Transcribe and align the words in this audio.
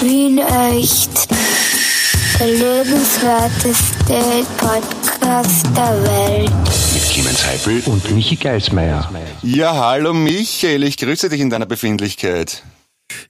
Wien 0.00 0.38
echt. 0.38 1.28
Der 2.38 2.46
lebenswerteste 2.46 4.44
Podcast 4.56 5.66
der 5.76 6.02
Welt. 6.04 6.50
Mit 6.94 7.02
Clemens 7.10 7.44
Heipel 7.44 7.82
und 7.86 8.08
Michi 8.12 8.36
Geismeier. 8.36 9.10
Ja, 9.42 9.74
hallo 9.74 10.14
Michael, 10.14 10.84
ich 10.84 10.98
grüße 10.98 11.28
dich 11.28 11.40
in 11.40 11.50
deiner 11.50 11.66
Befindlichkeit. 11.66 12.62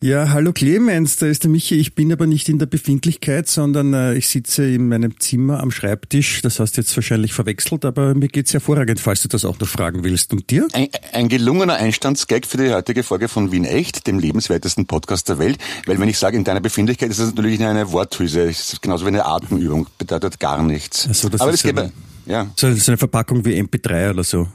Ja, 0.00 0.28
hallo 0.28 0.52
Clemens, 0.52 1.16
da 1.16 1.26
ist 1.26 1.42
der 1.42 1.50
Michi. 1.50 1.74
Ich 1.74 1.96
bin 1.96 2.12
aber 2.12 2.28
nicht 2.28 2.48
in 2.48 2.60
der 2.60 2.66
Befindlichkeit, 2.66 3.48
sondern 3.48 3.94
äh, 3.94 4.14
ich 4.14 4.28
sitze 4.28 4.64
in 4.64 4.88
meinem 4.88 5.18
Zimmer 5.18 5.58
am 5.58 5.72
Schreibtisch. 5.72 6.40
Das 6.40 6.60
hast 6.60 6.76
du 6.76 6.82
jetzt 6.82 6.96
wahrscheinlich 6.96 7.32
verwechselt, 7.32 7.84
aber 7.84 8.14
mir 8.14 8.28
geht's 8.28 8.52
hervorragend, 8.52 9.00
falls 9.00 9.22
du 9.22 9.28
das 9.28 9.44
auch 9.44 9.58
noch 9.58 9.66
fragen 9.66 10.04
willst. 10.04 10.32
Und 10.32 10.50
dir? 10.50 10.68
Ein, 10.72 10.86
ein 11.12 11.28
gelungener 11.28 11.74
Einstandsgag 11.74 12.46
für 12.46 12.58
die 12.58 12.72
heutige 12.72 13.02
Folge 13.02 13.26
von 13.26 13.50
Wien 13.50 13.64
Echt, 13.64 14.06
dem 14.06 14.20
lebenswertesten 14.20 14.86
Podcast 14.86 15.28
der 15.30 15.40
Welt. 15.40 15.58
Weil 15.86 15.98
wenn 15.98 16.08
ich 16.08 16.18
sage, 16.18 16.36
in 16.36 16.44
deiner 16.44 16.60
Befindlichkeit, 16.60 17.10
ist 17.10 17.18
das 17.18 17.34
natürlich 17.34 17.60
eine 17.64 17.90
Worthülse. 17.90 18.42
Es 18.42 18.74
ist 18.74 18.82
genauso 18.82 19.04
wie 19.04 19.08
eine 19.08 19.26
Atemübung, 19.26 19.88
bedeutet 19.98 20.38
gar 20.38 20.62
nichts. 20.62 21.08
Also 21.08 21.28
das 21.28 21.40
aber 21.40 21.50
ist 21.50 21.64
das 21.64 21.76
eine, 21.76 21.92
ja. 22.24 22.46
So, 22.54 22.72
so 22.72 22.92
eine 22.92 22.98
Verpackung 22.98 23.44
wie 23.44 23.60
MP3 23.60 24.10
oder 24.10 24.22
so. 24.22 24.46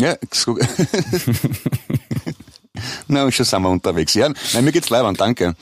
Ja, 0.00 0.16
so. 0.32 0.56
Na, 3.08 3.30
schon 3.30 3.44
sind 3.44 3.62
wir 3.62 3.70
unterwegs. 3.70 4.14
Ja, 4.14 4.28
nein, 4.54 4.64
mir 4.64 4.72
geht's 4.72 4.90
leibend, 4.90 5.20
danke. 5.20 5.54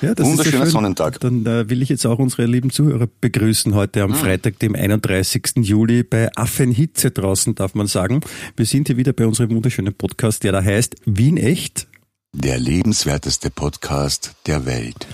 Ja, 0.00 0.14
das 0.14 0.26
Wunderschöner 0.26 0.64
ist 0.64 0.72
Sonnentag. 0.72 1.20
Dann 1.20 1.46
äh, 1.46 1.68
will 1.68 1.82
ich 1.82 1.88
jetzt 1.88 2.06
auch 2.06 2.18
unsere 2.18 2.46
lieben 2.46 2.70
Zuhörer 2.70 3.08
begrüßen 3.20 3.74
heute 3.74 4.02
am 4.02 4.14
Freitag, 4.14 4.58
dem 4.58 4.74
31. 4.74 5.52
Juli 5.56 6.02
bei 6.02 6.30
Affenhitze 6.36 7.10
draußen, 7.10 7.54
darf 7.54 7.74
man 7.74 7.86
sagen. 7.86 8.20
Wir 8.56 8.66
sind 8.66 8.88
hier 8.88 8.96
wieder 8.96 9.12
bei 9.12 9.26
unserem 9.26 9.50
wunderschönen 9.50 9.94
Podcast, 9.94 10.44
der 10.44 10.52
da 10.52 10.62
heißt 10.62 10.96
Wien 11.04 11.36
echt. 11.36 11.86
Der 12.32 12.58
lebenswerteste 12.58 13.50
Podcast 13.50 14.34
der 14.46 14.64
Welt. 14.64 15.06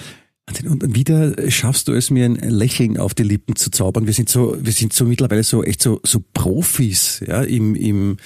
Und 0.64 0.94
wieder 0.94 1.50
schaffst 1.50 1.88
du 1.88 1.92
es, 1.92 2.10
mir 2.10 2.24
ein 2.24 2.36
Lächeln 2.36 2.98
auf 2.98 3.14
die 3.14 3.24
Lippen 3.24 3.56
zu 3.56 3.68
zaubern. 3.72 4.06
Wir 4.06 4.14
sind 4.14 4.28
so, 4.28 4.56
wir 4.60 4.72
sind 4.72 4.92
so 4.92 5.04
mittlerweile 5.04 5.42
so 5.42 5.64
echt 5.64 5.82
so, 5.82 6.00
so 6.04 6.22
Profis, 6.34 7.20
ja, 7.26 7.42
im, 7.42 7.74
im, 7.74 8.16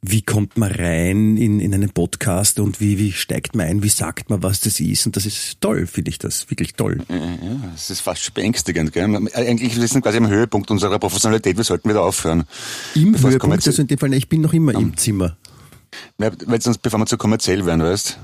wie 0.00 0.22
kommt 0.22 0.56
man 0.56 0.70
rein 0.70 1.36
in, 1.36 1.58
in 1.58 1.74
einen 1.74 1.90
Podcast 1.90 2.60
und 2.60 2.80
wie, 2.80 2.98
wie 2.98 3.10
steigt 3.10 3.56
man 3.56 3.66
ein, 3.66 3.82
wie 3.82 3.88
sagt 3.88 4.30
man, 4.30 4.40
was 4.44 4.60
das 4.60 4.78
ist. 4.78 5.04
Und 5.06 5.16
das 5.16 5.26
ist 5.26 5.60
toll, 5.60 5.88
finde 5.88 6.10
ich 6.10 6.18
das, 6.18 6.48
wirklich 6.48 6.74
toll. 6.74 7.02
Ja, 7.08 7.72
es 7.74 7.90
ist 7.90 8.00
fast 8.00 8.22
schon 8.22 8.34
beängstigend, 8.34 8.92
gell? 8.92 9.28
Eigentlich, 9.34 9.74
wir 9.74 9.88
sind 9.88 10.02
quasi 10.02 10.18
am 10.18 10.28
Höhepunkt 10.28 10.70
unserer 10.70 11.00
Professionalität, 11.00 11.56
wir 11.56 11.64
sollten 11.64 11.88
wieder 11.88 12.02
aufhören. 12.02 12.44
Im 12.94 13.20
Höhepunkt, 13.20 13.66
also 13.66 13.82
in 13.82 13.88
dem 13.88 13.98
Fall, 13.98 14.14
ich 14.14 14.28
bin 14.28 14.42
noch 14.42 14.52
immer 14.52 14.74
im 14.74 14.96
Zimmer. 14.96 15.36
Weil 16.18 16.62
sonst, 16.62 16.78
bevor 16.78 17.00
wir 17.00 17.06
zu 17.06 17.16
kommerziell 17.16 17.66
werden, 17.66 17.82
weißt 17.82 18.16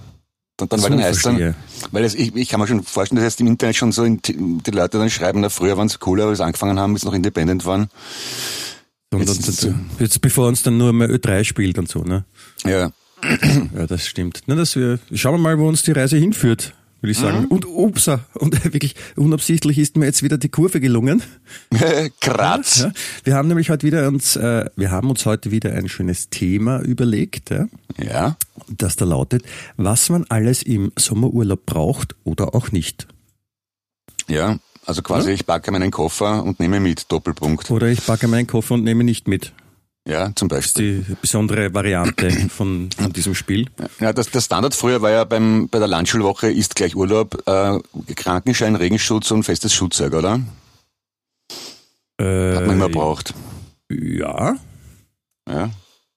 und 0.61 0.73
dann, 0.73 0.83
weil 0.83 0.91
So, 0.91 0.97
dann 0.97 1.05
heißt 1.05 1.27
dann, 1.27 1.55
weil 1.93 2.05
es, 2.05 2.15
ich, 2.15 2.35
ich 2.35 2.49
kann 2.49 2.61
mir 2.61 2.67
schon 2.67 2.83
vorstellen, 2.83 3.17
dass 3.17 3.25
jetzt 3.25 3.41
im 3.41 3.47
Internet 3.47 3.77
schon 3.77 3.93
so, 3.93 4.05
in, 4.05 4.21
die 4.23 4.71
Leute 4.71 4.99
dann 4.99 5.11
schreiben, 5.11 5.41
na, 5.41 5.49
früher 5.49 5.77
waren 5.77 5.87
es 5.87 5.99
cooler, 5.99 6.27
als 6.27 6.39
sie 6.39 6.45
angefangen 6.45 6.79
haben, 6.79 6.93
bis 6.93 7.03
sie 7.03 7.09
noch 7.09 7.15
independent 7.15 7.65
waren. 7.67 7.89
Und, 9.13 9.29
Jetzt 9.29 9.65
und, 9.65 9.75
jetzt 9.99 10.21
bevor 10.21 10.47
uns 10.47 10.63
dann 10.63 10.79
nur 10.79 10.93
mal 10.93 11.11
Ö3 11.11 11.43
spielt 11.43 11.79
und 11.79 11.89
so, 11.89 12.03
ne? 12.03 12.25
Ja. 12.65 12.93
Ja, 13.75 13.87
das 13.87 14.07
stimmt. 14.07 14.43
Na, 14.47 14.55
dass 14.55 14.77
wir, 14.77 14.99
schauen 15.13 15.35
wir 15.35 15.39
mal, 15.39 15.59
wo 15.59 15.69
uns 15.69 15.83
die 15.83 15.93
Reise 15.93 16.17
hinführt, 16.17 16.75
würde 17.01 17.13
ich 17.13 17.19
sagen. 17.19 17.47
Und 17.47 17.65
upsa, 17.67 18.21
und 18.35 18.63
wirklich 18.65 18.95
unabsichtlich 19.17 19.79
ist 19.79 19.97
mir 19.97 20.07
jetzt 20.07 20.23
wieder 20.23 20.39
die 20.39 20.49
Kurve 20.49 20.81
gelungen. 20.81 21.23
Kratz. 22.21 22.81
Ja, 22.81 22.93
wir 23.25 23.35
haben 23.35 23.49
nämlich 23.49 23.71
heute 23.71 23.87
wieder 23.87 24.07
uns, 24.09 24.37
äh, 24.37 24.67
wir 24.77 24.91
haben 24.91 25.11
uns 25.11 25.27
heute 25.27 25.51
wieder 25.51 25.73
ein 25.73 25.89
schönes 25.89 26.31
Thema 26.31 26.81
überlegt, 26.81 27.51
ja, 27.51 27.67
Ja. 27.99 28.37
das 28.69 28.97
da 28.97 29.05
lautet, 29.05 29.45
was 29.77 30.09
man 30.11 30.25
alles 30.29 30.63
im 30.63 30.93
Sommerurlaub 30.99 31.65
braucht 31.67 32.17
oder 32.25 32.55
auch 32.55 32.73
nicht. 32.73 33.07
Ja. 34.29 34.59
Also 34.87 35.03
quasi, 35.03 35.31
ich 35.33 35.47
packe 35.47 35.71
meinen 35.71 35.91
Koffer 35.91 36.43
und 36.43 36.59
nehme 36.59 36.81
mit, 36.81 37.13
Doppelpunkt. 37.13 37.71
Oder 37.71 37.89
ich 37.89 38.05
packe 38.05 38.27
meinen 38.29 38.47
Koffer 38.47 38.75
und 38.75 38.83
nehme 38.83 39.05
nicht 39.05 39.29
mit. 39.29 39.53
Ja, 40.09 40.33
zum 40.35 40.49
Das 40.49 40.67
ist 40.67 40.75
Beispiel. 40.75 41.05
die 41.09 41.17
besondere 41.21 41.73
Variante 41.75 42.31
von, 42.49 42.91
von 42.97 43.13
diesem 43.13 43.35
Spiel. 43.35 43.67
Ja, 44.01 44.13
das, 44.13 44.31
der 44.31 44.41
Standard 44.41 44.75
früher 44.75 45.03
war 45.03 45.11
ja 45.11 45.25
beim, 45.25 45.69
bei 45.69 45.79
der 45.79 45.89
Landschulwoche 45.89 46.51
ist 46.51 46.75
gleich 46.75 46.97
Urlaub, 46.97 47.43
äh, 47.47 47.79
Krankenschein, 48.15 48.77
Regenschutz 48.77 49.31
und 49.31 49.43
festes 49.45 49.75
Schutzzeug, 49.75 50.15
oder? 50.15 50.41
Hat 52.19 52.67
man 52.67 52.77
immer 52.77 52.87
Äh, 52.87 52.91
braucht. 52.91 53.35
Ja, 53.91 54.57
Ja. 55.49 55.71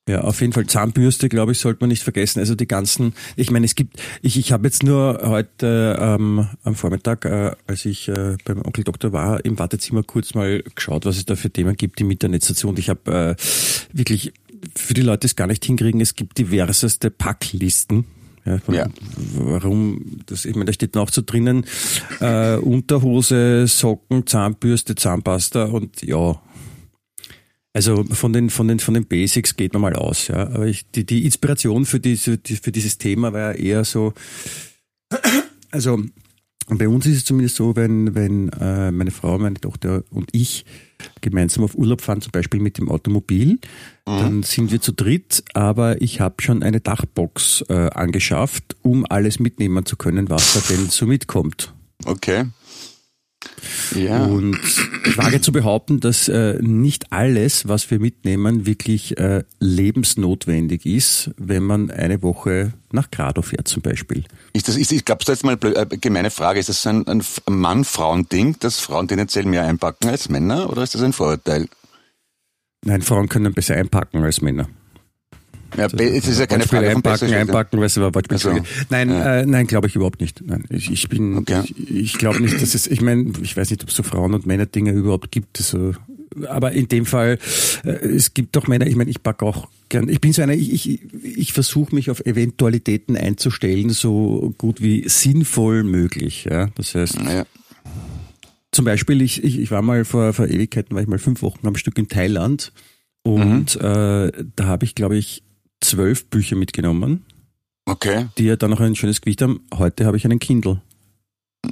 Ja, 0.07 0.21
auf 0.21 0.41
jeden 0.41 0.51
Fall 0.51 0.67
Zahnbürste, 0.67 1.29
glaube 1.29 1.53
ich, 1.53 1.59
sollte 1.59 1.79
man 1.81 1.89
nicht 1.89 2.03
vergessen. 2.03 2.39
Also 2.39 2.55
die 2.55 2.67
ganzen, 2.67 3.13
ich 3.37 3.51
meine, 3.51 3.65
es 3.65 3.75
gibt, 3.75 4.01
ich, 4.21 4.37
ich 4.37 4.51
habe 4.51 4.67
jetzt 4.67 4.83
nur 4.83 5.21
heute 5.23 5.97
ähm, 5.97 6.49
am 6.63 6.75
Vormittag, 6.75 7.23
äh, 7.23 7.51
als 7.67 7.85
ich 7.85 8.09
äh, 8.09 8.35
beim 8.43 8.61
Onkel 8.63 8.83
Doktor 8.83 9.13
war, 9.13 9.45
im 9.45 9.57
Wartezimmer 9.57 10.03
kurz 10.03 10.33
mal 10.33 10.61
geschaut, 10.75 11.05
was 11.05 11.15
es 11.15 11.25
da 11.25 11.37
für 11.37 11.49
Themen 11.49 11.77
gibt 11.77 12.01
im 12.01 12.11
Internet 12.11 12.49
dazu. 12.49 12.67
Und 12.67 12.79
ich 12.79 12.89
habe 12.89 13.37
äh, 13.37 13.97
wirklich 13.97 14.33
für 14.75 14.93
die 14.93 15.01
Leute 15.01 15.21
die 15.21 15.27
es 15.27 15.35
gar 15.35 15.47
nicht 15.47 15.63
hinkriegen, 15.63 16.01
es 16.01 16.15
gibt 16.15 16.37
diverseste 16.37 17.09
Packlisten. 17.09 18.05
Ja, 18.45 18.57
von, 18.57 18.75
Ja. 18.75 18.87
Warum? 19.35 20.19
Das, 20.25 20.43
ich 20.43 20.53
meine, 20.55 20.65
da 20.65 20.73
steht 20.73 20.95
noch 20.95 21.09
so 21.09 21.21
drinnen 21.25 21.65
äh, 22.19 22.57
Unterhose, 22.57 23.67
Socken, 23.67 24.27
Zahnbürste, 24.27 24.95
Zahnpasta 24.95 25.65
und 25.65 26.01
ja, 26.01 26.41
also 27.73 28.03
von 28.03 28.33
den, 28.33 28.49
von 28.49 28.67
den, 28.67 28.79
von 28.79 28.93
den 28.93 29.05
Basics 29.05 29.55
geht 29.55 29.73
man 29.73 29.81
mal 29.81 29.95
aus, 29.95 30.27
ja. 30.27 30.47
Aber 30.47 30.67
ich, 30.67 30.89
die, 30.91 31.05
die 31.05 31.25
Inspiration 31.25 31.85
für 31.85 31.99
diese, 31.99 32.37
die, 32.37 32.55
für 32.55 32.71
dieses 32.71 32.97
Thema 32.97 33.33
war 33.33 33.39
ja 33.39 33.51
eher 33.51 33.83
so, 33.83 34.13
also 35.71 35.99
bei 36.67 36.87
uns 36.87 37.05
ist 37.05 37.17
es 37.17 37.25
zumindest 37.25 37.57
so, 37.57 37.75
wenn, 37.75 38.15
wenn 38.15 38.49
äh, 38.49 38.91
meine 38.91 39.11
Frau, 39.11 39.37
meine 39.37 39.59
Tochter 39.59 40.03
und 40.11 40.29
ich 40.31 40.65
gemeinsam 41.21 41.63
auf 41.63 41.75
Urlaub 41.75 42.01
fahren, 42.01 42.21
zum 42.21 42.31
Beispiel 42.31 42.61
mit 42.61 42.77
dem 42.77 42.89
Automobil, 42.89 43.59
dann 44.05 44.43
sind 44.43 44.71
wir 44.71 44.79
zu 44.79 44.93
dritt, 44.93 45.43
aber 45.53 46.01
ich 46.01 46.21
habe 46.21 46.41
schon 46.41 46.63
eine 46.63 46.79
Dachbox 46.79 47.65
äh, 47.69 47.89
angeschafft, 47.89 48.77
um 48.81 49.05
alles 49.05 49.39
mitnehmen 49.39 49.85
zu 49.85 49.97
können, 49.97 50.29
was 50.29 50.53
da 50.53 50.73
denn 50.73 50.89
so 50.89 51.05
mitkommt. 51.05 51.73
Okay. 52.05 52.45
Ja. 53.95 54.25
Und 54.25 54.59
ich 55.05 55.17
wage 55.17 55.41
zu 55.41 55.51
behaupten, 55.51 55.99
dass 55.99 56.27
äh, 56.27 56.57
nicht 56.61 57.11
alles, 57.11 57.67
was 57.67 57.89
wir 57.91 57.99
mitnehmen, 57.99 58.65
wirklich 58.65 59.17
äh, 59.17 59.43
lebensnotwendig 59.59 60.85
ist, 60.85 61.31
wenn 61.37 61.63
man 61.63 61.91
eine 61.91 62.21
Woche 62.21 62.73
nach 62.91 63.11
Grado 63.11 63.41
fährt 63.41 63.67
zum 63.67 63.81
Beispiel. 63.81 64.23
Ist 64.53 64.67
das, 64.67 64.77
ist, 64.77 64.91
ich 64.91 65.05
glaube, 65.05 65.23
das 65.25 65.33
ist 65.33 65.43
jetzt 65.43 65.45
mal 65.45 65.57
eine 65.61 65.91
äh, 65.91 65.97
gemeine 65.97 66.31
Frage. 66.31 66.59
Ist 66.59 66.69
das 66.69 66.85
ein, 66.87 67.07
ein 67.07 67.23
Mann-Frauen-Ding, 67.49 68.57
dass 68.59 68.79
Frauen 68.79 69.07
tendenziell 69.07 69.45
mehr 69.45 69.65
einpacken 69.65 70.09
als 70.09 70.29
Männer, 70.29 70.69
oder 70.69 70.83
ist 70.83 70.95
das 70.95 71.01
ein 71.01 71.13
Vorurteil? 71.13 71.67
Nein, 72.85 73.01
Frauen 73.01 73.29
können 73.29 73.53
besser 73.53 73.75
einpacken 73.75 74.23
als 74.23 74.41
Männer. 74.41 74.67
Ja, 75.77 75.85
es 75.87 76.27
ist 76.27 76.39
ja 76.39 76.45
keine 76.47 76.63
Frage 76.65 76.87
von 76.87 76.95
einpacken, 76.97 77.33
einpacken, 77.33 77.79
weißt 77.81 77.97
du, 77.97 78.01
war 78.01 78.13
Wortspiel. 78.15 78.35
Also, 78.35 78.63
nein, 78.89 79.09
ja. 79.09 79.37
äh, 79.39 79.45
nein, 79.45 79.67
glaube 79.67 79.87
ich 79.87 79.95
überhaupt 79.95 80.21
nicht. 80.21 80.41
Nein, 80.45 80.65
ich, 80.69 80.91
ich 80.91 81.09
bin, 81.09 81.37
Okay. 81.37 81.61
ich, 81.65 81.89
ich 81.91 82.17
glaube 82.17 82.41
nicht, 82.41 82.61
dass 82.61 82.75
es, 82.75 82.87
ich 82.87 83.01
meine, 83.01 83.31
ich 83.41 83.55
weiß 83.57 83.69
nicht, 83.71 83.83
ob 83.83 83.89
es 83.89 83.95
so 83.95 84.03
Frauen- 84.03 84.33
und 84.33 84.45
Männer-Dinge 84.45 84.91
überhaupt 84.91 85.31
gibt. 85.31 85.57
So. 85.57 85.93
Aber 86.47 86.71
in 86.71 86.87
dem 86.87 87.05
Fall, 87.05 87.37
äh, 87.83 87.89
es 87.89 88.33
gibt 88.33 88.55
doch 88.55 88.67
Männer, 88.67 88.87
ich 88.87 88.95
meine, 88.95 89.09
ich 89.11 89.21
packe 89.23 89.45
auch 89.45 89.67
gern, 89.89 90.09
ich 90.09 90.19
bin 90.21 90.33
so 90.33 90.41
einer, 90.41 90.53
ich, 90.53 90.71
ich, 90.73 90.99
ich 91.37 91.53
versuche 91.53 91.93
mich 91.93 92.09
auf 92.09 92.25
Eventualitäten 92.25 93.15
einzustellen, 93.17 93.89
so 93.91 94.53
gut 94.57 94.81
wie 94.81 95.07
sinnvoll 95.07 95.83
möglich. 95.83 96.45
Ja? 96.49 96.69
Das 96.75 96.95
heißt, 96.95 97.17
Ja. 97.21 97.45
zum 98.71 98.85
Beispiel, 98.85 99.21
ich, 99.21 99.43
ich, 99.43 99.59
ich 99.59 99.69
war 99.71 99.81
mal 99.83 100.05
vor, 100.05 100.33
vor 100.33 100.47
Ewigkeiten, 100.47 100.95
war 100.95 101.01
ich 101.03 101.07
mal 101.07 101.19
fünf 101.19 101.41
Wochen 101.43 101.67
am 101.67 101.75
Stück 101.75 101.97
in 101.99 102.07
Thailand 102.07 102.71
und 103.21 103.75
äh, 103.75 104.31
da 104.55 104.63
habe 104.65 104.85
ich, 104.85 104.95
glaube 104.95 105.15
ich, 105.17 105.43
zwölf 105.83 106.25
Bücher 106.29 106.55
mitgenommen, 106.55 107.25
Okay. 107.85 108.27
die 108.37 108.45
ja 108.45 108.55
dann 108.55 108.71
noch 108.71 108.79
ein 108.79 108.95
schönes 108.95 109.21
Gewicht 109.21 109.41
haben. 109.41 109.61
Heute 109.75 110.05
habe 110.05 110.17
ich 110.17 110.25
einen 110.25 110.39
Kindle. 110.39 110.81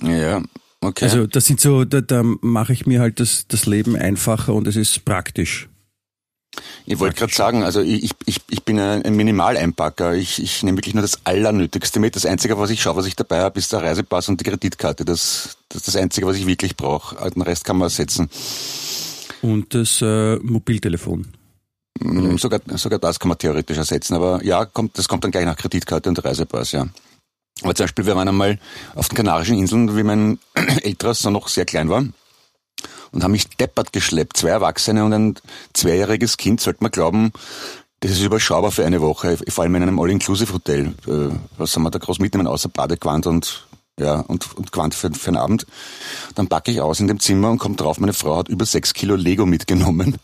Ja. 0.02 0.42
Okay. 0.82 1.06
Also 1.06 1.28
das 1.28 1.46
sind 1.46 1.60
so, 1.60 1.86
da, 1.86 2.02
da 2.02 2.24
mache 2.24 2.74
ich 2.74 2.86
mir 2.86 3.00
halt 3.02 3.20
das, 3.20 3.46
das 3.48 3.66
Leben 3.66 3.96
einfacher 3.96 4.54
und 4.54 4.68
es 4.68 4.76
ist 4.76 5.06
praktisch. 5.06 5.68
Ich 6.86 7.00
wollte 7.00 7.16
gerade 7.16 7.34
sagen, 7.34 7.64
also 7.64 7.80
ich, 7.82 8.12
ich- 8.26 8.42
ich, 8.50 8.64
bin 8.64 8.78
ein 8.80 9.04
ein 9.04 9.16
Minimaleinpacker. 9.16 10.16
Ich, 10.16 10.42
ich 10.42 10.64
nehme 10.64 10.78
wirklich 10.80 10.94
nur 10.96 11.02
das 11.02 11.26
Allernötigste 11.26 12.00
mit. 12.02 12.16
Das 12.16 12.26
Einzige, 12.26 12.58
was 12.58 12.70
ich 12.72 12.82
schaue, 12.82 12.98
was 12.98 13.06
ich 13.06 13.16
dabei 13.16 13.40
habe, 13.42 13.58
ist 13.60 13.72
der 13.72 13.82
Reisepass 13.84 14.28
und 14.28 14.40
die 14.42 14.44
Kreditkarte. 14.44 15.06
Das, 15.06 15.58
das 15.70 15.78
ist 15.82 15.88
das 15.88 15.96
Einzige, 15.96 16.28
was 16.28 16.36
ich 16.38 16.48
wirklich 16.48 16.76
brauche. 16.76 17.16
Den 17.32 17.42
Rest 17.44 17.64
kann 17.64 17.78
man 17.78 17.86
ersetzen. 17.86 18.30
Und 19.42 19.74
das 19.74 20.02
äh, 20.02 20.36
Mobiltelefon. 20.38 21.28
Mm, 22.00 22.38
Sogar, 22.38 22.60
sogar 22.76 23.00
das 23.00 23.20
kann 23.20 23.30
man 23.30 23.38
theoretisch 23.38 23.78
ersetzen. 23.78 24.16
Aber 24.16 24.44
ja, 24.44 24.66
kommt, 24.66 24.98
das 24.98 25.08
kommt 25.08 25.24
dann 25.24 25.32
gleich 25.32 25.46
nach 25.46 25.58
Kreditkarte 25.58 26.10
und 26.10 26.24
Reisepass, 26.24 26.72
ja. 26.72 26.88
Aber 27.64 27.76
zum 27.76 27.84
Beispiel, 27.84 28.06
wir 28.06 28.16
waren 28.16 28.28
einmal 28.28 28.60
auf 28.96 29.10
den 29.10 29.16
Kanarischen 29.16 29.58
Inseln, 29.58 29.96
wie 29.96 30.04
mein 30.04 30.40
älterer 30.84 31.14
Sohn 31.14 31.34
noch 31.34 31.48
sehr 31.48 31.66
klein 31.66 31.90
war. 31.90 32.04
Und 33.12 33.24
haben 33.24 33.32
mich 33.32 33.50
deppert 33.50 33.92
geschleppt. 33.94 34.38
Zwei 34.38 34.50
Erwachsene 34.50 35.04
und 35.04 35.14
ein 35.14 35.36
zweijähriges 35.74 36.38
Kind, 36.38 36.62
sollte 36.62 36.82
man 36.82 36.92
glauben, 36.92 37.34
das 38.00 38.12
ist 38.12 38.22
überschaubar 38.22 38.72
für 38.72 38.86
eine 38.86 39.02
Woche, 39.02 39.38
vor 39.50 39.64
allem 39.64 39.76
in 39.76 39.84
einem 39.84 40.00
All-Inclusive-Hotel. 40.00 40.96
Äh, 41.08 41.36
Was 41.58 41.74
soll 41.74 41.84
man 41.84 41.92
da 41.92 42.00
groß 42.00 42.20
mitnehmen, 42.20 42.48
außer 42.48 42.70
Badegewand 42.70 43.28
und 43.28 43.68
ja, 44.00 44.22
und, 44.22 44.56
und 44.56 44.72
Quant 44.72 44.96
für, 44.96 45.12
für 45.12 45.32
den 45.32 45.38
Abend. 45.38 45.68
Dann 46.36 46.48
packe 46.48 46.72
ich 46.72 46.82
aus 46.82 47.00
in 47.00 47.08
dem 47.08 47.20
Zimmer 47.20 47.52
und 47.52 47.60
komme 47.60 47.76
drauf, 47.76 48.00
meine 48.00 48.14
Frau 48.14 48.38
hat 48.38 48.50
über 48.50 48.66
sechs 48.66 48.94
Kilo 48.94 49.16
Lego 49.16 49.46
mitgenommen. 49.46 50.18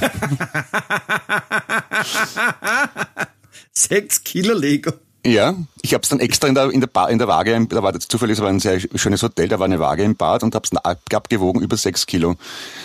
sechs 3.72 4.24
Kilo 4.24 4.54
Lego? 4.54 4.92
Ja, 5.26 5.54
ich 5.82 5.94
habe 5.94 6.02
es 6.02 6.08
dann 6.08 6.20
extra 6.20 6.46
in 6.46 6.54
der, 6.54 6.70
in 6.70 6.80
der, 6.80 6.86
Bar, 6.86 7.10
in 7.10 7.18
der 7.18 7.26
Waage, 7.26 7.66
da 7.68 7.82
war 7.82 7.92
das 7.92 8.06
zufällig, 8.06 8.38
es 8.38 8.42
war 8.42 8.48
ein 8.48 8.60
sehr 8.60 8.80
schönes 8.80 9.22
Hotel, 9.22 9.48
da 9.48 9.58
war 9.58 9.64
eine 9.64 9.80
Waage 9.80 10.04
im 10.04 10.14
Bad 10.14 10.44
und 10.44 10.54
habe 10.54 10.66
es 10.70 10.76
abgewogen 11.12 11.60
über 11.60 11.76
sechs 11.76 12.06
Kilo. 12.06 12.36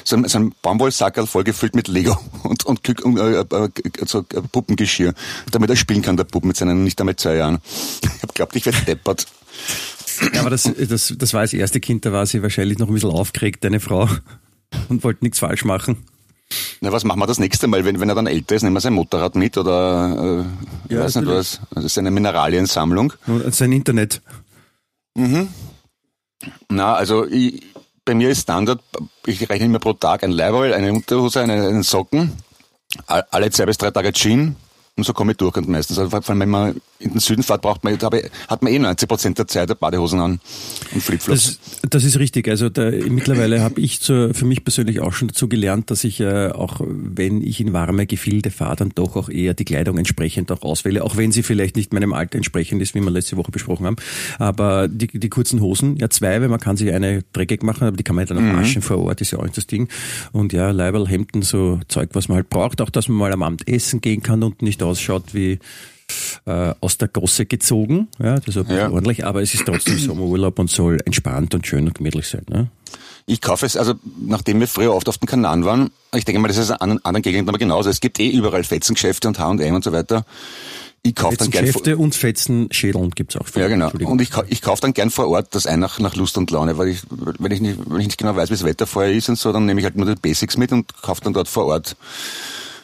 So 0.04 0.16
ein, 0.16 0.28
so 0.28 0.40
ein 0.40 0.54
Baumwollsackerl 0.62 1.28
vollgefüllt 1.28 1.76
mit 1.76 1.88
Lego 1.88 2.18
und, 2.44 2.66
und, 2.66 3.02
und 3.04 3.18
äh, 3.18 3.42
äh, 3.42 3.70
so 4.06 4.24
Puppengeschirr, 4.24 5.14
damit 5.52 5.70
er 5.70 5.76
spielen 5.76 6.02
kann, 6.02 6.18
der 6.18 6.24
Puppen 6.24 6.48
mit 6.48 6.58
seinen 6.58 6.84
nicht 6.84 7.00
einmal 7.00 7.16
zwei 7.16 7.36
Jahren. 7.36 7.60
Ich 8.02 8.10
habe 8.24 8.28
geglaubt, 8.28 8.56
ich 8.56 8.66
werde 8.66 8.82
deppert. 8.82 9.28
Ja, 10.34 10.42
aber 10.42 10.50
das, 10.50 10.64
das, 10.64 11.14
das 11.18 11.34
war 11.34 11.42
das 11.42 11.54
erste 11.54 11.80
Kind, 11.80 12.06
da 12.06 12.12
war 12.12 12.26
sie 12.26 12.42
wahrscheinlich 12.42 12.80
noch 12.80 12.88
ein 12.88 12.94
bisschen 12.94 13.12
aufgeregt, 13.12 13.64
deine 13.64 13.80
Frau, 13.80 14.10
und 14.90 15.04
wollte 15.04 15.24
nichts 15.24 15.40
falsch 15.40 15.66
machen. 15.66 15.98
Na, 16.82 16.92
was 16.92 17.04
machen 17.04 17.20
wir 17.20 17.28
das 17.28 17.40
nächste 17.40 17.68
Mal, 17.68 17.86
wenn, 17.86 18.00
wenn 18.00 18.10
er 18.10 18.16
dann 18.16 18.28
älter 18.28 18.56
ist? 18.56 18.64
Nehmen 18.64 18.76
wir 18.76 18.82
sein 18.82 18.94
Motorrad 18.94 19.36
mit 19.36 19.58
oder 19.58 20.46
äh, 20.90 20.94
ja, 20.94 21.02
weiß 21.02 21.16
nicht 21.16 21.28
was. 21.28 21.60
Seine 21.76 22.12
Mineraliensammlung. 22.12 23.14
Und 23.28 23.54
sein 23.54 23.72
Internet. 23.72 24.22
Mhm. 25.16 25.50
Na, 26.70 26.96
also 26.96 27.26
ich, 27.26 27.64
bei 28.06 28.16
mir 28.16 28.30
ist 28.30 28.42
Standard, 28.42 28.82
ich 29.26 29.50
rechne 29.50 29.68
immer 29.68 29.80
pro 29.80 29.94
Tag 29.94 30.24
ein 30.24 30.32
Leihwahl, 30.32 30.74
eine 30.74 30.92
Unterhose, 30.92 31.42
einen, 31.42 31.64
einen 31.64 31.84
Socken, 31.84 32.34
alle 33.08 33.50
zwei 33.52 33.66
bis 33.66 33.78
drei 33.78 33.92
Tage 33.92 34.12
Jean, 34.12 34.56
und 34.96 35.06
so 35.06 35.14
komme 35.14 35.32
ich 35.32 35.38
durch 35.38 35.58
und 35.58 35.68
meistens. 35.68 35.98
Also 35.98 36.12
vor 36.12 36.30
allem, 36.30 36.40
wenn 36.40 36.50
man 36.50 36.76
in 37.00 37.12
den 37.12 37.20
Süden 37.20 37.42
fährt, 37.42 37.64
braucht 37.64 37.84
man, 37.84 37.98
hat 37.98 38.62
man 38.62 38.72
eh 38.72 38.78
90 38.78 39.10
Prozent 39.10 39.38
der 39.40 39.48
Zeit 39.48 39.80
Badehosen 39.80 40.20
an 40.20 40.40
und 40.94 41.02
Flipflops. 41.02 41.60
Das, 41.82 41.90
das 41.90 42.04
ist 42.04 42.20
richtig. 42.20 42.48
Also 42.48 42.70
da, 42.70 42.92
mittlerweile 42.92 43.62
habe 43.62 43.82
ich 43.82 44.02
zu, 44.02 44.34
für 44.36 44.46
mich 44.46 44.64
persönlich 44.64 45.00
auch 45.00 45.12
schon 45.12 45.30
dazu 45.30 45.50
gelernt, 45.50 45.90
dass 45.90 46.04
ich 46.04 46.20
äh, 46.20 46.50
auch, 46.50 46.80
wenn 46.80 47.42
ich 47.42 47.60
in 47.60 47.74
warme 47.74 48.06
Gefilde 48.06 48.52
fahre, 48.52 48.76
dann 48.76 48.92
doch 48.94 49.16
auch 49.16 49.30
eher 49.30 49.56
die 49.56 49.66
Kleidung 49.66 49.98
entsprechend 49.98 50.52
auch 50.52 50.62
auswähle, 50.62 51.04
auch 51.04 51.18
wenn 51.18 51.32
sie 51.32 51.42
vielleicht 51.42 51.76
nicht 51.76 51.92
meinem 51.92 52.14
Alter 52.14 52.36
entsprechend 52.36 52.80
ist, 52.84 52.94
wie 52.94 53.02
wir 53.02 53.10
letzte 53.10 53.36
Woche 53.36 53.52
besprochen 53.52 53.88
haben. 53.88 53.96
Aber 54.38 54.88
die, 54.88 55.08
die 55.08 55.30
kurzen 55.30 55.60
Hosen, 55.60 55.98
ja 55.98 56.12
zwei, 56.12 56.40
weil 56.40 56.50
man 56.50 56.60
kann 56.60 56.78
sich 56.78 56.94
eine 56.94 57.24
dreckig 57.34 57.64
machen, 57.64 57.88
aber 57.88 57.98
die 57.98 58.04
kann 58.04 58.16
man 58.16 58.28
dann 58.28 58.38
auch 58.38 58.42
mhm. 58.42 58.58
waschen 58.58 58.84
vor 58.84 59.00
Ort, 59.00 59.22
ist 59.22 59.32
ja 59.32 59.40
auch 59.40 59.44
nicht 59.44 59.58
das 59.58 59.66
Ding. 59.66 59.90
Und 60.34 60.54
ja, 60.54 60.70
Leiberl, 60.70 61.08
Hemden, 61.08 61.42
so 61.42 61.80
Zeug, 61.88 62.10
was 62.14 62.28
man 62.28 62.36
halt 62.36 62.50
braucht, 62.50 62.80
auch 62.80 62.92
dass 62.92 63.10
man 63.10 63.18
mal 63.18 63.34
am 63.34 63.42
Abend 63.42 63.68
essen 63.68 64.00
gehen 64.00 64.22
kann 64.22 64.44
und 64.44 64.62
nicht 64.62 64.83
ausschaut 64.84 65.34
wie 65.34 65.60
äh, 66.46 66.74
aus 66.82 66.98
der 66.98 67.08
Gosse 67.08 67.46
gezogen. 67.46 68.08
Ja, 68.20 68.40
das 68.40 68.56
ist 68.56 68.70
ja. 68.70 68.90
ordentlich, 68.90 69.26
aber 69.26 69.42
es 69.42 69.54
ist 69.54 69.66
trotzdem 69.66 69.98
Sommerurlaub 70.00 70.60
und 70.60 70.70
soll 70.70 71.00
entspannt 71.06 71.56
und 71.56 71.66
schön 71.66 71.88
und 71.88 71.96
gemütlich 71.96 72.28
sein. 72.28 72.46
Ne? 72.50 72.70
Ich 73.26 73.42
kaufe 73.42 73.66
es, 73.66 73.78
also 73.78 73.94
nachdem 74.20 74.60
wir 74.60 74.68
früher 74.68 74.94
oft 74.94 75.08
auf 75.08 75.18
den 75.18 75.28
Kanaren 75.28 75.64
waren, 75.64 75.92
ich 76.14 76.26
denke 76.26 76.42
mal, 76.42 76.50
das 76.50 76.58
ist 76.58 76.70
in 76.70 76.78
anderen 76.78 77.22
Gegenden 77.22 77.50
aber 77.50 77.58
genauso. 77.58 77.90
Es 77.90 78.02
gibt 78.02 78.20
eh 78.20 78.30
überall 78.30 78.64
Fetzengeschäfte 78.64 79.28
und 79.28 79.40
H&M 79.40 79.76
und 79.76 79.84
so 79.84 79.94
weiter. 79.94 80.26
Ich 81.06 81.16
kaufe 81.16 81.36
dann 81.36 81.50
gern 81.50 81.66
Geschäfte 81.66 81.98
und 81.98 82.16
Fetzenschädeln 82.16 83.12
gibt's 83.12 83.36
auch. 83.36 83.46
Ja, 83.56 83.68
genau. 83.68 83.92
Und 83.92 84.22
ich, 84.22 84.30
ich 84.48 84.62
kaufe 84.62 84.82
dann 84.82 84.94
gern 84.94 85.10
vor 85.10 85.28
Ort 85.28 85.54
das 85.54 85.68
ein 85.68 85.82
nach, 85.82 86.00
nach 86.00 86.16
Lust 86.16 86.38
und 86.38 86.50
Laune, 86.50 86.78
weil 86.78 86.88
ich, 86.88 87.02
wenn 87.10 87.52
ich 87.52 87.60
nicht, 87.60 87.78
wenn 87.88 88.00
ich 88.00 88.08
nicht 88.08 88.18
genau 88.18 88.38
weiß, 88.38 88.50
wie 88.50 88.54
das 88.54 88.64
Wetter 88.64 88.88
vorher 88.88 89.12
ist 89.12 89.28
und 89.28 89.38
so, 89.38 89.52
dann 89.52 89.66
nehme 89.66 89.82
ich 89.82 89.86
halt 89.86 89.98
nur 89.98 90.06
die 90.06 90.16
Basics 90.16 90.56
mit 90.56 90.72
und 90.72 91.02
kaufe 91.02 91.20
dann 91.22 91.34
dort 91.34 91.50
vor 91.50 91.66
Ort 91.66 91.98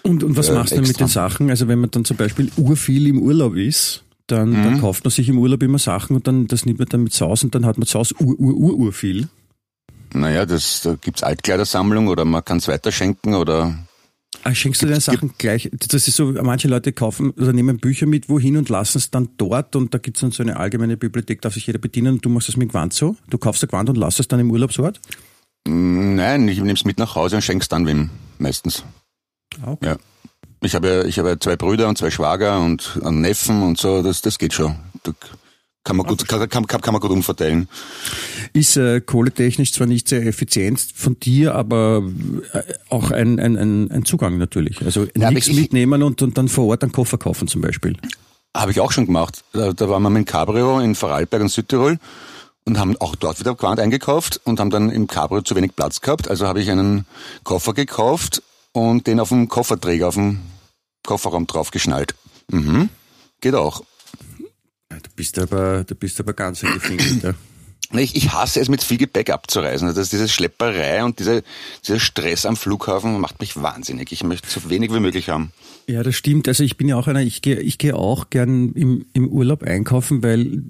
und, 0.03 0.23
und 0.23 0.37
was 0.37 0.49
äh, 0.49 0.53
machst 0.53 0.75
du 0.75 0.81
mit 0.81 0.99
den 0.99 1.07
Sachen? 1.07 1.49
Also 1.49 1.67
wenn 1.67 1.79
man 1.79 1.91
dann 1.91 2.05
zum 2.05 2.17
Beispiel 2.17 2.51
urviel 2.57 3.07
im 3.07 3.21
Urlaub 3.21 3.55
ist, 3.55 4.03
dann, 4.27 4.49
mhm. 4.49 4.63
dann 4.63 4.81
kauft 4.81 5.03
man 5.03 5.11
sich 5.11 5.27
im 5.29 5.37
Urlaub 5.37 5.63
immer 5.63 5.79
Sachen 5.79 6.15
und 6.15 6.27
dann 6.27 6.47
das 6.47 6.65
nimmt 6.65 6.79
man 6.79 6.87
dann 6.87 7.03
mit 7.03 7.13
zu 7.13 7.25
Hause 7.25 7.47
und 7.47 7.55
dann 7.55 7.65
hat 7.65 7.77
man 7.77 7.87
zu 7.87 7.99
Hause 7.99 8.15
ur, 8.19 8.39
ur, 8.39 8.55
ur, 8.55 8.73
ur 8.75 8.93
viel. 8.93 9.27
Naja, 10.13 10.45
das, 10.45 10.81
da 10.81 10.95
gibt's 10.95 11.23
Altkleidersammlung 11.23 12.07
oder 12.07 12.25
man 12.25 12.43
kann 12.43 12.57
es 12.57 12.67
weiterschenken 12.67 13.35
oder 13.35 13.75
Ah, 14.43 14.53
schenkst 14.53 14.81
du 14.81 14.85
deine 14.85 15.01
Sachen 15.01 15.33
gleich? 15.37 15.69
Das 15.73 16.07
ist 16.07 16.15
so, 16.15 16.31
manche 16.31 16.67
Leute 16.67 16.93
kaufen 16.93 17.31
oder 17.31 17.51
nehmen 17.51 17.77
Bücher 17.77 18.05
mit 18.05 18.29
wohin 18.29 18.55
und 18.57 18.69
lassen 18.69 18.97
es 18.97 19.11
dann 19.11 19.29
dort 19.37 19.75
und 19.75 19.93
da 19.93 19.97
gibt's 19.97 20.21
dann 20.21 20.31
so 20.31 20.43
eine 20.43 20.57
allgemeine 20.57 20.95
Bibliothek, 20.95 21.41
darf 21.41 21.55
sich 21.55 21.67
jeder 21.67 21.79
bedienen 21.79 22.13
und 22.15 22.25
du 22.25 22.29
machst 22.29 22.47
das 22.47 22.55
mit 22.55 22.69
Gewand 22.69 22.93
so? 22.93 23.15
Du 23.29 23.37
kaufst 23.37 23.63
ein 23.63 23.67
Gewand 23.67 23.89
und 23.89 23.97
lass 23.97 24.19
es 24.19 24.27
dann 24.27 24.39
im 24.39 24.49
Urlaubsort? 24.49 25.01
Nein, 25.67 26.47
ich 26.47 26.59
nehme 26.59 26.73
es 26.73 26.85
mit 26.85 26.99
nach 26.99 27.15
Hause 27.15 27.37
und 27.37 27.41
schenk's 27.41 27.67
dann 27.67 27.85
wem, 27.85 28.11
meistens. 28.37 28.85
Ah, 29.63 29.71
okay. 29.71 29.85
Ja. 29.87 29.97
Ich 30.61 30.75
habe, 30.75 31.05
ich 31.07 31.17
habe 31.19 31.39
zwei 31.39 31.55
Brüder 31.55 31.87
und 31.87 31.97
zwei 31.97 32.11
Schwager 32.11 32.59
und 32.59 32.99
einen 33.03 33.21
Neffen 33.21 33.63
und 33.63 33.77
so, 33.77 34.03
das, 34.03 34.21
das 34.21 34.37
geht 34.37 34.53
schon. 34.53 34.75
Da 35.03 35.13
kann 35.85 35.95
man 35.95 36.05
gut, 36.05 36.27
kann, 36.27 36.49
kann, 36.49 36.67
kann 36.67 36.93
man 36.93 37.01
gut 37.01 37.11
umverteilen. 37.11 37.69
Ist 38.51 38.75
äh, 38.75 38.99
kohletechnisch 38.99 39.71
zwar 39.71 39.87
nicht 39.87 40.09
sehr 40.09 40.25
effizient 40.25 40.85
von 40.93 41.17
dir, 41.19 41.55
aber 41.55 42.03
äh, 42.51 42.61
auch 42.89 43.11
ein, 43.11 43.39
ein, 43.39 43.57
ein, 43.57 43.89
ein 43.89 44.05
Zugang 44.05 44.37
natürlich. 44.37 44.83
Also 44.83 45.07
ja, 45.15 45.31
nichts 45.31 45.51
mitnehmen 45.51 46.03
und, 46.03 46.21
und 46.21 46.37
dann 46.37 46.49
vor 46.49 46.67
Ort 46.67 46.83
einen 46.83 46.91
Koffer 46.91 47.17
kaufen 47.17 47.47
zum 47.47 47.61
Beispiel. 47.61 47.95
Habe 48.55 48.71
ich 48.71 48.81
auch 48.81 48.91
schon 48.91 49.05
gemacht. 49.05 49.43
Da, 49.53 49.71
da 49.71 49.89
waren 49.89 50.03
wir 50.03 50.09
mit 50.09 50.25
dem 50.25 50.25
Cabrio 50.25 50.79
in 50.79 50.95
Vorarlberg 50.95 51.41
und 51.43 51.49
Südtirol 51.49 51.99
und 52.65 52.77
haben 52.77 52.97
auch 52.97 53.15
dort 53.15 53.39
wieder 53.39 53.55
Quant 53.55 53.79
eingekauft 53.79 54.41
und 54.43 54.59
haben 54.59 54.69
dann 54.69 54.89
im 54.89 55.07
Cabrio 55.07 55.41
zu 55.41 55.55
wenig 55.55 55.75
Platz 55.75 56.01
gehabt. 56.01 56.29
Also 56.29 56.45
habe 56.45 56.61
ich 56.61 56.69
einen 56.69 57.05
Koffer 57.43 57.73
gekauft 57.73 58.43
und 58.73 59.07
den 59.07 59.19
auf 59.19 59.29
dem 59.29 59.49
Kofferträger, 59.49 60.07
auf 60.07 60.15
dem 60.15 60.39
Kofferraum 61.05 61.47
draufgeschnallt. 61.47 62.15
Mhm. 62.51 62.89
Geht 63.41 63.55
auch. 63.55 63.83
Du 64.89 65.09
bist 65.15 65.37
aber, 65.39 65.83
du 65.83 65.95
bist 65.95 66.19
aber 66.19 66.33
ganz 66.33 66.61
gefinkelt, 66.61 67.23
ja. 67.23 67.33
Ich, 67.91 68.15
ich 68.15 68.31
hasse 68.31 68.59
es, 68.59 68.69
mit 68.69 68.83
viel 68.83 68.97
Gepäck 68.97 69.31
abzureisen. 69.31 69.87
Also 69.87 70.03
diese 70.03 70.27
Schlepperei 70.27 71.03
und 71.03 71.17
diese, 71.17 71.43
dieser 71.83 71.99
Stress 71.99 72.45
am 72.45 72.55
Flughafen 72.55 73.19
macht 73.19 73.39
mich 73.39 73.59
wahnsinnig. 73.59 74.11
Ich 74.11 74.23
möchte 74.23 74.47
so 74.47 74.69
wenig 74.69 74.93
wie 74.93 74.99
möglich 74.99 75.29
haben. 75.29 75.51
Ja, 75.87 76.03
das 76.03 76.15
stimmt. 76.15 76.47
Also 76.47 76.63
ich 76.63 76.77
bin 76.77 76.87
ja 76.87 76.97
auch 76.97 77.07
einer, 77.07 77.21
ich 77.21 77.41
gehe, 77.41 77.59
ich 77.59 77.79
gehe 77.79 77.95
auch 77.95 78.29
gern 78.29 78.73
im, 78.73 79.07
im 79.13 79.27
Urlaub 79.27 79.63
einkaufen, 79.63 80.21
weil 80.21 80.61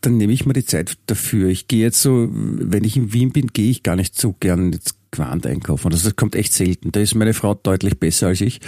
dann 0.00 0.16
nehme 0.16 0.32
ich 0.32 0.46
mir 0.46 0.52
die 0.52 0.64
Zeit 0.64 0.96
dafür. 1.06 1.48
Ich 1.48 1.68
gehe 1.68 1.82
jetzt 1.82 2.00
so, 2.00 2.28
wenn 2.30 2.84
ich 2.84 2.96
in 2.96 3.12
Wien 3.12 3.32
bin, 3.32 3.48
gehe 3.48 3.70
ich 3.70 3.82
gar 3.82 3.96
nicht 3.96 4.18
so 4.18 4.34
gern 4.38 4.72
jetzt 4.72 4.96
Quant 5.10 5.46
einkaufen. 5.46 5.92
Also 5.92 6.08
das 6.08 6.16
kommt 6.16 6.34
echt 6.34 6.52
selten. 6.52 6.92
Da 6.92 7.00
ist 7.00 7.14
meine 7.14 7.32
Frau 7.32 7.54
deutlich 7.54 7.98
besser 7.98 8.28
als 8.28 8.40
ich. 8.40 8.60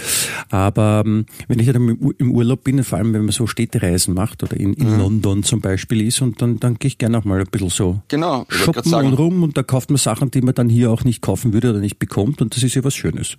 Aber 0.49 1.03
ähm, 1.05 1.25
wenn 1.47 1.59
ich 1.59 1.71
dann 1.71 2.13
im 2.17 2.31
Urlaub 2.31 2.63
bin, 2.63 2.83
vor 2.83 2.97
allem 2.97 3.13
wenn 3.13 3.23
man 3.23 3.31
so 3.31 3.45
Städtereisen 3.45 4.13
macht 4.13 4.41
oder 4.43 4.57
in, 4.57 4.73
in 4.73 4.93
mhm. 4.93 4.99
London 4.99 5.43
zum 5.43 5.61
Beispiel 5.61 6.05
ist, 6.07 6.21
und 6.21 6.41
dann, 6.41 6.59
dann 6.59 6.75
gehe 6.75 6.87
ich 6.87 6.97
gerne 6.97 7.17
auch 7.17 7.25
mal 7.25 7.39
ein 7.39 7.47
bisschen 7.47 7.69
so 7.69 8.01
genau, 8.07 8.45
shoppen 8.49 8.93
und 8.93 9.13
rum 9.13 9.43
und 9.43 9.57
da 9.57 9.63
kauft 9.63 9.89
man 9.89 9.97
Sachen, 9.97 10.31
die 10.31 10.41
man 10.41 10.55
dann 10.55 10.69
hier 10.69 10.91
auch 10.91 11.03
nicht 11.03 11.21
kaufen 11.21 11.53
würde 11.53 11.69
oder 11.71 11.79
nicht 11.79 11.99
bekommt 11.99 12.41
und 12.41 12.55
das 12.55 12.63
ist 12.63 12.75
ja 12.75 12.83
was 12.83 12.95
Schönes. 12.95 13.37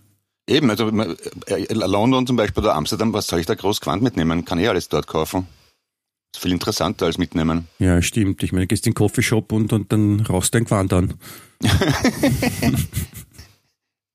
Eben, 0.48 0.70
also 0.70 0.88
äh, 0.88 1.72
London 1.72 2.26
zum 2.26 2.36
Beispiel 2.36 2.62
oder 2.62 2.74
Amsterdam, 2.74 3.12
was 3.12 3.26
soll 3.26 3.40
ich 3.40 3.46
da 3.46 3.54
groß 3.54 3.80
Quant 3.80 4.02
mitnehmen? 4.02 4.44
Kann 4.44 4.58
ich 4.58 4.68
alles 4.68 4.88
dort 4.88 5.06
kaufen. 5.06 5.46
Viel 6.36 6.52
interessanter 6.52 7.06
als 7.06 7.18
mitnehmen. 7.18 7.68
Ja, 7.78 8.00
stimmt. 8.02 8.42
Ich 8.42 8.52
meine, 8.52 8.64
du 8.64 8.68
gehst 8.68 8.86
in 8.86 8.92
den 8.92 8.96
Coffeeshop 8.96 9.52
und, 9.52 9.72
und 9.72 9.92
dann 9.92 10.20
rauchst 10.20 10.54
du 10.54 10.58
ein 10.58 10.64
Quant 10.64 10.92
an. 10.92 11.14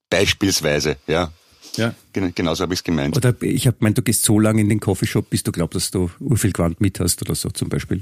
Beispielsweise, 0.10 0.98
ja. 1.08 1.32
Ja. 1.78 1.94
Gen 2.14 2.34
genauso 2.34 2.64
habe 2.64 2.74
ich 2.74 2.80
es 2.80 2.84
gemeint. 2.84 3.18
Oder 3.18 3.36
ich 3.42 3.68
habe 3.68 3.78
gemeint, 3.78 3.98
du 3.98 4.02
gehst 4.02 4.24
so 4.24 4.40
lange 4.40 4.62
in 4.62 4.70
den 4.70 4.80
Coffeeshop, 4.80 5.30
bis 5.30 5.44
du 5.44 5.52
glaubst, 5.52 5.76
dass 5.76 5.92
du 5.92 6.10
viel 6.36 6.54
Quant 6.54 6.80
mit 6.80 7.00
hast 7.00 7.22
oder 7.22 7.36
so 7.36 7.50
zum 7.50 7.70
Beispiel. 7.70 8.02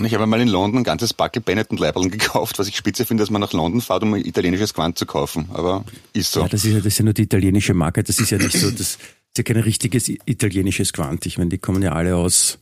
Ich 0.00 0.14
habe 0.14 0.26
mal 0.26 0.40
in 0.40 0.48
London 0.48 0.80
ein 0.80 0.84
ganzes 0.84 1.12
Backel 1.12 1.42
Benetton 1.42 1.76
Leiberln 1.76 2.10
gekauft, 2.10 2.60
was 2.60 2.68
ich 2.68 2.76
spitze 2.76 3.04
finde, 3.04 3.22
dass 3.22 3.30
man 3.30 3.40
nach 3.40 3.52
London 3.52 3.80
fährt, 3.80 4.04
um 4.04 4.14
ein 4.14 4.24
italienisches 4.24 4.72
Quant 4.72 4.96
zu 4.96 5.04
kaufen. 5.04 5.48
Aber 5.52 5.84
ist 6.12 6.30
so. 6.30 6.42
Ja, 6.42 6.48
das 6.48 6.64
ist 6.64 6.70
ja, 6.70 6.76
das 6.78 6.86
ist 6.86 6.98
ja 6.98 7.04
nur 7.04 7.14
die 7.14 7.22
italienische 7.22 7.74
Marke. 7.74 8.04
Das 8.04 8.20
ist 8.20 8.30
ja 8.30 8.38
nicht 8.38 8.56
so, 8.56 8.70
das 8.70 8.80
ist 8.80 8.98
ja 9.40 9.54
kein 9.54 9.62
richtiges 9.62 10.08
italienisches 10.08 10.92
Quant. 10.92 11.26
Ich 11.26 11.38
meine, 11.38 11.50
die 11.50 11.58
kommen 11.58 11.82
ja 11.82 11.92
alle 11.92 12.16
aus 12.16 12.58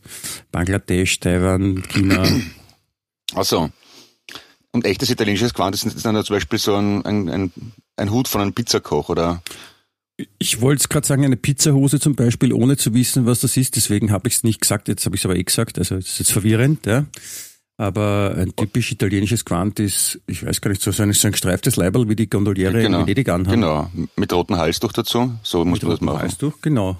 Bangladesch, 0.51 1.19
Taiwan, 1.19 1.83
China. 1.89 2.27
Ach 3.35 3.45
so. 3.45 3.69
Und 4.71 4.85
echtes 4.85 5.09
italienisches 5.09 5.53
Quant 5.53 5.75
ist 5.75 6.05
dann 6.05 6.23
zum 6.23 6.35
Beispiel 6.35 6.59
so 6.59 6.75
ein, 6.75 7.03
ein, 7.05 7.51
ein, 7.97 8.11
Hut 8.11 8.27
von 8.27 8.41
einem 8.41 8.53
Pizzakoch 8.53 9.09
oder 9.09 9.41
ich 10.37 10.59
wollte 10.59 10.81
es 10.81 10.89
gerade 10.89 11.07
sagen, 11.07 11.23
eine 11.23 11.37
Pizzahose 11.37 11.99
zum 11.99 12.15
Beispiel, 12.15 12.51
ohne 12.51 12.75
zu 12.75 12.93
wissen, 12.93 13.25
was 13.25 13.39
das 13.39 13.55
ist. 13.55 13.77
Deswegen 13.77 14.11
habe 14.11 14.27
ich 14.27 14.35
es 14.35 14.43
nicht 14.43 14.61
gesagt. 14.61 14.89
Jetzt 14.89 15.05
habe 15.05 15.15
ich 15.15 15.21
es 15.21 15.25
aber 15.25 15.37
eh 15.37 15.43
gesagt. 15.43 15.79
Also 15.79 15.95
das 15.95 16.07
ist 16.07 16.19
jetzt 16.19 16.33
verwirrend. 16.33 16.85
Ja. 16.85 17.05
Aber 17.79 18.35
ein 18.37 18.53
typisch 18.57 18.91
italienisches 18.91 19.45
Quant 19.45 19.79
ist, 19.79 20.19
ich 20.27 20.45
weiß 20.45 20.59
gar 20.59 20.69
nicht, 20.69 20.81
so 20.81 20.91
ein, 20.91 21.13
so 21.13 21.27
ein 21.27 21.31
gestreiftes 21.31 21.77
Leiberl, 21.77 22.09
wie 22.09 22.15
die 22.17 22.29
Gondoliere 22.29 22.81
genau, 22.81 22.99
in 22.99 23.05
Venedig 23.05 23.29
anhaben. 23.29 23.61
Genau, 23.61 23.89
mit 24.17 24.33
rotem 24.33 24.57
Halstuch 24.57 24.91
dazu. 24.91 25.31
So 25.43 25.63
muss 25.63 25.81
man 25.81 25.91
das 25.91 26.01
machen. 26.01 26.19
Halstuch, 26.19 26.59
genau. 26.61 26.97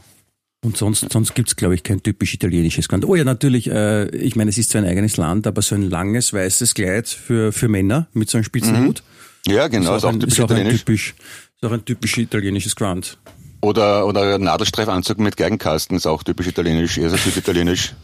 Und 0.63 0.77
sonst, 0.77 1.11
sonst 1.11 1.35
gibt's 1.35 1.57
glaube 1.57 1.75
ich, 1.75 1.83
kein 1.83 2.01
typisch 2.01 2.33
italienisches 2.33 2.87
Gewand. 2.87 3.03
Oh 3.03 3.15
ja, 3.15 3.25
natürlich, 3.25 3.69
äh, 3.69 4.07
ich 4.15 4.37
meine, 4.37 4.51
es 4.51 4.57
ist 4.57 4.69
zwar 4.69 4.81
ein 4.81 4.87
eigenes 4.87 5.17
Land, 5.17 5.47
aber 5.47 5.61
so 5.61 5.75
ein 5.75 5.81
langes 5.81 6.31
weißes 6.31 6.73
Kleid 6.73 7.09
für, 7.09 7.51
für 7.51 7.67
Männer 7.67 8.07
mit 8.13 8.29
so 8.29 8.37
einem 8.37 8.45
spitzen 8.45 8.87
Hut. 8.87 9.03
Mhm. 9.45 9.53
Ja, 9.53 9.67
genau, 9.67 9.97
ist 9.97 10.05
auch, 10.05 10.09
ein, 10.13 10.21
typisch, 10.21 10.39
ist 10.39 10.45
auch 10.45 10.49
ein 10.49 10.69
typisch 10.69 11.15
Ist 11.55 11.65
auch 11.65 11.73
ein 11.73 11.83
typisch 11.83 12.17
italienisches 12.17 12.77
Gewand. 12.77 13.17
Oder, 13.59 14.07
oder 14.07 14.39
Nadelstreifanzug 14.39 15.19
mit 15.19 15.35
Geigenkasten 15.35 15.97
ist 15.97 16.07
auch 16.07 16.23
typisch 16.23 16.47
italienisch, 16.47 16.97
eher 16.97 17.09
so 17.09 17.17
süditalienisch. 17.17 17.95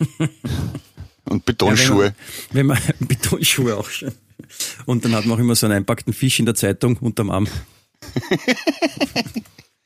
Und 1.30 1.44
Betonschuhe. 1.44 2.06
Ja, 2.06 2.12
wenn 2.50 2.66
man, 2.66 2.76
wenn 2.78 2.96
man 2.98 3.08
Betonschuhe 3.08 3.76
auch 3.76 3.88
schon. 3.88 4.12
Und 4.84 5.04
dann 5.04 5.14
hat 5.14 5.26
man 5.26 5.36
auch 5.36 5.40
immer 5.40 5.54
so 5.54 5.66
einen 5.66 5.76
einpackten 5.76 6.12
Fisch 6.12 6.40
in 6.40 6.46
der 6.46 6.56
Zeitung 6.56 6.96
unterm 6.96 7.30
Arm. 7.30 7.46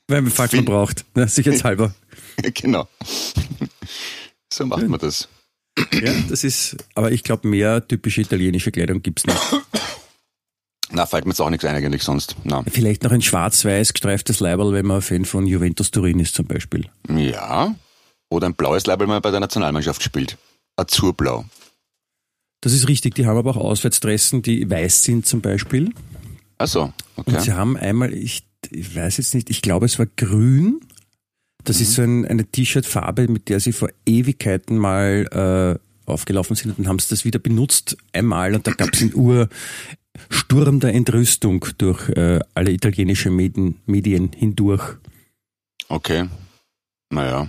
Weil 0.07 0.21
man 0.21 0.31
falls 0.31 0.53
man 0.53 0.65
braucht, 0.65 1.05
ne, 1.15 1.27
sicherheitshalber. 1.27 1.93
genau. 2.53 2.87
So 4.51 4.65
macht 4.65 4.87
man 4.87 4.99
das. 4.99 5.29
Ja, 5.91 6.13
das 6.29 6.43
ist, 6.43 6.77
aber 6.95 7.11
ich 7.11 7.21
glaube, 7.23 7.47
mehr 7.47 7.87
typische 7.87 8.21
italienische 8.21 8.71
Kleidung 8.71 9.03
gibt's 9.03 9.25
nicht. 9.25 9.39
Na, 10.91 11.05
fällt 11.05 11.25
mir 11.25 11.31
jetzt 11.31 11.41
auch 11.41 11.49
nichts 11.49 11.65
ein 11.65 11.75
eigentlich 11.75 12.03
sonst. 12.03 12.35
Na. 12.43 12.63
Vielleicht 12.71 13.03
noch 13.03 13.11
ein 13.11 13.21
schwarz-weiß 13.21 13.93
gestreiftes 13.93 14.39
Leiberl, 14.39 14.73
wenn 14.73 14.85
man 14.85 15.01
Fan 15.01 15.25
von 15.25 15.45
Juventus 15.45 15.91
Turin 15.91 16.19
ist 16.19 16.33
zum 16.35 16.45
Beispiel. 16.45 16.89
Ja. 17.09 17.75
Oder 18.29 18.47
ein 18.47 18.55
blaues 18.55 18.85
Leiberl, 18.85 19.07
wenn 19.07 19.15
man 19.15 19.21
bei 19.21 19.31
der 19.31 19.39
Nationalmannschaft 19.41 20.01
spielt. 20.01 20.37
Azurblau. 20.75 21.45
Das 22.61 22.73
ist 22.73 22.87
richtig, 22.87 23.15
die 23.15 23.27
haben 23.27 23.37
aber 23.37 23.51
auch 23.51 23.57
Auswärtsdressen, 23.57 24.41
die 24.41 24.69
weiß 24.69 25.03
sind 25.03 25.25
zum 25.25 25.41
Beispiel. 25.41 25.93
Ach 26.57 26.67
so, 26.67 26.93
okay. 27.15 27.35
Und 27.35 27.41
sie 27.41 27.53
haben 27.53 27.77
einmal, 27.77 28.13
ich, 28.13 28.43
ich 28.71 28.95
weiß 28.95 29.17
jetzt 29.17 29.35
nicht, 29.35 29.49
ich 29.49 29.61
glaube 29.61 29.85
es 29.85 29.99
war 29.99 30.07
grün. 30.07 30.81
Das 31.63 31.77
mhm. 31.77 31.81
ist 31.83 31.93
so 31.93 32.01
ein, 32.01 32.25
eine 32.25 32.45
T-Shirt-Farbe, 32.45 33.27
mit 33.27 33.49
der 33.49 33.59
sie 33.59 33.71
vor 33.71 33.89
Ewigkeiten 34.05 34.77
mal 34.77 35.79
äh, 35.79 36.09
aufgelaufen 36.09 36.55
sind 36.55 36.71
und 36.71 36.79
dann 36.79 36.87
haben 36.87 36.99
sie 36.99 37.09
das 37.09 37.25
wieder 37.25 37.39
benutzt 37.39 37.97
einmal 38.13 38.55
und 38.55 38.65
da 38.67 38.71
gab 38.71 38.93
es 38.93 39.01
einen 39.01 39.15
Ursturm 39.15 40.79
der 40.79 40.93
Entrüstung 40.93 41.65
durch 41.77 42.09
äh, 42.09 42.39
alle 42.53 42.71
italienische 42.71 43.29
Medien, 43.29 43.79
Medien 43.85 44.31
hindurch. 44.35 44.97
Okay. 45.87 46.29
Naja. 47.09 47.47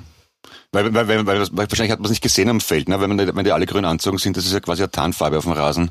Weil, 0.77 0.93
weil, 0.93 1.09
weil, 1.09 1.27
weil, 1.27 1.49
wahrscheinlich 1.57 1.91
hat 1.91 2.01
man 2.01 2.05
es 2.05 2.11
nicht 2.11 2.23
gesehen 2.23 2.51
am 2.51 2.61
Feld, 2.61 2.91
ne? 2.91 3.01
wenn, 3.01 3.09
man, 3.09 3.35
wenn 3.35 3.45
die 3.47 3.53
alle 3.53 3.65
grün 3.65 3.87
anzogen 3.87 4.19
sind, 4.19 4.37
das 4.37 4.45
ist 4.45 4.53
ja 4.53 4.61
quasi 4.61 4.83
eine 4.83 4.91
Tarnfarbe 4.91 5.39
auf 5.39 5.45
dem 5.45 5.55
Rasen. 5.55 5.91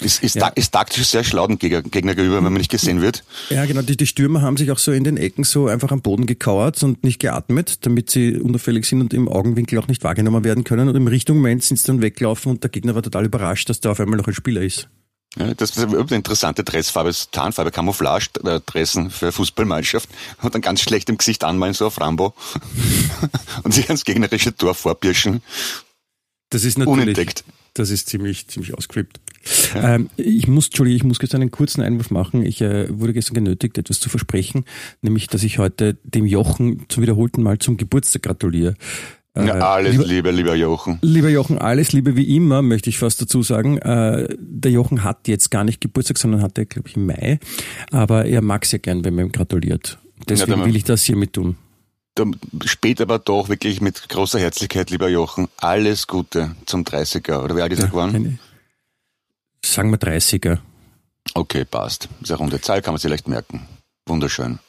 Ist, 0.00 0.20
ist, 0.20 0.34
ja. 0.34 0.48
ist 0.48 0.72
taktisch 0.72 1.06
sehr 1.06 1.22
schlau 1.22 1.46
den 1.46 1.60
Gegner, 1.60 1.82
gegenüber, 1.82 2.38
wenn 2.38 2.42
man 2.42 2.54
nicht 2.54 2.72
gesehen 2.72 3.00
wird. 3.00 3.22
Ja, 3.50 3.64
genau. 3.66 3.82
Die, 3.82 3.96
die 3.96 4.06
Stürmer 4.06 4.42
haben 4.42 4.56
sich 4.56 4.72
auch 4.72 4.78
so 4.78 4.90
in 4.90 5.04
den 5.04 5.16
Ecken 5.16 5.44
so 5.44 5.68
einfach 5.68 5.92
am 5.92 6.02
Boden 6.02 6.26
gekauert 6.26 6.82
und 6.82 7.04
nicht 7.04 7.20
geatmet, 7.20 7.86
damit 7.86 8.10
sie 8.10 8.36
unauffällig 8.36 8.86
sind 8.86 9.00
und 9.00 9.14
im 9.14 9.28
Augenwinkel 9.28 9.78
auch 9.78 9.86
nicht 9.86 10.02
wahrgenommen 10.02 10.42
werden 10.42 10.64
können. 10.64 10.88
Und 10.88 10.96
im 10.96 11.06
Richtung 11.06 11.36
Moment 11.36 11.62
sind 11.62 11.76
sie 11.76 11.86
dann 11.86 12.02
weggelaufen 12.02 12.50
und 12.50 12.64
der 12.64 12.70
Gegner 12.70 12.96
war 12.96 13.02
total 13.02 13.26
überrascht, 13.26 13.68
dass 13.68 13.78
da 13.78 13.92
auf 13.92 14.00
einmal 14.00 14.18
noch 14.18 14.26
ein 14.26 14.34
Spieler 14.34 14.62
ist. 14.62 14.88
Ja, 15.38 15.52
das 15.54 15.76
ist 15.76 15.78
eine 15.78 16.06
interessante 16.10 16.64
Dressfarbe, 16.64 17.12
Tarnfarbe, 17.30 17.70
Camouflage-Dressen 17.70 19.10
für 19.10 19.32
Fußballmannschaft 19.32 20.08
und 20.42 20.54
dann 20.54 20.62
ganz 20.62 20.80
schlecht 20.80 21.10
im 21.10 21.18
Gesicht 21.18 21.44
anmalen, 21.44 21.74
so 21.74 21.86
auf 21.86 22.00
Rambo 22.00 22.34
und 23.62 23.74
sich 23.74 23.86
ans 23.86 24.04
gegnerische 24.04 24.56
Tor 24.56 24.74
vorbirschen. 24.74 25.42
Das 26.48 26.64
ist 26.64 26.78
natürlich, 26.78 27.02
unentdeckt. 27.02 27.44
Das 27.74 27.90
ist 27.90 28.08
ziemlich, 28.08 28.48
ziemlich 28.48 28.72
ausgecript. 28.72 29.20
Ja. 29.74 29.96
Ähm, 29.96 30.08
ich 30.16 30.48
muss, 30.48 30.66
Entschuldigung, 30.66 30.96
ich 30.96 31.04
muss 31.04 31.18
jetzt 31.20 31.34
einen 31.34 31.50
kurzen 31.50 31.82
Einwurf 31.82 32.10
machen. 32.10 32.44
Ich 32.44 32.62
äh, 32.62 32.86
wurde 32.98 33.12
gestern 33.12 33.34
genötigt, 33.34 33.76
etwas 33.76 34.00
zu 34.00 34.08
versprechen, 34.08 34.64
nämlich, 35.02 35.26
dass 35.26 35.42
ich 35.42 35.58
heute 35.58 35.98
dem 36.02 36.24
Jochen 36.24 36.86
zum 36.88 37.02
wiederholten 37.02 37.42
Mal 37.42 37.58
zum 37.58 37.76
Geburtstag 37.76 38.22
gratuliere. 38.22 38.74
Ja, 39.36 39.58
äh, 39.58 39.60
alles 39.60 39.92
lieber, 39.92 40.06
Liebe, 40.06 40.30
lieber 40.30 40.54
Jochen. 40.54 40.98
Lieber 41.02 41.28
Jochen, 41.28 41.58
alles 41.58 41.92
Liebe 41.92 42.16
wie 42.16 42.36
immer, 42.36 42.62
möchte 42.62 42.88
ich 42.88 42.98
fast 42.98 43.20
dazu 43.20 43.42
sagen. 43.42 43.76
Äh, 43.78 44.28
der 44.38 44.70
Jochen 44.70 45.04
hat 45.04 45.28
jetzt 45.28 45.50
gar 45.50 45.62
nicht 45.62 45.80
Geburtstag, 45.80 46.16
sondern 46.16 46.40
hatte, 46.40 46.64
glaube 46.64 46.88
ich, 46.88 46.96
im 46.96 47.06
Mai. 47.06 47.38
Aber 47.90 48.24
er 48.24 48.40
mag 48.40 48.64
sehr 48.64 48.78
gern, 48.78 49.04
wenn 49.04 49.14
man 49.14 49.26
ihm 49.26 49.32
gratuliert. 49.32 49.98
Deswegen 50.28 50.60
ja, 50.60 50.64
will 50.64 50.74
ich 50.74 50.84
das 50.84 51.02
hiermit 51.02 51.34
tun. 51.34 51.56
Spät 52.64 53.02
aber 53.02 53.18
doch 53.18 53.50
wirklich 53.50 53.82
mit 53.82 54.08
großer 54.08 54.38
Herzlichkeit, 54.38 54.90
lieber 54.90 55.08
Jochen, 55.08 55.48
alles 55.58 56.06
Gute 56.06 56.56
zum 56.64 56.84
30er. 56.84 57.42
Oder 57.42 57.56
wie 57.56 57.60
alt 57.60 57.72
ist 57.72 57.82
er 57.82 57.88
geworden? 57.88 58.38
Sagen 59.62 59.90
wir 59.90 59.98
30er. 59.98 60.58
Okay, 61.34 61.66
passt. 61.66 62.08
Ist 62.22 62.30
eine 62.30 62.38
runde 62.38 62.60
Zahl, 62.60 62.80
kann 62.80 62.94
man 62.94 63.00
sich 63.00 63.10
leicht 63.10 63.28
merken. 63.28 63.66
Wunderschön. 64.06 64.60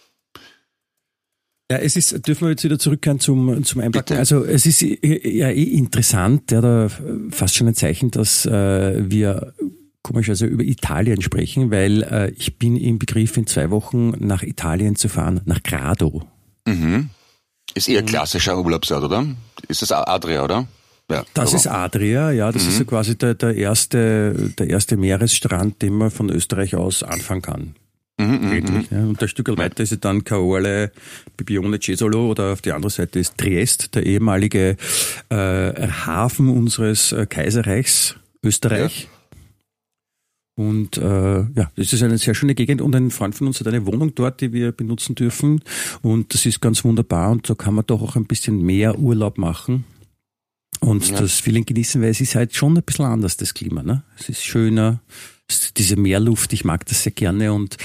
Ja, 1.69 1.77
es 1.77 1.97
ist, 1.97 2.25
dürfen 2.25 2.45
wir 2.45 2.51
jetzt 2.51 2.63
wieder 2.63 2.79
zurückkehren 2.79 3.19
zum, 3.19 3.63
zum 3.65 3.81
Einpacken. 3.81 4.05
Bitte. 4.05 4.19
Also 4.19 4.45
es 4.45 4.65
ist 4.65 4.81
ja 4.81 5.49
eh 5.49 5.63
interessant, 5.63 6.51
ja, 6.51 6.61
da 6.61 6.89
fast 7.29 7.55
schon 7.55 7.67
ein 7.67 7.75
Zeichen, 7.75 8.09
dass 8.09 8.45
äh, 8.45 9.09
wir 9.09 9.53
komischerweise 10.01 10.45
über 10.45 10.63
Italien 10.63 11.21
sprechen, 11.21 11.69
weil 11.69 12.03
äh, 12.03 12.31
ich 12.37 12.57
bin 12.57 12.77
im 12.77 12.99
Begriff, 12.99 13.35
in 13.35 13.47
zwei 13.47 13.69
Wochen 13.69 14.13
nach 14.19 14.43
Italien 14.43 14.95
zu 14.95 15.09
fahren, 15.09 15.41
nach 15.43 15.61
Grado. 15.61 16.23
Mhm. 16.65 17.09
Ist 17.73 17.89
eher 17.89 18.03
klassischer 18.03 18.57
Urlaubsort, 18.57 19.03
oder? 19.03 19.25
Ist 19.67 19.81
das 19.81 19.91
Adria, 19.91 20.45
oder? 20.45 20.67
Ja, 21.11 21.25
das 21.33 21.49
aber. 21.49 21.57
ist 21.57 21.67
Adria, 21.67 22.31
ja, 22.31 22.51
das 22.51 22.63
mhm. 22.63 22.69
ist 22.69 22.79
ja 22.79 22.85
quasi 22.85 23.17
der, 23.17 23.33
der, 23.33 23.55
erste, 23.55 24.53
der 24.57 24.69
erste 24.69 24.95
Meeresstrand, 24.95 25.81
den 25.81 25.93
man 25.93 26.11
von 26.11 26.29
Österreich 26.29 26.75
aus 26.75 27.03
anfangen 27.03 27.41
kann. 27.41 27.75
Mhm, 28.19 28.25
mhm, 28.25 28.49
mhm, 28.49 28.85
ja. 28.89 29.03
Und 29.03 29.21
ein 29.21 29.27
Stück 29.27 29.55
weiter 29.57 29.83
ist 29.83 30.03
dann 30.03 30.23
Caorle, 30.23 30.91
Bibione, 31.37 31.79
Cesolo 31.79 32.31
oder 32.31 32.53
auf 32.53 32.61
die 32.61 32.71
andere 32.71 32.89
Seite 32.89 33.19
ist 33.19 33.37
Triest, 33.37 33.93
der 33.93 34.05
ehemalige 34.05 34.75
äh, 35.29 35.35
Hafen 35.35 36.49
unseres 36.49 37.11
äh, 37.11 37.27
Kaiserreichs 37.27 38.15
Österreich. 38.43 39.03
Ja. 39.03 39.09
Und 40.63 40.97
äh, 40.97 41.41
ja, 41.41 41.71
das 41.75 41.93
ist 41.93 42.01
eine 42.01 42.17
sehr 42.17 42.33
schöne 42.33 42.55
Gegend 42.55 42.81
und 42.81 42.95
ein 42.95 43.11
Freund 43.11 43.35
von 43.35 43.45
uns 43.45 43.59
hat 43.59 43.67
eine 43.67 43.85
Wohnung 43.85 44.15
dort, 44.15 44.41
die 44.41 44.51
wir 44.51 44.71
benutzen 44.71 45.13
dürfen. 45.13 45.61
Und 46.01 46.33
das 46.33 46.47
ist 46.47 46.59
ganz 46.59 46.83
wunderbar 46.83 47.29
und 47.29 47.47
da 47.47 47.53
kann 47.53 47.75
man 47.75 47.85
doch 47.85 48.01
auch 48.01 48.15
ein 48.15 48.25
bisschen 48.25 48.63
mehr 48.63 48.97
Urlaub 48.97 49.37
machen 49.37 49.85
und 50.79 51.09
ja. 51.09 51.19
das 51.19 51.39
Feeling 51.39 51.65
genießen, 51.65 52.01
weil 52.01 52.09
es 52.09 52.21
ist 52.21 52.35
halt 52.35 52.55
schon 52.55 52.77
ein 52.77 52.83
bisschen 52.83 53.05
anders, 53.05 53.37
das 53.37 53.53
Klima. 53.53 53.83
Ne? 53.83 54.03
Es 54.19 54.29
ist 54.29 54.43
schöner, 54.43 55.01
diese 55.77 55.95
Meerluft, 55.95 56.53
ich 56.53 56.65
mag 56.65 56.85
das 56.85 57.03
sehr 57.03 57.13
gerne 57.13 57.53
und, 57.53 57.77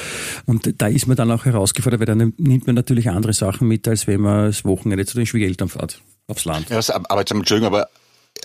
und 0.46 0.80
da 0.80 0.88
ist 0.88 1.06
man 1.06 1.16
dann 1.16 1.30
auch 1.30 1.44
herausgefordert, 1.44 2.00
weil 2.00 2.06
dann 2.06 2.32
nimmt 2.36 2.66
man 2.66 2.74
natürlich 2.74 3.08
andere 3.10 3.32
Sachen 3.32 3.68
mit, 3.68 3.86
als 3.86 4.06
wenn 4.06 4.20
man 4.20 4.46
das 4.46 4.64
Wochenende 4.64 5.06
zu 5.06 5.16
den 5.16 5.26
Schwiegereltern 5.26 5.68
fährt, 5.68 6.00
aufs 6.26 6.44
Land. 6.44 6.70
Ja, 6.70 6.80
aber 7.08 7.20
jetzt, 7.20 7.30
Entschuldigung, 7.30 7.72
aber 7.72 7.88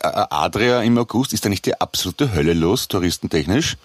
äh, 0.01 0.08
Adria 0.30 0.82
im 0.82 0.98
August, 0.98 1.34
ist 1.34 1.46
da 1.46 1.50
nicht 1.50 1.66
die 1.66 1.80
absolute 1.80 2.34
Hölle 2.34 2.54
los, 2.54 2.88
touristentechnisch? 2.88 3.77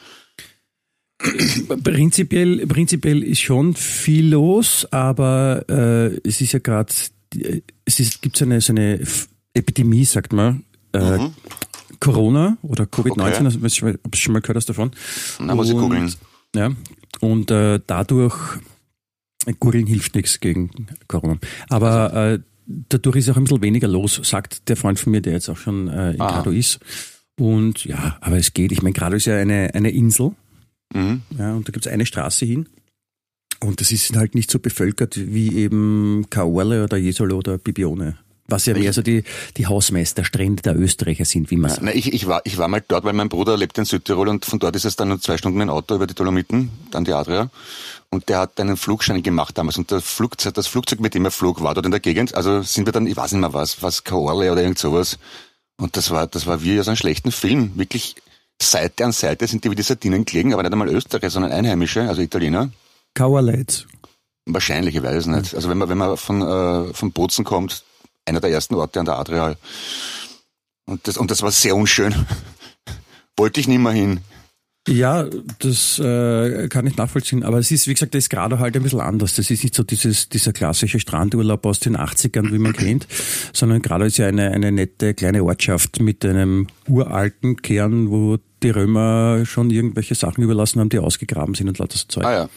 Prinzipiell, 1.83 2.67
prinzipiell 2.67 3.23
ist 3.23 3.41
schon 3.41 3.75
viel 3.75 4.31
los, 4.31 4.87
aber 4.91 5.65
äh, 5.69 6.21
es 6.29 6.41
ist 6.41 6.53
ja 6.53 6.59
gerade, 6.59 6.93
es 7.85 8.01
ist, 8.01 8.23
gibt 8.23 8.37
so 8.37 8.45
eine, 8.45 8.61
so 8.61 8.73
eine 8.73 9.01
Epidemie, 9.55 10.05
sagt 10.05 10.33
man, 10.33 10.65
äh, 10.93 11.19
mhm. 11.19 11.35
Corona 12.01 12.57
oder 12.63 12.85
Covid-19, 12.85 13.21
okay. 13.21 13.45
also, 13.45 13.67
ich 13.67 13.83
habe 13.83 13.99
schon 14.15 14.33
mal 14.33 14.41
gehört 14.41 14.57
hast 14.57 14.69
davon. 14.69 14.91
Na, 15.39 15.55
muss 15.55 15.69
ich 15.69 15.77
googeln. 15.77 16.13
Ja, 16.55 16.71
und 17.21 17.51
äh, 17.51 17.81
dadurch, 17.87 18.35
googeln 19.61 19.87
hilft 19.87 20.15
nichts 20.15 20.41
gegen 20.41 20.71
Corona. 21.09 21.39
Aber 21.69 22.13
äh, 22.15 22.39
dadurch 22.67 23.17
ist 23.17 23.31
auch 23.31 23.37
ein 23.37 23.45
bisschen 23.45 23.63
weniger 23.63 23.89
los, 23.89 24.21
sagt 24.23 24.69
der 24.69 24.77
Freund 24.77 24.99
von 24.99 25.13
mir, 25.13 25.23
der 25.23 25.35
jetzt 25.35 25.49
auch 25.49 25.57
schon 25.57 25.89
äh, 25.89 26.13
in 26.13 26.21
Aha. 26.21 26.31
Grado 26.33 26.51
ist. 26.51 26.81
Und 27.39 27.85
ja, 27.85 28.19
aber 28.21 28.37
es 28.37 28.53
geht. 28.53 28.73
Ich 28.73 28.83
meine, 28.83 28.93
Grado 28.93 29.17
ist 29.17 29.27
ja 29.27 29.37
eine, 29.37 29.75
eine 29.75 29.91
Insel. 29.91 30.33
Mhm. 30.95 31.23
Ja, 31.39 31.55
und 31.55 31.67
da 31.69 31.73
gibt 31.73 31.87
es 31.87 31.93
eine 31.93 32.07
Straße 32.07 32.45
hin. 32.45 32.69
Und 33.61 33.81
das 33.81 33.93
ist 33.93 34.15
halt 34.17 34.35
nicht 34.35 34.51
so 34.51 34.59
bevölkert 34.59 35.17
wie 35.17 35.57
eben 35.57 36.27
Caorle 36.31 36.85
oder 36.85 36.97
Jesolo 36.97 37.39
oder 37.39 37.59
Bibione. 37.59 38.17
Was 38.47 38.67
ja 38.67 38.75
mehr 38.75 38.93
so 38.93 39.03
die, 39.03 39.25
die 39.57 39.67
Hausmeisterstrände 39.67 40.63
der 40.63 40.77
Österreicher 40.79 41.25
sind, 41.25 41.51
wie 41.51 41.57
man 41.57 41.71
sagt. 41.71 41.95
Ich, 41.95 42.13
ich, 42.13 42.27
war, 42.27 42.43
ich 42.45 42.59
war 42.59 42.69
mal 42.69 42.83
dort, 42.87 43.05
weil 43.05 43.13
mein 43.13 43.29
Bruder 43.29 43.57
lebt 43.57 43.79
in 43.79 43.85
Südtirol 43.85 44.29
und 44.29 44.45
von 44.45 44.59
dort 44.59 44.77
ist 44.77 44.85
es 44.85 44.97
dann 44.97 45.09
nur 45.09 45.21
zwei 45.21 45.37
Stunden 45.37 45.59
mit 45.59 45.69
dem 45.69 45.71
Auto 45.71 45.95
über 45.95 46.07
die 46.07 46.15
Dolomiten, 46.15 46.71
dann 46.91 47.05
die 47.05 47.13
Adria. 47.13 47.51
Und 48.11 48.29
der 48.29 48.41
hat 48.41 48.61
einen 48.61 48.77
Flugschein 48.77 49.23
gemacht 49.23 49.57
damals. 49.57 49.79
Und 49.79 49.91
das 49.91 50.05
Flugzeug, 50.05 50.55
das 50.55 50.67
Flugzeug, 50.67 51.01
mit 51.01 51.15
dem 51.15 51.25
er 51.25 51.31
flog, 51.31 51.63
war 51.63 51.75
dort 51.75 51.87
in 51.87 51.93
der 51.93 52.01
Gegend. 52.01 52.35
Also 52.35 52.63
sind 52.63 52.87
wir 52.87 52.93
dann, 52.93 53.07
ich 53.07 53.17
weiß 53.17 53.33
nicht 53.33 53.41
mehr 53.41 53.55
was, 53.55 53.83
was 53.83 54.05
Kaorle 54.05 54.53
oder 54.53 54.61
irgend 54.61 54.79
sowas. 54.79 55.19
Und 55.79 55.97
das 55.97 56.11
war, 56.11 56.27
das 56.27 56.47
war 56.47 56.63
wie 56.63 56.79
aus 56.79 56.89
einem 56.89 56.97
schlechten 56.97 57.33
Film. 57.33 57.73
Wirklich 57.77 58.17
Seite 58.61 59.05
an 59.05 59.13
Seite 59.13 59.47
sind 59.47 59.65
die 59.65 59.71
wie 59.71 59.75
die 59.75 59.83
Sardinen 59.83 60.25
gelegen, 60.25 60.53
aber 60.53 60.63
nicht 60.63 60.73
einmal 60.73 60.89
Österreicher, 60.89 61.31
sondern 61.31 61.53
Einheimische, 61.53 62.03
also 62.03 62.21
Italiener. 62.23 62.71
Kauerleitz. 63.15 63.87
Wahrscheinlich, 64.47 64.97
ich 64.97 65.03
weiß 65.03 65.17
es 65.17 65.27
nicht. 65.27 65.55
Also 65.55 65.69
wenn 65.69 65.79
man, 65.79 65.89
wenn 65.89 65.99
man 65.99 66.17
von, 66.17 66.43
äh, 66.43 66.95
von 66.95 67.13
Bozen 67.13 67.45
kommt, 67.45 67.85
einer 68.27 68.41
der 68.41 68.51
ersten 68.51 68.75
Orte 68.75 69.01
an 69.01 69.07
der 69.07 69.19
Adria. 69.19 69.57
Und 70.87 71.07
das, 71.07 71.17
und 71.17 71.31
das 71.31 71.43
war 71.43 71.51
sehr 71.51 71.77
unschön. 71.77 72.15
Wollte 73.37 73.61
ich 73.61 73.69
nicht 73.69 73.79
mehr 73.79 73.93
hin. 73.93 74.21
Ja, 74.89 75.27
das 75.61 76.01
äh, 76.01 76.67
kann 76.69 76.89
ich 76.89 76.97
nachvollziehen. 76.97 77.45
Aber 77.45 77.59
es 77.59 77.71
ist, 77.71 77.87
wie 77.87 77.95
gesagt, 77.95 78.15
das 78.15 78.25
ist 78.25 78.31
gerade 78.31 78.59
halt 78.59 78.75
ein 78.77 78.83
bisschen 78.83 79.01
anders. 79.01 79.37
Das 79.37 79.49
ist 79.49 79.63
nicht 79.63 79.77
so 79.77 79.85
dieses, 79.85 80.29
dieser 80.29 80.53
klassische 80.53 80.99
Strandurlaub 80.99 81.65
aus 81.67 81.79
den 81.79 81.97
80ern, 81.97 82.53
wie 82.53 82.59
man 82.59 82.73
kennt, 82.73 83.07
sondern 83.53 83.81
gerade 83.81 84.07
ist 84.07 84.19
ja 84.19 84.27
eine, 84.27 84.51
eine 84.51 84.73
nette 84.73 85.15
kleine 85.15 85.45
Ortschaft 85.45 86.01
mit 86.01 86.25
einem 86.25 86.67
uralten 86.89 87.63
Kern, 87.63 88.11
wo 88.11 88.39
die 88.65 88.71
Römer 88.71 89.45
schon 89.47 89.71
irgendwelche 89.71 90.17
Sachen 90.17 90.43
überlassen 90.43 90.81
haben, 90.81 90.89
die 90.89 90.99
ausgegraben 90.99 91.55
sind 91.55 91.69
und 91.69 91.79
lauter 91.79 91.99
so 91.99 92.07
Zeug. 92.09 92.25
Ah 92.25 92.33
ja. 92.33 92.49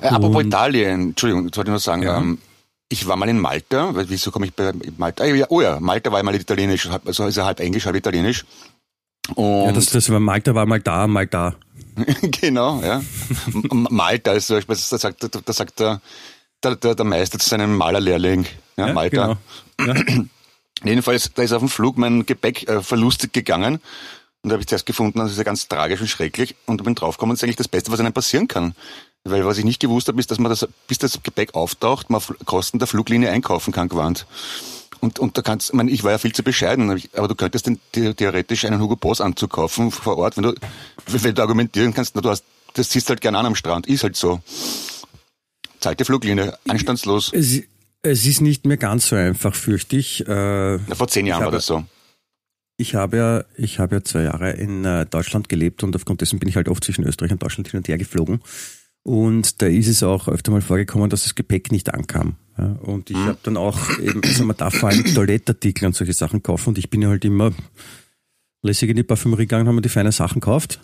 Äh, 0.00 0.08
apropos 0.08 0.42
Italien, 0.44 1.10
Entschuldigung, 1.10 1.48
das 1.48 1.56
wollte 1.56 1.70
ich 1.70 1.72
nur 1.72 1.80
sagen. 1.80 2.02
Ja. 2.02 2.18
Ähm, 2.18 2.38
ich 2.90 3.06
war 3.06 3.16
mal 3.16 3.28
in 3.28 3.38
Malta, 3.38 3.94
weil 3.94 4.08
wieso 4.10 4.30
komme 4.30 4.46
ich 4.46 4.52
bei 4.54 4.72
Malta? 4.98 5.24
Ah, 5.24 5.28
ja, 5.28 5.46
oh 5.48 5.62
ja, 5.62 5.80
Malta 5.80 6.12
war 6.12 6.22
mal 6.22 6.34
italienisch, 6.34 6.86
also 6.88 7.26
ist 7.26 7.36
er 7.38 7.46
halb 7.46 7.60
englisch, 7.60 7.86
halb 7.86 7.96
italienisch. 7.96 8.44
Und 9.34 9.64
Ja, 9.66 9.72
das, 9.72 9.86
das 9.86 10.10
war 10.10 10.20
Malta 10.20 10.54
war 10.54 10.66
mal 10.66 10.80
da, 10.80 11.06
mal 11.06 11.26
da. 11.26 11.54
genau, 12.22 12.82
ja. 12.82 13.00
Malta 13.72 14.32
ist 14.32 14.48
zum 14.48 14.56
Beispiel, 14.56 14.76
da 14.90 14.98
sagt, 14.98 15.22
der- 15.22 15.28
da 15.42 15.52
sagt 15.52 15.80
der, 15.80 16.00
der, 16.62 16.76
der, 16.76 16.94
der 16.94 17.04
Meister 17.06 17.38
zu 17.38 17.48
seinem 17.48 17.74
Malerlehrling, 17.76 18.44
ja, 18.76 18.92
Malta. 18.92 19.38
Genau. 19.78 19.94
Ja. 19.94 20.02
Jedenfalls, 20.84 21.32
da 21.34 21.42
ist 21.42 21.52
auf 21.52 21.60
dem 21.60 21.68
Flug 21.68 21.98
mein 21.98 22.24
Gepäck 22.26 22.68
äh, 22.68 22.82
verlustig 22.82 23.32
gegangen. 23.32 23.80
Und 24.42 24.48
da 24.48 24.54
habe 24.54 24.62
ich 24.62 24.66
zuerst 24.68 24.86
gefunden, 24.86 25.18
das 25.18 25.32
ist 25.32 25.36
ja 25.36 25.44
ganz 25.44 25.68
tragisch 25.68 26.00
und 26.00 26.06
schrecklich. 26.08 26.56
Und 26.64 26.80
da 26.80 26.84
bin 26.84 26.94
draufgekommen, 26.94 27.34
das 27.34 27.40
ist 27.40 27.44
eigentlich 27.44 27.56
das 27.56 27.68
Beste, 27.68 27.92
was 27.92 28.00
einem 28.00 28.14
passieren 28.14 28.48
kann. 28.48 28.74
Weil 29.24 29.44
was 29.44 29.58
ich 29.58 29.64
nicht 29.64 29.80
gewusst 29.80 30.08
habe, 30.08 30.18
ist, 30.18 30.30
dass 30.30 30.38
man 30.38 30.50
das, 30.50 30.66
bis 30.88 30.98
das 30.98 31.22
Gepäck 31.22 31.54
auftaucht, 31.54 32.08
man 32.08 32.16
auf 32.18 32.32
Kosten 32.46 32.78
der 32.78 32.88
Fluglinie 32.88 33.30
einkaufen 33.30 33.72
kann, 33.72 33.88
gewarnt. 33.88 34.26
Und, 35.00 35.18
und 35.18 35.36
da 35.36 35.42
kannst, 35.42 35.68
ich, 35.70 35.74
meine, 35.74 35.90
ich 35.90 36.04
war 36.04 36.10
ja 36.12 36.18
viel 36.18 36.32
zu 36.32 36.42
bescheiden, 36.42 36.90
aber 37.14 37.28
du 37.28 37.34
könntest 37.34 37.66
den, 37.66 37.80
the- 37.94 38.14
theoretisch 38.14 38.64
einen 38.64 38.80
Hugo 38.80 38.96
Boss 38.96 39.20
Anzug 39.20 39.50
kaufen 39.50 39.90
vor 39.90 40.16
Ort, 40.18 40.36
wenn 40.36 40.44
du, 40.44 40.54
wenn 41.06 41.34
du 41.34 41.42
argumentieren 41.42 41.92
kannst, 41.94 42.14
na, 42.14 42.20
du 42.22 42.30
hast, 42.30 42.44
das 42.74 42.88
ziehst 42.90 43.08
halt 43.08 43.20
gerne 43.20 43.38
an 43.38 43.46
am 43.46 43.54
Strand, 43.54 43.86
ist 43.86 44.02
halt 44.04 44.16
so. 44.16 44.40
Zahlt 45.80 46.00
die 46.00 46.04
Fluglinie, 46.04 46.58
anstandslos. 46.68 47.30
Es, 47.32 47.62
es 48.02 48.26
ist 48.26 48.40
nicht 48.40 48.66
mehr 48.66 48.76
ganz 48.76 49.08
so 49.08 49.16
einfach, 49.16 49.54
fürchte 49.54 49.96
ich. 49.96 50.20
Äh, 50.26 50.78
Na, 50.86 50.94
vor 50.94 51.08
zehn 51.08 51.26
Jahren 51.26 51.38
Ich 51.38 51.40
war 51.40 51.46
habe- 51.46 51.56
das 51.56 51.66
so. 51.66 51.84
Ich 52.76 52.94
habe 52.94 53.16
ja, 53.18 53.44
ich 53.62 53.78
habe 53.78 53.96
ja 53.96 54.02
zwei 54.02 54.22
Jahre 54.22 54.52
in 54.52 54.86
äh, 54.86 55.04
Deutschland 55.04 55.50
gelebt 55.50 55.82
und 55.82 55.94
aufgrund 55.94 56.22
dessen 56.22 56.38
bin 56.38 56.48
ich 56.48 56.56
halt 56.56 56.66
oft 56.68 56.82
zwischen 56.82 57.04
Österreich 57.04 57.30
und 57.30 57.42
Deutschland 57.42 57.68
hin 57.68 57.76
und 57.78 57.88
her 57.88 57.98
geflogen. 57.98 58.40
Und 59.02 59.62
da 59.62 59.66
ist 59.66 59.88
es 59.88 60.02
auch 60.02 60.28
öfter 60.28 60.52
mal 60.52 60.60
vorgekommen, 60.60 61.08
dass 61.08 61.22
das 61.22 61.34
Gepäck 61.34 61.72
nicht 61.72 61.92
ankam. 61.94 62.36
Ja, 62.58 62.76
und 62.82 63.10
ich 63.10 63.16
habe 63.16 63.38
dann 63.42 63.56
auch 63.56 63.98
eben, 63.98 64.22
also 64.22 64.44
man 64.44 64.56
darf 64.56 64.74
vor 64.74 64.90
allem 64.90 65.04
Toilettartikel 65.04 65.86
und 65.86 65.96
solche 65.96 66.12
Sachen 66.12 66.42
kaufen 66.42 66.70
und 66.70 66.78
ich 66.78 66.90
bin 66.90 67.00
ja 67.00 67.08
halt 67.08 67.24
immer 67.24 67.52
lässig 68.62 68.90
in 68.90 68.96
die 68.96 69.02
Parfümerie 69.02 69.44
gegangen, 69.44 69.66
haben 69.66 69.76
mir 69.76 69.80
die 69.80 69.88
feinen 69.88 70.12
Sachen 70.12 70.40
gekauft. 70.40 70.80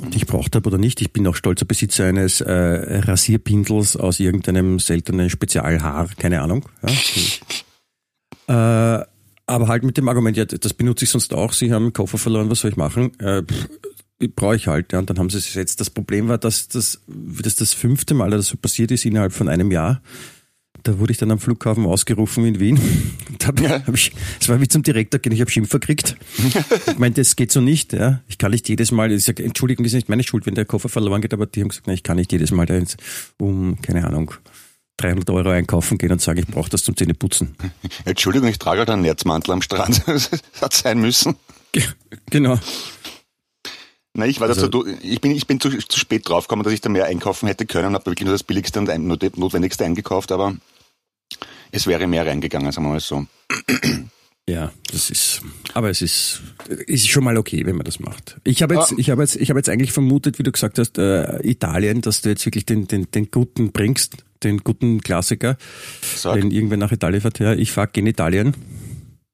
Und 0.00 0.14
ich 0.14 0.26
brauchte 0.26 0.58
aber 0.58 0.68
oder 0.68 0.78
nicht. 0.78 1.00
Ich 1.00 1.12
bin 1.12 1.26
auch 1.26 1.34
stolzer 1.34 1.64
Besitzer 1.64 2.04
eines 2.04 2.42
äh, 2.42 2.52
Rasierpindels 2.52 3.96
aus 3.96 4.20
irgendeinem 4.20 4.78
seltenen 4.78 5.30
Spezialhaar, 5.30 6.10
keine 6.18 6.42
Ahnung. 6.42 6.68
Ja. 6.86 6.92
Äh, 8.48 9.04
aber 9.46 9.66
halt 9.66 9.82
mit 9.82 9.96
dem 9.96 10.08
Argument, 10.08 10.36
ja, 10.36 10.44
das 10.44 10.72
benutze 10.72 11.04
ich 11.04 11.10
sonst 11.10 11.34
auch, 11.34 11.52
Sie 11.52 11.72
haben 11.72 11.86
einen 11.86 11.92
Koffer 11.92 12.16
verloren, 12.16 12.48
was 12.48 12.60
soll 12.60 12.70
ich 12.70 12.76
machen? 12.76 13.18
Äh, 13.18 13.42
pff, 13.42 13.68
brauche 14.34 14.56
ich 14.56 14.66
halt. 14.66 14.92
Ja. 14.92 14.98
Und 14.98 15.10
dann 15.10 15.18
haben 15.18 15.30
sie 15.30 15.38
es 15.38 15.52
jetzt. 15.54 15.80
Das 15.80 15.90
Problem 15.90 16.28
war, 16.28 16.38
dass 16.38 16.68
das, 16.68 17.00
wie 17.06 17.42
das 17.42 17.56
das 17.56 17.72
fünfte 17.72 18.14
Mal, 18.14 18.30
dass 18.30 18.40
das 18.40 18.48
so 18.48 18.56
passiert 18.56 18.90
ist, 18.90 19.04
innerhalb 19.04 19.32
von 19.32 19.48
einem 19.48 19.70
Jahr. 19.70 20.00
Da 20.82 20.98
wurde 21.00 21.10
ich 21.10 21.18
dann 21.18 21.30
am 21.32 21.38
Flughafen 21.40 21.84
ausgerufen 21.86 22.44
in 22.46 22.60
Wien. 22.60 22.78
Hab, 23.44 23.58
Ja. 23.60 23.82
ich, 23.92 24.12
es 24.40 24.48
war 24.48 24.60
wie 24.60 24.68
zum 24.68 24.82
Direktor 24.82 25.18
gehen, 25.18 25.32
ich 25.32 25.40
habe 25.40 25.50
Schimpfer 25.50 25.80
gekriegt. 25.80 26.16
ich 26.86 26.98
meinte, 26.98 27.20
das 27.22 27.34
geht 27.34 27.50
so 27.50 27.60
nicht. 27.60 27.92
Ja. 27.92 28.20
Ich 28.28 28.38
kann 28.38 28.52
nicht 28.52 28.68
jedes 28.68 28.92
Mal, 28.92 29.10
ich 29.10 29.24
sag, 29.24 29.40
Entschuldigung, 29.40 29.84
das 29.84 29.92
ist 29.92 29.96
nicht 29.96 30.08
meine 30.08 30.22
Schuld, 30.22 30.46
wenn 30.46 30.54
der 30.54 30.64
Koffer 30.64 30.88
verloren 30.88 31.22
geht, 31.22 31.32
aber 31.34 31.46
die 31.46 31.60
haben 31.62 31.68
gesagt, 31.70 31.86
nein, 31.88 31.94
ich 31.96 32.02
kann 32.02 32.16
nicht 32.16 32.30
jedes 32.30 32.50
Mal 32.52 32.66
da 32.66 32.76
ins, 32.76 32.96
um, 33.38 33.80
keine 33.82 34.06
Ahnung, 34.06 34.32
300 34.98 35.28
Euro 35.30 35.50
einkaufen 35.50 35.98
gehen 35.98 36.12
und 36.12 36.20
sagen, 36.22 36.38
ich 36.38 36.46
brauche 36.46 36.70
das 36.70 36.84
zum 36.84 36.96
Zähneputzen. 36.96 37.56
Entschuldigung, 38.04 38.48
ich 38.48 38.58
trage 38.58 38.78
halt 38.80 38.90
einen 38.90 39.02
Nerzmantel 39.02 39.52
am 39.52 39.62
Strand. 39.62 40.02
Das 40.06 40.30
hat 40.60 40.72
sein 40.72 41.00
müssen. 41.00 41.34
Ge- 41.72 41.82
Genau. 42.30 42.58
Nein, 44.16 44.30
ich 44.30 44.40
war 44.40 44.48
Also- 44.48 44.68
dazu, 44.68 44.86
ich 45.02 45.20
bin, 45.20 45.30
ich 45.32 45.46
bin 45.46 45.60
zu, 45.60 45.68
zu 45.70 45.98
spät 45.98 46.28
draufgekommen, 46.28 46.64
dass 46.64 46.72
ich 46.72 46.80
da 46.80 46.88
mehr 46.88 47.04
einkaufen 47.06 47.46
hätte 47.48 47.66
können, 47.66 47.94
habe 47.94 48.06
wirklich 48.06 48.24
nur 48.24 48.32
das 48.34 48.42
Billigste 48.42 48.78
und 48.80 48.88
ein- 48.88 49.06
Not- 49.06 49.36
Notwendigste 49.36 49.84
eingekauft, 49.84 50.32
aber 50.32 50.56
es 51.70 51.86
wäre 51.86 52.06
mehr 52.06 52.26
reingegangen, 52.26 52.72
sagen 52.72 52.86
wir 52.86 52.92
mal 52.92 53.00
so. 53.00 53.26
Ja, 54.48 54.72
das 54.92 55.10
ist, 55.10 55.42
aber 55.74 55.90
es 55.90 56.00
ist, 56.02 56.40
ist 56.86 57.08
schon 57.08 57.24
mal 57.24 57.36
okay, 57.36 57.66
wenn 57.66 57.74
man 57.76 57.84
das 57.84 57.98
macht. 57.98 58.36
Ich 58.44 58.62
habe 58.62 58.76
jetzt, 58.76 58.92
Ah. 58.92 58.96
ich 58.96 59.10
habe 59.10 59.20
jetzt, 59.22 59.34
ich 59.36 59.50
habe 59.50 59.58
jetzt 59.58 59.68
eigentlich 59.68 59.90
vermutet, 59.92 60.38
wie 60.38 60.44
du 60.44 60.52
gesagt 60.52 60.78
hast, 60.78 60.98
äh, 60.98 61.40
Italien, 61.46 62.00
dass 62.00 62.22
du 62.22 62.28
jetzt 62.28 62.46
wirklich 62.46 62.64
den, 62.64 62.86
den, 62.86 63.10
den 63.10 63.30
guten 63.32 63.72
bringst, 63.72 64.18
den 64.44 64.58
guten 64.58 65.00
Klassiker, 65.00 65.56
Sag. 66.00 66.36
wenn 66.36 66.52
irgendwer 66.52 66.76
nach 66.78 66.92
Italien 66.92 67.20
fährt. 67.20 67.40
Ja, 67.40 67.54
ich 67.54 67.72
fahr 67.72 67.88
in 67.96 68.06
Italien. 68.06 68.54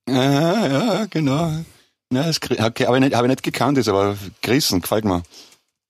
Ja, 0.08 0.66
ja, 0.66 1.06
genau. 1.10 1.62
Ja, 2.12 2.24
das 2.24 2.40
okay, 2.42 2.86
habe 2.86 2.98
ich, 2.98 3.04
nicht- 3.04 3.14
habe 3.14 3.26
ich 3.26 3.30
nicht 3.30 3.42
gekannt, 3.42 3.78
ist 3.78 3.88
aber 3.88 4.16
gerissen, 4.42 4.80
gefällt 4.80 5.04
mir. 5.04 5.22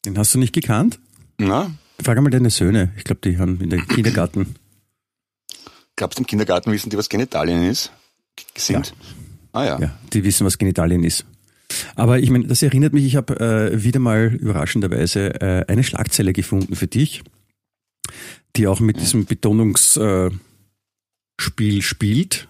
Den 0.05 0.17
hast 0.19 0.35
du 0.35 0.39
nicht 0.39 0.53
gekannt? 0.55 0.99
Na, 1.39 1.71
Frag 2.03 2.21
mal 2.21 2.31
deine 2.31 2.51
Söhne. 2.51 2.93
Ich 2.97 3.05
glaube, 3.05 3.21
die 3.23 3.39
haben 3.39 3.61
in 3.61 3.71
der 3.71 3.81
Kindergarten. 3.81 4.57
glaubst 5.95 6.19
du, 6.19 6.23
im 6.23 6.27
Kindergarten 6.27 6.73
wissen 6.73 6.91
die, 6.91 6.97
was 6.97 7.09
Genitalien 7.09 7.63
ist? 7.65 7.93
Sind? 8.57 8.95
Ah 9.53 9.65
ja. 9.65 9.79
Ja, 9.81 9.99
die 10.13 10.25
wissen, 10.25 10.45
was 10.47 10.59
Genitalien 10.59 11.05
ist. 11.05 11.25
Aber 11.95 12.19
ich 12.19 12.31
meine, 12.31 12.47
das 12.47 12.63
erinnert 12.63 12.93
mich, 12.93 13.05
ich 13.05 13.17
habe 13.17 13.39
äh, 13.73 13.83
wieder 13.85 14.01
mal 14.01 14.35
überraschenderweise 14.35 15.41
äh, 15.41 15.65
eine 15.69 15.85
Schlagzeile 15.85 16.33
gefunden 16.33 16.75
für 16.77 16.87
dich, 16.87 17.23
die 18.57 18.67
auch 18.67 18.81
mit 18.81 19.01
diesem 19.01 19.25
Betonungsspiel 19.27 20.31
äh, 20.31 20.31
Spiel 21.41 21.83
spielt, 21.83 22.49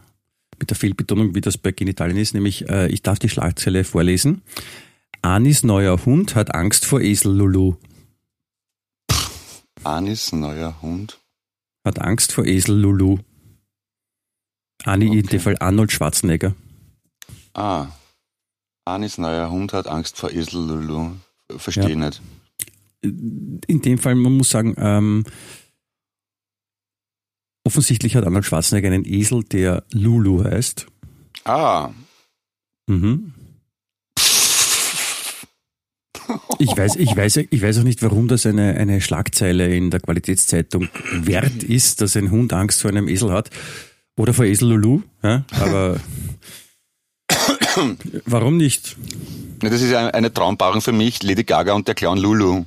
mit 0.62 0.70
der 0.70 0.76
Fehlbetonung, 0.76 1.34
wie 1.34 1.40
das 1.40 1.58
bei 1.58 1.72
Genitalien 1.72 2.16
ist, 2.16 2.34
nämlich 2.34 2.68
äh, 2.68 2.86
ich 2.88 3.02
darf 3.02 3.18
die 3.18 3.28
Schlagzeile 3.28 3.82
vorlesen. 3.84 4.42
Anis 5.20 5.62
neuer 5.64 6.04
Hund 6.06 6.34
hat 6.36 6.54
Angst 6.54 6.86
vor 6.86 7.00
Esel 7.00 7.32
Lulu. 7.36 7.74
Anis 9.84 10.32
neuer 10.32 10.80
Hund. 10.80 11.18
Hat 11.84 12.00
Angst 12.00 12.32
vor 12.32 12.46
Esel 12.46 12.76
Lulu. 12.76 13.18
Ani 14.84 15.06
in 15.06 15.18
Okay. 15.18 15.22
dem 15.28 15.40
Fall 15.40 15.56
Arnold 15.58 15.90
Schwarzenegger. 15.92 16.54
Ah. 17.54 17.88
Anis 18.84 19.18
neuer 19.18 19.50
Hund 19.50 19.72
hat 19.72 19.86
Angst 19.88 20.16
vor 20.16 20.30
Esel 20.30 20.60
Lulu. 20.64 21.10
Verstehe 21.56 21.90
Ja. 21.90 21.96
nicht. 21.96 22.22
in 23.04 23.82
dem 23.82 23.98
Fall, 23.98 24.14
man 24.14 24.36
muss 24.36 24.50
sagen, 24.50 24.74
ähm, 24.78 25.24
offensichtlich 27.64 28.16
hat 28.16 28.24
Arnold 28.24 28.44
Schwarzenegger 28.44 28.88
einen 28.88 29.04
Esel, 29.04 29.44
der 29.44 29.84
Lulu 29.92 30.44
heißt. 30.44 30.86
Ah. 31.44 31.90
Mhm. 32.86 33.34
Ich 36.58 36.76
weiß, 36.76 36.96
ich, 36.96 37.14
weiß, 37.14 37.36
ich 37.50 37.62
weiß 37.62 37.78
auch 37.78 37.82
nicht, 37.82 38.02
warum 38.02 38.28
das 38.28 38.46
eine, 38.46 38.74
eine 38.74 39.00
Schlagzeile 39.00 39.74
in 39.74 39.90
der 39.90 40.00
Qualitätszeitung 40.00 40.88
wert 41.12 41.62
ist, 41.62 42.00
dass 42.00 42.16
ein 42.16 42.30
Hund 42.30 42.52
Angst 42.52 42.80
vor 42.80 42.90
einem 42.90 43.08
Esel 43.08 43.32
hat. 43.32 43.50
Oder 44.16 44.32
vor 44.34 44.44
Esel 44.44 44.68
Lulu. 44.68 45.02
Ja? 45.22 45.44
Aber 45.60 46.00
warum 48.26 48.56
nicht? 48.56 48.96
Das 49.60 49.80
ist 49.80 49.90
ja 49.90 50.08
eine 50.08 50.32
Traumpaarung 50.32 50.80
für 50.80 50.92
mich, 50.92 51.22
Lady 51.22 51.44
Gaga 51.44 51.72
und 51.72 51.88
der 51.88 51.94
Clown 51.94 52.18
Lulu. 52.18 52.64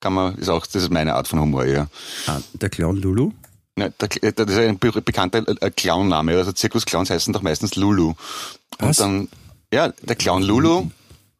Kann 0.00 0.14
man, 0.14 0.36
ist 0.36 0.48
auch, 0.48 0.66
das 0.66 0.82
ist 0.82 0.90
meine 0.90 1.14
Art 1.14 1.28
von 1.28 1.40
Humor, 1.40 1.64
ja. 1.66 1.88
Ah, 2.26 2.40
der 2.54 2.68
Clown 2.68 2.96
Lulu? 2.96 3.32
Der, 3.76 3.90
das 3.98 4.16
ist 4.50 4.58
ein 4.58 4.78
be- 4.78 5.02
bekannter 5.02 5.44
äh, 5.60 5.70
Clown-Name. 5.70 6.36
Also 6.36 6.52
Zirkusclowns 6.52 7.10
heißen 7.10 7.32
doch 7.32 7.42
meistens 7.42 7.74
Lulu. 7.76 8.08
Und 8.10 8.16
Was? 8.78 8.98
dann, 8.98 9.28
ja, 9.72 9.88
der 10.02 10.16
Clown 10.16 10.42
Lulu. 10.42 10.90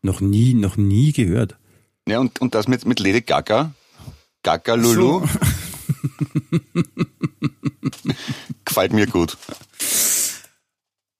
Noch 0.03 0.21
nie, 0.21 0.55
noch 0.55 0.77
nie 0.77 1.13
gehört. 1.13 1.57
Ja, 2.09 2.19
und, 2.19 2.41
und 2.41 2.55
das 2.55 2.67
mit, 2.69 2.85
mit 2.87 2.99
Lady 3.01 3.21
Gaga. 3.23 3.73
Gaga 4.43 4.75
Lulu. 4.75 5.25
Gefällt 8.65 8.93
mir 8.93 9.07
gut. 9.07 9.37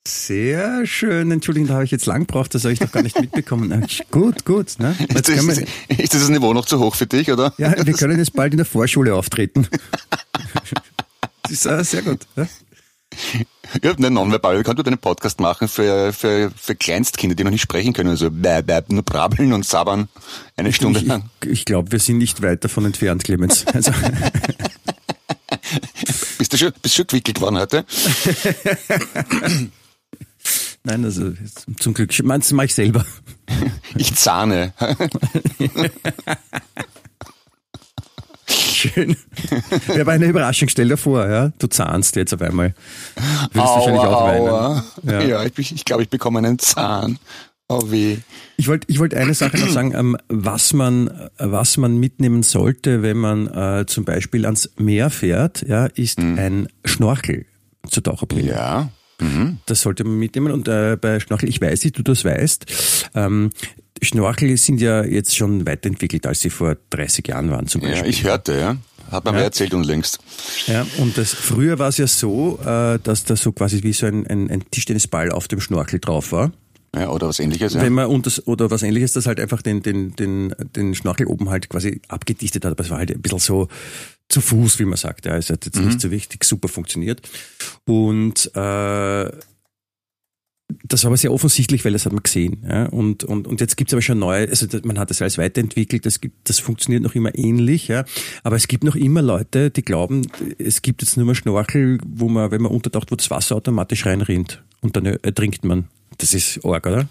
Sehr 0.07 0.85
schön. 0.87 1.31
Entschuldigung, 1.31 1.69
da 1.69 1.75
habe 1.75 1.85
ich 1.85 1.91
jetzt 1.91 2.05
lang 2.07 2.27
gebraucht, 2.27 2.55
das 2.55 2.65
habe 2.65 2.73
ich 2.75 2.79
doch 2.79 2.93
gar 2.93 3.03
nicht 3.03 3.19
mitbekommen. 3.19 3.87
Gut, 4.11 4.45
gut. 4.45 4.79
Ne? 4.79 4.95
Jetzt 4.99 5.29
Ist 5.31 5.49
das, 5.49 5.59
ist 5.99 6.15
das 6.15 6.29
Niveau 6.29 6.53
noch 6.53 6.67
zu 6.67 6.79
hoch 6.79 6.95
für 6.95 7.07
dich, 7.07 7.31
oder? 7.33 7.55
ja, 7.57 7.75
wir 7.87 7.95
können 7.95 8.19
jetzt 8.19 8.35
bald 8.35 8.53
in 8.53 8.59
der 8.59 8.67
Vorschule 8.67 9.15
auftreten. 9.15 9.67
Das 11.45 11.53
ist 11.53 11.67
äh, 11.67 11.85
sehr 11.85 12.03
gut. 12.03 12.27
Ja? 12.37 12.47
Ich 13.81 13.89
habe 13.89 13.99
einen 13.99 14.15
Nonverbal. 14.15 14.63
Kannst 14.65 14.85
du 14.85 14.87
einen 14.87 14.99
Podcast 14.99 15.39
machen 15.39 15.69
für, 15.69 16.13
für, 16.13 16.51
für 16.57 16.75
Kleinstkinder, 16.75 17.37
die 17.37 17.45
noch 17.45 17.53
nicht 17.53 17.63
sprechen 17.63 17.93
können? 17.93 18.11
Also 18.11 18.29
bäh, 18.31 18.61
bäh, 18.63 18.81
nur 18.89 19.05
brabbeln 19.05 19.53
und 19.53 19.65
sabbern 19.65 20.09
eine 20.57 20.73
Stunde 20.73 20.99
Ich, 21.01 21.07
lang. 21.07 21.31
ich 21.45 21.65
glaube, 21.65 21.93
wir 21.93 22.01
sind 22.01 22.19
nicht 22.19 22.43
weit 22.43 22.65
davon 22.65 22.87
entfernt, 22.87 23.23
Clemens. 23.23 23.67
Also, 23.67 23.93
Bist 26.39 26.53
du 26.53 26.59
schon, 26.59 26.73
bist 26.83 26.95
du 26.95 26.97
schon 26.99 27.07
gewickelt 27.07 27.41
worden 27.41 27.59
heute? 27.59 27.85
nein, 30.85 31.05
also 31.05 31.33
zum 31.79 31.95
Glück, 31.95 32.11
das 32.11 32.53
mache 32.53 32.67
ich 32.67 32.75
selber. 32.75 33.07
Ich 33.97 34.15
zahne. 34.15 34.73
Schön. 38.93 39.17
Wäre 39.87 40.11
eine 40.11 40.27
Überraschung, 40.27 40.69
stell 40.69 40.89
dir 40.89 40.97
vor, 40.97 41.29
ja? 41.29 41.53
du 41.59 41.67
zahnst 41.67 42.17
jetzt 42.17 42.35
auf 42.35 42.43
einmal. 42.43 42.75
Würdest 43.53 43.75
wahrscheinlich 43.75 44.03
auch 44.03 44.25
weinen. 44.27 44.47
Ja, 45.11 45.21
Ja. 45.23 45.45
ich, 45.45 45.73
ich, 45.75 45.85
glaube, 45.85 46.03
ich 46.03 46.11
bekomme 46.11 46.39
einen 46.39 46.59
Zahn. 46.59 47.19
Oh 47.69 47.91
weh. 47.91 48.19
Ich 48.59 48.69
wollte 48.69 48.87
ich 48.91 48.99
wollte 48.99 49.17
eine 49.17 49.33
Sache 49.33 49.57
noch 49.59 49.71
sagen, 49.71 49.95
ähm, 49.97 50.19
was 50.29 50.75
man 50.75 51.11
was 51.39 51.79
man 51.79 51.97
mitnehmen 51.97 52.43
sollte, 52.43 53.03
wenn 53.03 53.17
man 53.17 53.47
äh, 53.47 53.87
zum 53.87 54.05
Beispiel 54.05 54.45
ans 54.45 54.71
Meer 54.77 55.09
fährt, 55.09 55.63
ja, 55.67 55.87
ist 55.87 56.19
ein 56.19 56.69
Schnorchel 56.85 57.47
zur 57.89 58.03
Taucherbrille. 58.03 58.51
Ja, 58.53 58.91
Das 59.65 59.81
sollte 59.81 60.05
man 60.05 60.19
mitnehmen. 60.19 60.53
Und 60.53 60.69
äh, 60.69 60.99
bei 61.01 61.21
Schnorchel, 61.21 61.49
ich 61.49 61.61
weiß 61.61 61.85
nicht, 61.85 61.97
du 61.99 62.03
das 62.03 62.25
weißt, 62.25 63.11
ähm, 63.15 63.51
Schnorchel 64.03 64.57
sind 64.57 64.81
ja 64.81 65.05
jetzt 65.05 65.37
schon 65.37 65.67
weiterentwickelt, 65.67 66.27
als 66.27 66.41
sie 66.41 66.51
vor 66.51 66.77
30 66.91 67.29
Jahren 67.29 67.51
waren 67.51 67.67
zum 67.67 67.81
Beispiel. 67.81 68.03
Ja, 68.03 68.07
ich 68.07 68.25
hörte, 68.25 68.59
ja. 68.59 68.77
Hat 69.11 69.25
man 69.25 69.35
Ja. 69.35 69.41
mir 69.41 69.45
erzählt 69.45 69.75
unlängst. 69.75 70.19
Ja, 70.67 70.87
und 70.99 71.17
das, 71.19 71.33
früher 71.33 71.79
war 71.79 71.89
es 71.89 71.99
ja 71.99 72.07
so, 72.07 72.59
äh, 72.65 72.99
dass 73.03 73.25
da 73.25 73.37
so 73.37 73.53
quasi 73.53 73.83
wie 73.83 73.93
so 73.93 74.07
ein, 74.07 74.27
ein, 74.27 74.51
ein 74.51 74.65
Tischtennisball 74.71 75.31
auf 75.31 75.47
dem 75.47 75.61
Schnorchel 75.61 76.01
drauf 76.01 76.33
war. 76.33 76.53
Ja, 76.97 77.11
oder 77.11 77.29
was 77.29 77.39
ähnliches, 77.41 77.75
ja. 77.75 77.83
Wenn 77.83 77.93
man 77.93 78.07
und 78.07 78.25
das, 78.27 78.47
oder 78.47 78.71
was 78.71 78.83
ähnliches, 78.83 79.13
das 79.13 79.27
halt 79.27 79.41
einfach 79.41 79.63
den, 79.63 79.83
den, 79.83 80.15
den, 80.17 80.55
den 80.77 80.95
Schnorchel 80.95 81.27
oben 81.27 81.51
halt 81.51 81.69
quasi 81.69 82.01
abgedichtet 82.09 82.65
hat, 82.65 82.73
aber 82.73 82.85
es 82.85 82.91
war 82.91 82.99
halt 82.99 83.11
ein 83.11 83.21
bisschen 83.21 83.41
so 83.41 83.69
zu 84.29 84.41
Fuß, 84.41 84.79
wie 84.79 84.85
man 84.85 84.97
sagt. 84.97 85.27
Ja, 85.27 85.37
es 85.37 85.51
hat 85.51 85.67
jetzt 85.67 85.79
nicht 85.81 86.01
so 86.01 86.11
wichtig, 86.11 86.45
super 86.45 86.69
funktioniert. 86.69 87.21
Und 87.85 88.51
äh, 88.55 89.31
das 90.83 91.05
war 91.05 91.09
aber 91.11 91.17
sehr 91.17 91.33
offensichtlich, 91.33 91.85
weil 91.85 91.93
das 91.93 92.05
hat 92.07 92.13
man 92.13 92.23
gesehen. 92.23 92.65
Ja? 92.69 92.87
Und, 92.87 93.25
und, 93.25 93.47
und 93.47 93.61
jetzt 93.61 93.77
gibt's 93.77 93.93
aber 93.93 94.03
schon 94.03 94.19
neue, 94.19 94.49
also 94.49 94.67
man 94.85 94.99
hat 94.99 95.11
das 95.11 95.23
alles 95.23 95.39
weiterentwickelt, 95.39 96.05
das, 96.07 96.21
gibt, 96.21 96.49
das 96.49 96.59
funktioniert 96.59 97.03
noch 97.03 97.15
immer 97.15 97.35
ähnlich, 97.37 97.89
ja. 97.89 98.05
Aber 98.43 98.57
es 98.57 98.69
gibt 98.69 98.85
noch 98.85 98.97
immer 98.97 99.23
Leute, 99.23 99.71
die 99.71 99.83
glauben, 99.83 100.27
es 100.59 100.83
gibt 100.83 101.03
jetzt 101.03 101.17
nur 101.17 101.27
mehr 101.27 101.35
Schnorchel, 101.35 101.99
wo 102.07 102.29
man, 102.29 102.51
wenn 102.51 102.63
man 102.63 102.73
untertaucht, 102.73 103.11
wo 103.11 103.17
das 103.17 103.31
Wasser 103.31 103.57
automatisch 103.57 104.07
reinrinnt 104.07 104.63
und 104.81 104.97
dann 104.97 105.07
ertrinkt 105.07 105.65
man. 105.65 105.89
Das 106.19 106.35
ist 106.35 106.65
arg, 106.65 106.87
oder? 106.87 107.09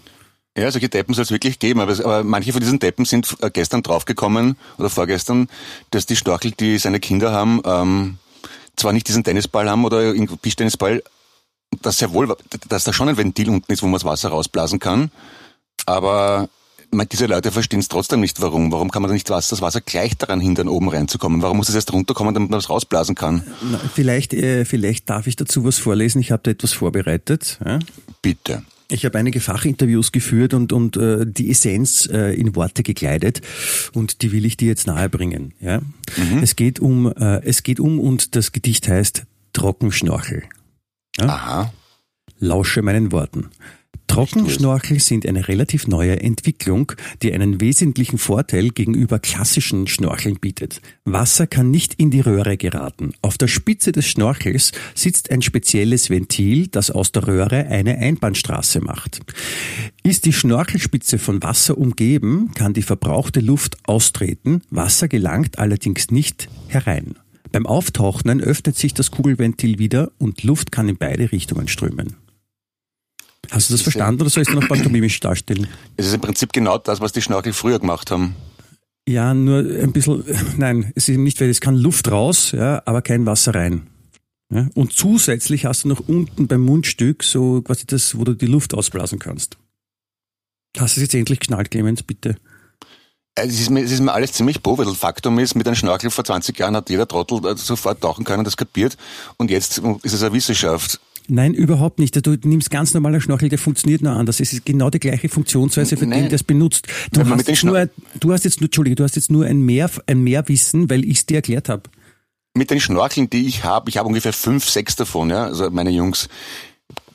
Ja, 0.56 0.70
solche 0.70 0.88
Deppen 0.88 1.14
soll 1.14 1.24
es 1.24 1.30
wirklich 1.32 1.58
geben, 1.58 1.80
aber, 1.80 1.90
es- 1.92 2.00
aber 2.00 2.22
manche 2.22 2.52
von 2.52 2.60
diesen 2.60 2.78
Deppen 2.78 3.04
sind 3.04 3.36
äh, 3.40 3.50
gestern 3.50 3.82
draufgekommen 3.82 4.56
oder 4.78 4.88
vorgestern, 4.88 5.48
dass 5.90 6.06
die 6.06 6.14
Storchel, 6.16 6.52
die 6.52 6.78
seine 6.78 7.00
Kinder 7.00 7.32
haben, 7.32 7.60
ähm, 7.64 8.18
zwar 8.76 8.92
nicht 8.92 9.08
diesen 9.08 9.24
Tennisball 9.24 9.68
haben 9.68 9.84
oder 9.84 10.00
irgendeinen 10.02 10.40
Tischtennisball, 10.40 11.02
dass 11.82 11.98
sehr 11.98 12.12
wohl, 12.12 12.34
dass 12.68 12.84
da 12.84 12.92
schon 12.92 13.08
ein 13.08 13.16
Ventil 13.16 13.50
unten 13.50 13.72
ist, 13.72 13.82
wo 13.82 13.86
man 13.86 13.94
das 13.94 14.04
Wasser 14.04 14.28
rausblasen 14.30 14.78
kann, 14.78 15.10
aber 15.86 16.48
diese 17.10 17.26
Leute 17.26 17.50
verstehen 17.50 17.80
es 17.80 17.88
trotzdem 17.88 18.20
nicht, 18.20 18.40
warum. 18.40 18.70
Warum 18.70 18.90
kann 18.90 19.02
man 19.02 19.08
da 19.08 19.14
nicht 19.14 19.28
was- 19.28 19.48
das 19.48 19.60
Wasser 19.60 19.80
gleich 19.80 20.16
daran 20.16 20.38
hindern, 20.40 20.68
oben 20.68 20.88
reinzukommen? 20.88 21.42
Warum 21.42 21.56
muss 21.56 21.68
es 21.68 21.74
erst 21.74 21.92
runterkommen, 21.92 22.34
damit 22.34 22.50
man 22.50 22.58
das 22.58 22.70
rausblasen 22.70 23.16
kann? 23.16 23.42
Na, 23.68 23.80
vielleicht, 23.92 24.32
äh, 24.32 24.64
vielleicht 24.64 25.10
darf 25.10 25.26
ich 25.26 25.34
dazu 25.34 25.64
was 25.64 25.78
vorlesen. 25.78 26.20
Ich 26.20 26.30
habe 26.30 26.42
da 26.44 26.52
etwas 26.52 26.72
vorbereitet. 26.72 27.58
Ja? 27.64 27.80
Bitte. 28.22 28.62
Ich 28.88 29.04
habe 29.04 29.18
einige 29.18 29.40
Fachinterviews 29.40 30.12
geführt 30.12 30.54
und, 30.54 30.72
und 30.72 30.96
äh, 30.96 31.24
die 31.26 31.50
Essenz 31.50 32.06
äh, 32.06 32.32
in 32.34 32.54
Worte 32.54 32.84
gekleidet 32.84 33.40
und 33.92 34.22
die 34.22 34.30
will 34.30 34.44
ich 34.44 34.56
dir 34.56 34.68
jetzt 34.68 34.86
nahebringen. 34.86 35.52
Ja? 35.60 35.80
Es 36.42 36.54
geht 36.54 36.78
um, 36.78 37.10
äh, 37.12 37.40
es 37.44 37.64
geht 37.64 37.80
um 37.80 37.98
und 37.98 38.36
das 38.36 38.52
Gedicht 38.52 38.86
heißt 38.86 39.24
Trockenschnorchel. 39.52 40.44
Aha. 41.18 41.72
Lausche 42.38 42.82
meinen 42.82 43.12
Worten. 43.12 43.50
Trockenschnorchel 44.06 45.00
sind 45.00 45.26
eine 45.26 45.48
relativ 45.48 45.88
neue 45.88 46.20
Entwicklung, 46.20 46.92
die 47.22 47.32
einen 47.32 47.60
wesentlichen 47.60 48.18
Vorteil 48.18 48.68
gegenüber 48.68 49.18
klassischen 49.18 49.86
Schnorcheln 49.86 50.38
bietet. 50.38 50.80
Wasser 51.04 51.46
kann 51.46 51.70
nicht 51.70 51.94
in 51.94 52.10
die 52.10 52.20
Röhre 52.20 52.56
geraten. 52.56 53.14
Auf 53.22 53.38
der 53.38 53.48
Spitze 53.48 53.92
des 53.92 54.06
Schnorchels 54.06 54.72
sitzt 54.94 55.30
ein 55.30 55.42
spezielles 55.42 56.10
Ventil, 56.10 56.68
das 56.68 56.90
aus 56.90 57.12
der 57.12 57.26
Röhre 57.26 57.66
eine 57.66 57.98
Einbahnstraße 57.98 58.80
macht. 58.80 59.20
Ist 60.02 60.26
die 60.26 60.32
Schnorchelspitze 60.32 61.18
von 61.18 61.42
Wasser 61.42 61.76
umgeben, 61.78 62.52
kann 62.54 62.74
die 62.74 62.82
verbrauchte 62.82 63.40
Luft 63.40 63.78
austreten. 63.88 64.62
Wasser 64.70 65.08
gelangt 65.08 65.58
allerdings 65.58 66.10
nicht 66.10 66.48
herein. 66.68 67.16
Beim 67.54 67.66
Auftauchen 67.66 68.40
öffnet 68.40 68.76
sich 68.76 68.94
das 68.94 69.12
Kugelventil 69.12 69.78
wieder 69.78 70.10
und 70.18 70.42
Luft 70.42 70.72
kann 70.72 70.88
in 70.88 70.96
beide 70.96 71.30
Richtungen 71.30 71.68
strömen. 71.68 72.16
Hast 73.48 73.70
du 73.70 73.74
das 73.74 73.82
verstanden 73.82 74.22
oder 74.22 74.30
soll 74.30 74.42
ich 74.42 74.48
es 74.48 74.54
noch 74.56 74.66
pantomimisch 74.66 75.20
darstellen? 75.20 75.68
Es 75.96 76.06
ist 76.06 76.14
im 76.14 76.20
Prinzip 76.20 76.52
genau 76.52 76.78
das, 76.78 77.00
was 77.00 77.12
die 77.12 77.22
Schnorchel 77.22 77.52
früher 77.52 77.78
gemacht 77.78 78.10
haben. 78.10 78.34
Ja, 79.06 79.34
nur 79.34 79.58
ein 79.58 79.92
bisschen, 79.92 80.24
nein, 80.56 80.90
es 80.96 81.04
ist 81.04 81.10
eben 81.10 81.22
nicht, 81.22 81.40
weil 81.40 81.48
es 81.48 81.60
kann 81.60 81.76
Luft 81.76 82.10
raus, 82.10 82.50
ja, 82.50 82.82
aber 82.86 83.02
kein 83.02 83.24
Wasser 83.24 83.54
rein. 83.54 83.86
Ja, 84.52 84.66
und 84.74 84.92
zusätzlich 84.92 85.64
hast 85.64 85.84
du 85.84 85.88
noch 85.90 86.00
unten 86.08 86.48
beim 86.48 86.62
Mundstück 86.62 87.22
so 87.22 87.62
quasi 87.62 87.86
das, 87.86 88.18
wo 88.18 88.24
du 88.24 88.34
die 88.34 88.46
Luft 88.46 88.74
ausblasen 88.74 89.20
kannst. 89.20 89.58
Hast 90.76 90.96
du 90.96 91.00
es 91.00 91.02
jetzt 91.02 91.14
endlich 91.14 91.38
geschnallt, 91.38 91.70
Clemens, 91.70 92.02
bitte? 92.02 92.34
Äh, 93.34 93.46
Es 93.46 93.60
ist, 93.60 93.70
mir, 93.70 93.82
es 93.82 93.92
ist 93.92 94.00
mir 94.00 94.12
alles 94.12 94.32
ziemlich 94.32 94.62
bovedel. 94.62 94.94
Faktum 94.94 95.38
ist, 95.38 95.54
mit 95.54 95.66
einem 95.66 95.76
Schnorchel 95.76 96.10
vor 96.10 96.24
20 96.24 96.58
Jahren 96.58 96.76
hat 96.76 96.90
jeder 96.90 97.06
Trottel 97.08 97.44
äh, 97.46 97.56
sofort 97.56 98.00
tauchen 98.00 98.24
können, 98.24 98.44
das 98.44 98.56
kapiert. 98.56 98.96
Und 99.36 99.50
jetzt 99.50 99.78
ist 100.02 100.12
es 100.12 100.22
eine 100.22 100.32
Wissenschaft. 100.32 101.00
Nein, 101.26 101.54
überhaupt 101.54 101.98
nicht. 101.98 102.14
Du 102.26 102.36
nimmst 102.44 102.70
ganz 102.70 102.92
normaler 102.92 103.20
Schnorchel, 103.20 103.48
der 103.48 103.58
funktioniert 103.58 104.02
nur 104.02 104.12
anders. 104.12 104.40
Es 104.40 104.52
ist 104.52 104.66
genau 104.66 104.90
die 104.90 105.00
gleiche 105.00 105.30
Funktionsweise 105.30 105.96
für 105.96 106.06
Nein. 106.06 106.24
den, 106.24 106.28
der 106.28 106.36
es 106.36 106.44
benutzt. 106.44 106.86
Du 107.12 107.20
Wenn 107.20 107.30
hast, 107.30 107.48
jetzt 107.48 107.64
nur, 107.64 107.88
du 108.20 108.32
hast 108.32 108.44
jetzt 108.44 108.60
nur, 108.60 108.66
Entschuldige, 108.66 108.96
du 108.96 109.04
hast 109.04 109.16
jetzt 109.16 109.30
nur 109.30 109.46
ein 109.46 109.60
mehr, 109.62 109.90
ein 110.06 110.22
Mehrwissen, 110.22 110.90
weil 110.90 111.02
ich 111.04 111.18
es 111.18 111.26
dir 111.26 111.36
erklärt 111.36 111.70
habe. 111.70 111.84
Mit 112.52 112.70
den 112.70 112.78
Schnorcheln, 112.78 113.30
die 113.30 113.46
ich 113.46 113.64
habe, 113.64 113.88
ich 113.88 113.96
habe 113.96 114.06
ungefähr 114.06 114.34
fünf, 114.34 114.68
sechs 114.68 114.96
davon, 114.96 115.30
ja, 115.30 115.44
also 115.44 115.70
meine 115.70 115.90
Jungs. 115.90 116.28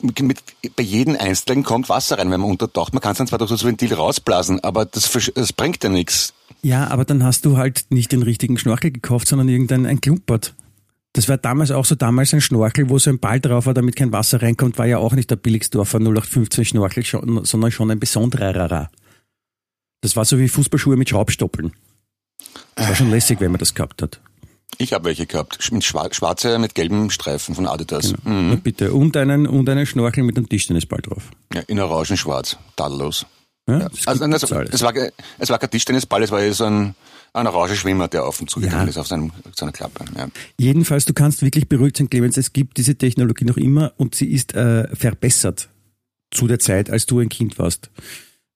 Mit, 0.01 0.41
bei 0.75 0.83
jedem 0.83 1.17
Einzelnen 1.17 1.63
kommt 1.63 1.89
Wasser 1.89 2.17
rein, 2.17 2.31
wenn 2.31 2.39
man 2.39 2.49
untertaucht. 2.49 2.93
Man 2.93 3.01
kann 3.01 3.11
es 3.11 3.17
dann 3.17 3.27
zwar 3.27 3.39
durch 3.39 3.51
das 3.51 3.65
Ventil 3.65 3.93
rausblasen, 3.93 4.61
aber 4.63 4.85
das, 4.85 5.11
das 5.35 5.53
bringt 5.53 5.83
ja 5.83 5.89
nichts. 5.89 6.33
Ja, 6.61 6.87
aber 6.87 7.05
dann 7.05 7.23
hast 7.23 7.45
du 7.45 7.57
halt 7.57 7.85
nicht 7.89 8.11
den 8.11 8.23
richtigen 8.23 8.57
Schnorchel 8.57 8.91
gekauft, 8.91 9.27
sondern 9.27 9.49
irgendein 9.49 9.85
ein 9.85 10.01
Klumpert. 10.01 10.55
Das 11.13 11.27
war 11.27 11.37
damals 11.37 11.71
auch 11.71 11.85
so, 11.85 11.95
damals 11.95 12.33
ein 12.33 12.41
Schnorchel, 12.41 12.89
wo 12.89 12.99
so 12.99 13.09
ein 13.09 13.19
Ball 13.19 13.39
drauf 13.39 13.65
war, 13.65 13.73
damit 13.73 13.95
kein 13.95 14.11
Wasser 14.11 14.41
reinkommt, 14.41 14.77
war 14.77 14.85
ja 14.85 14.99
auch 14.99 15.13
nicht 15.13 15.29
der 15.31 15.37
Billigsdorfer 15.37 15.99
0815 15.99 16.65
Schnorchel, 16.65 17.03
sondern 17.43 17.71
schon 17.71 17.91
ein 17.91 17.99
besonderer. 17.99 18.89
Das 20.01 20.15
war 20.15 20.25
so 20.25 20.37
wie 20.37 20.47
Fußballschuhe 20.47 20.97
mit 20.97 21.09
Schraubstoppeln. 21.09 21.73
Das 22.75 22.87
war 22.87 22.95
schon 22.95 23.09
lässig, 23.09 23.41
wenn 23.41 23.51
man 23.51 23.59
das 23.59 23.73
gehabt 23.73 24.01
hat. 24.01 24.21
Ich 24.77 24.93
habe 24.93 25.05
welche 25.05 25.25
gehabt. 25.25 25.71
Mit 25.71 25.83
schwa- 25.83 26.13
schwarze 26.13 26.57
mit 26.59 26.73
gelben 26.75 27.09
Streifen 27.09 27.55
von 27.55 27.67
Adidas. 27.67 28.13
Na 28.23 28.55
bitte. 28.55 28.93
Und 28.93 29.17
einen, 29.17 29.45
und 29.47 29.67
einen 29.67 29.85
Schnorchel 29.85 30.23
mit 30.23 30.37
einem 30.37 30.47
Tischtennisball 30.47 31.01
drauf. 31.01 31.31
Ja, 31.53 31.61
in 31.67 31.79
orangenschwarz. 31.79 32.57
Tadellos. 32.75 33.25
Ja, 33.67 33.79
Ja. 33.79 33.87
Also, 34.05 34.25
das, 34.27 34.43
es 34.43 34.81
war, 34.81 34.93
es 35.37 35.49
war 35.49 35.59
kein 35.59 35.69
Tischtennisball, 35.69 36.23
es 36.23 36.31
war 36.31 36.41
eher 36.41 36.53
so 36.53 36.63
ein, 36.65 36.95
ein 37.33 37.45
Orangenschwimmer, 37.47 38.07
der 38.07 38.25
auf 38.25 38.39
und 38.39 38.49
zugegangen 38.49 38.85
Ja. 38.85 38.89
ist 38.89 38.97
auf 38.97 39.07
seinem, 39.07 39.31
seiner 39.53 39.71
Klappe. 39.73 40.05
Ja. 40.17 40.27
Jedenfalls, 40.57 41.05
du 41.05 41.13
kannst 41.13 41.41
wirklich 41.41 41.67
beruhigt 41.67 41.97
sein, 41.97 42.09
Clemens. 42.09 42.37
Es 42.37 42.53
gibt 42.53 42.77
diese 42.77 42.95
Technologie 42.95 43.45
noch 43.45 43.57
immer 43.57 43.91
und 43.97 44.15
sie 44.15 44.27
ist 44.31 44.53
äh, 44.55 44.87
verbessert 44.95 45.67
zu 46.31 46.47
der 46.47 46.59
Zeit, 46.59 46.89
als 46.89 47.05
du 47.05 47.19
ein 47.19 47.29
Kind 47.29 47.59
warst. 47.59 47.89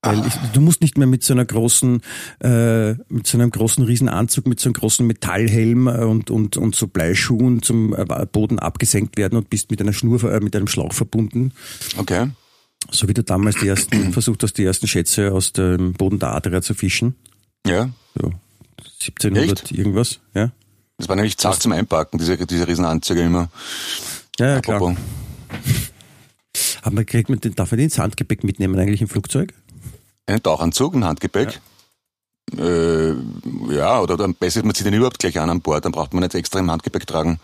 Weil 0.04 0.28
ich, 0.28 0.34
du 0.52 0.60
musst 0.60 0.82
nicht 0.82 0.98
mehr 0.98 1.08
mit 1.08 1.24
so 1.24 1.34
einer 1.34 1.46
großen, 1.46 2.02
äh, 2.42 2.92
mit 3.08 3.26
so 3.26 3.38
einem 3.38 3.50
großen 3.50 3.86
Riesenanzug, 3.86 4.48
mit 4.48 4.60
so 4.60 4.68
einem 4.68 4.74
großen 4.74 5.08
Metallhelm 5.08 5.88
äh, 5.88 6.04
und, 6.04 6.30
und, 6.30 6.58
und 6.58 6.76
so 6.76 6.88
Bleischuhen 6.88 7.62
zum 7.62 7.96
äh, 7.96 8.26
Boden 8.30 8.60
abgesenkt 8.60 9.18
werden 9.18 9.38
und 9.38 9.50
bist 9.50 9.72
mit 9.72 9.80
einer 9.80 9.94
Schnur, 9.94 10.22
äh, 10.26 10.42
mit 10.42 10.56
einem 10.58 10.68
Schlauch 10.68 10.92
verbunden. 10.92 11.54
Okay. 11.98 12.28
So 12.92 13.08
wie 13.08 13.14
du 13.14 13.24
damals 13.24 13.56
die 13.56 13.68
ersten, 13.70 14.12
versucht 14.14 14.44
hast, 14.44 14.58
die 14.58 14.66
ersten 14.66 14.88
Schätze 14.88 15.32
aus 15.32 15.54
dem 15.54 15.94
Boden 15.94 16.20
der 16.20 16.36
Adria 16.36 16.62
zu 16.62 16.74
fischen. 16.74 17.16
Ja. 17.66 17.90
So 18.20 18.34
1700 19.00 19.72
irgendwas, 19.72 20.20
ja. 20.34 20.52
Das 20.98 21.08
war 21.08 21.16
nämlich 21.16 21.38
zart 21.38 21.62
zum 21.62 21.72
Einpacken, 21.72 22.20
diese, 22.20 22.38
diese 22.46 22.68
Riesenanzüge 22.68 23.22
immer. 23.22 23.50
Ja, 24.38 24.48
ja 24.48 24.62
klar. 24.62 24.78
Apropos. 24.78 24.98
Aber 26.82 26.96
man 26.96 27.06
kriegt 27.06 27.30
man 27.30 27.40
den, 27.40 27.56
darf 27.56 27.72
man 27.72 27.78
den 27.78 27.86
ins 27.86 27.98
Handgepäck 27.98 28.44
mitnehmen 28.44 28.78
eigentlich 28.78 29.02
im 29.02 29.08
Flugzeug? 29.08 29.54
Einen 30.26 30.42
Tauchanzug, 30.42 30.96
ein 30.96 31.04
Handgepäck. 31.06 31.60
Äh, 32.58 33.14
ja, 33.72 34.00
oder 34.00 34.18
besten 34.28 34.60
ist, 34.60 34.66
man 34.66 34.76
zieht 34.76 34.86
den 34.86 34.94
überhaupt 34.94 35.20
gleich 35.20 35.40
an 35.40 35.50
an 35.50 35.62
Bord, 35.62 35.86
dann 35.86 35.92
braucht 35.92 36.14
man 36.14 36.24
nicht 36.24 36.36
extra 36.36 36.60
im 36.60 36.70
Handgepäck 36.70 37.08
tragen. 37.08 37.40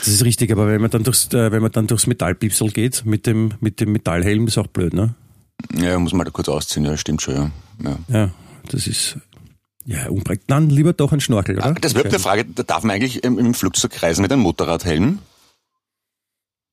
Das 0.00 0.08
ist 0.08 0.24
richtig, 0.24 0.50
aber 0.52 0.66
wenn 0.68 0.80
man 0.80 0.90
dann 0.90 1.02
durchs, 1.02 1.32
äh, 1.32 1.50
wenn 1.50 1.62
man 1.62 1.72
dann 1.72 1.86
durchs 1.86 2.06
Metallpipsel 2.06 2.70
geht 2.70 3.04
mit 3.04 3.26
dem, 3.26 3.54
mit 3.60 3.80
dem 3.80 3.92
Metallhelm, 3.92 4.46
ist 4.46 4.56
auch 4.58 4.66
blöd, 4.66 4.94
ne? 4.94 5.14
Ja, 5.74 5.98
muss 5.98 6.12
man 6.12 6.24
da 6.24 6.30
kurz 6.30 6.48
ausziehen, 6.48 6.84
ja, 6.86 6.96
stimmt 6.96 7.22
schon, 7.22 7.34
ja. 7.34 7.50
ja. 7.82 7.98
Ja, 8.08 8.30
das 8.68 8.86
ist, 8.86 9.18
ja, 9.84 10.08
unprägt. 10.08 10.44
Dann 10.46 10.70
lieber 10.70 10.92
doch 10.92 11.12
ein 11.12 11.20
Schnorchel, 11.20 11.56
oder? 11.56 11.66
Ah, 11.66 11.74
Das 11.80 11.94
wird 11.94 12.06
eine 12.06 12.18
Frage, 12.18 12.44
da 12.46 12.62
darf 12.62 12.82
man 12.82 12.96
eigentlich 12.96 13.24
im, 13.24 13.38
im 13.38 13.52
Flugzeug 13.54 14.02
reisen 14.02 14.22
mit 14.22 14.32
einem 14.32 14.42
Motorradhelm? 14.42 15.18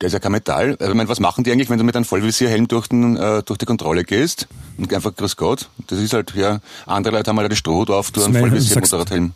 Der 0.01 0.07
ist 0.07 0.13
ja 0.13 0.19
kein 0.19 0.31
Metall. 0.31 0.77
Also, 0.79 0.91
ich 0.91 0.97
meine, 0.97 1.09
was 1.09 1.19
machen 1.19 1.43
die 1.43 1.51
eigentlich, 1.51 1.69
wenn 1.69 1.79
du 1.79 1.83
mit 1.83 1.95
einem 1.95 2.05
Vollvisierhelm 2.05 2.67
durch, 2.67 2.87
den, 2.87 3.17
äh, 3.17 3.41
durch 3.43 3.57
die 3.57 3.65
Kontrolle 3.65 4.03
gehst? 4.03 4.47
Und 4.77 4.93
einfach 4.93 5.15
grüß 5.15 5.35
Gott. 5.37 5.69
Das 5.87 5.99
ist 5.99 6.13
halt, 6.13 6.35
ja, 6.35 6.59
andere 6.85 7.15
Leute 7.15 7.29
haben 7.29 7.39
halt 7.39 7.51
den 7.51 7.55
Stroh 7.55 7.83
drauf, 7.83 8.11
du 8.11 8.19
Das 8.19 8.27
einen 8.27 8.39
Vollvisiermotorradhelm. 8.39 9.33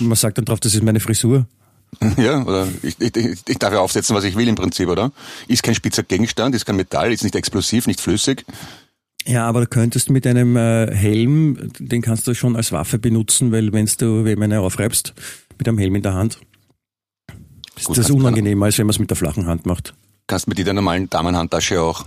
Man 0.00 0.16
sagt 0.16 0.38
dann 0.38 0.44
drauf, 0.44 0.60
das 0.60 0.74
ist 0.74 0.82
meine 0.82 1.00
Frisur. 1.00 1.46
Ja, 2.16 2.42
oder 2.42 2.68
ich, 2.82 2.98
ich, 3.00 3.14
ich 3.46 3.58
darf 3.58 3.72
ja 3.72 3.80
aufsetzen, 3.80 4.16
was 4.16 4.24
ich 4.24 4.34
will 4.34 4.48
im 4.48 4.54
Prinzip, 4.54 4.88
oder? 4.88 5.12
Ist 5.46 5.62
kein 5.62 5.74
spitzer 5.74 6.02
Gegenstand, 6.02 6.54
ist 6.54 6.64
kein 6.64 6.76
Metall, 6.76 7.12
ist 7.12 7.22
nicht 7.22 7.36
explosiv, 7.36 7.86
nicht 7.86 8.00
flüssig. 8.00 8.46
Ja, 9.26 9.46
aber 9.46 9.60
du 9.60 9.66
könntest 9.66 10.10
mit 10.10 10.26
einem 10.26 10.56
äh, 10.56 10.92
Helm, 10.94 11.70
den 11.78 12.02
kannst 12.02 12.26
du 12.26 12.34
schon 12.34 12.56
als 12.56 12.72
Waffe 12.72 12.98
benutzen, 12.98 13.52
weil 13.52 13.72
wenn 13.72 13.88
du 13.98 14.26
jemanden 14.26 14.58
aufreibst, 14.58 15.14
mit 15.58 15.68
einem 15.68 15.78
Helm 15.78 15.94
in 15.94 16.02
der 16.02 16.14
Hand, 16.14 16.38
ist 17.76 17.86
Gut, 17.86 17.98
das 17.98 18.10
unangenehmer, 18.10 18.66
als 18.66 18.78
wenn 18.78 18.86
man 18.86 18.94
es 18.94 18.98
mit 18.98 19.10
der 19.10 19.16
flachen 19.16 19.46
Hand 19.46 19.66
macht. 19.66 19.94
Kannst 20.32 20.48
mit 20.48 20.56
jeder 20.56 20.72
normalen 20.72 21.10
Damenhandtasche 21.10 21.82
auch. 21.82 22.06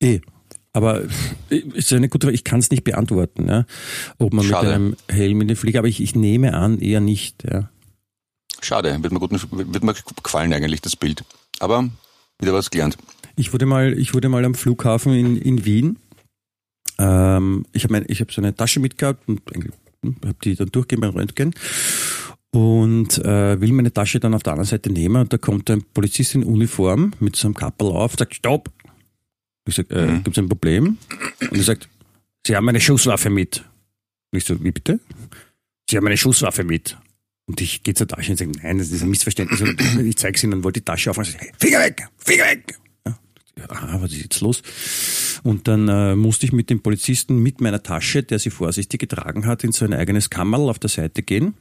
Eh. 0.00 0.20
Aber 0.72 1.02
ist 1.50 1.92
eine 1.92 2.08
gute 2.08 2.26
Frage. 2.26 2.34
Ich 2.34 2.42
kann 2.42 2.58
es 2.58 2.70
nicht 2.70 2.84
beantworten, 2.84 3.46
ja, 3.46 3.66
ob 4.18 4.32
man 4.32 4.46
Schade. 4.46 4.66
mit 4.66 4.74
einem 4.74 4.96
Helm 5.08 5.42
in 5.42 5.48
den 5.48 5.56
Flieger, 5.56 5.80
aber 5.80 5.88
ich, 5.88 6.00
ich 6.00 6.16
nehme 6.16 6.54
an, 6.54 6.78
eher 6.78 7.00
nicht. 7.00 7.44
Ja. 7.44 7.68
Schade, 8.62 8.98
wird 9.02 9.12
mir, 9.12 9.20
gut, 9.20 9.30
wird 9.30 9.84
mir 9.84 9.94
gefallen 10.22 10.54
eigentlich, 10.54 10.80
das 10.80 10.96
Bild. 10.96 11.22
Aber 11.60 11.90
wieder 12.40 12.54
was 12.54 12.70
gelernt. 12.70 12.96
Ich 13.36 13.52
wurde 13.52 13.66
mal, 13.66 13.92
ich 13.98 14.14
wurde 14.14 14.30
mal 14.30 14.44
am 14.46 14.54
Flughafen 14.54 15.12
in, 15.12 15.36
in 15.36 15.66
Wien. 15.66 15.98
Ähm, 16.98 17.66
ich 17.72 17.84
habe 17.84 18.00
hab 18.00 18.32
so 18.32 18.40
eine 18.40 18.56
Tasche 18.56 18.80
mitgehabt 18.80 19.28
und 19.28 19.42
habe 20.24 20.38
die 20.42 20.54
dann 20.54 20.68
durchgehen 20.68 21.00
beim 21.00 21.10
Röntgen 21.10 21.54
und 22.54 23.18
äh, 23.18 23.60
will 23.60 23.72
meine 23.72 23.92
Tasche 23.92 24.20
dann 24.20 24.32
auf 24.32 24.44
der 24.44 24.52
anderen 24.52 24.68
Seite 24.68 24.88
nehmen 24.88 25.16
und 25.16 25.32
da 25.32 25.38
kommt 25.38 25.68
ein 25.70 25.82
Polizist 25.92 26.36
in 26.36 26.44
Uniform 26.44 27.12
mit 27.18 27.34
so 27.34 27.48
einem 27.48 27.54
Kappel 27.54 27.88
auf, 27.88 28.14
sagt 28.16 28.36
Stopp. 28.36 28.70
Ich 29.66 29.74
sag, 29.74 29.90
äh, 29.90 30.06
Mhm. 30.06 30.22
gibt's 30.22 30.38
ein 30.38 30.48
Problem? 30.48 30.98
Und 31.40 31.56
er 31.56 31.62
sagt, 31.64 31.88
Sie 32.46 32.54
haben 32.54 32.68
eine 32.68 32.80
Schusswaffe 32.80 33.28
mit. 33.28 33.64
Und 34.30 34.36
ich 34.38 34.44
so, 34.44 34.62
wie 34.62 34.70
bitte? 34.70 35.00
Sie 35.90 35.96
haben 35.96 36.06
eine 36.06 36.16
Schusswaffe 36.16 36.62
mit. 36.62 36.96
Und 37.46 37.60
ich 37.60 37.82
gehe 37.82 37.94
zur 37.94 38.06
Tasche 38.06 38.30
und 38.32 38.36
sage, 38.36 38.52
nein, 38.62 38.78
das 38.78 38.90
ist 38.92 39.02
ein 39.02 39.08
Missverständnis. 39.10 39.60
Und 39.62 40.06
ich 40.06 40.16
zeige 40.16 40.36
es 40.36 40.44
ihnen 40.44 40.52
und 40.52 40.64
wollte 40.64 40.80
die 40.80 40.84
Tasche 40.84 41.10
aufmachen 41.10 41.32
und 41.32 41.40
sage, 41.40 41.52
Finger 41.58 41.80
weg, 41.80 42.06
Finger 42.18 42.44
weg. 42.44 42.78
Ja, 43.06 43.16
ah, 43.68 43.96
was 44.00 44.12
ist 44.12 44.22
jetzt 44.22 44.40
los? 44.42 44.62
Und 45.42 45.66
dann 45.66 45.88
äh, 45.88 46.14
musste 46.14 46.46
ich 46.46 46.52
mit 46.52 46.70
dem 46.70 46.82
Polizisten 46.82 47.38
mit 47.38 47.60
meiner 47.60 47.82
Tasche, 47.82 48.22
der 48.22 48.38
sie 48.38 48.50
vorsichtig 48.50 49.00
getragen 49.00 49.46
hat, 49.46 49.64
in 49.64 49.72
so 49.72 49.84
ein 49.84 49.92
eigenes 49.92 50.30
Kammerl 50.30 50.68
auf 50.68 50.78
der 50.78 50.90
Seite 50.90 51.22
gehen 51.22 51.54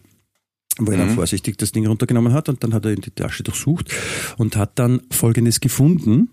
wo 0.79 0.91
er 0.91 0.97
dann 0.97 1.09
Mhm. 1.09 1.15
vorsichtig 1.15 1.57
das 1.57 1.71
Ding 1.71 1.85
runtergenommen 1.87 2.33
hat 2.33 2.49
und 2.49 2.63
dann 2.63 2.73
hat 2.73 2.85
er 2.85 2.91
in 2.91 3.01
die 3.01 3.11
Tasche 3.11 3.43
durchsucht 3.43 3.93
und 4.37 4.55
hat 4.55 4.79
dann 4.79 5.01
Folgendes 5.11 5.59
gefunden. 5.59 6.29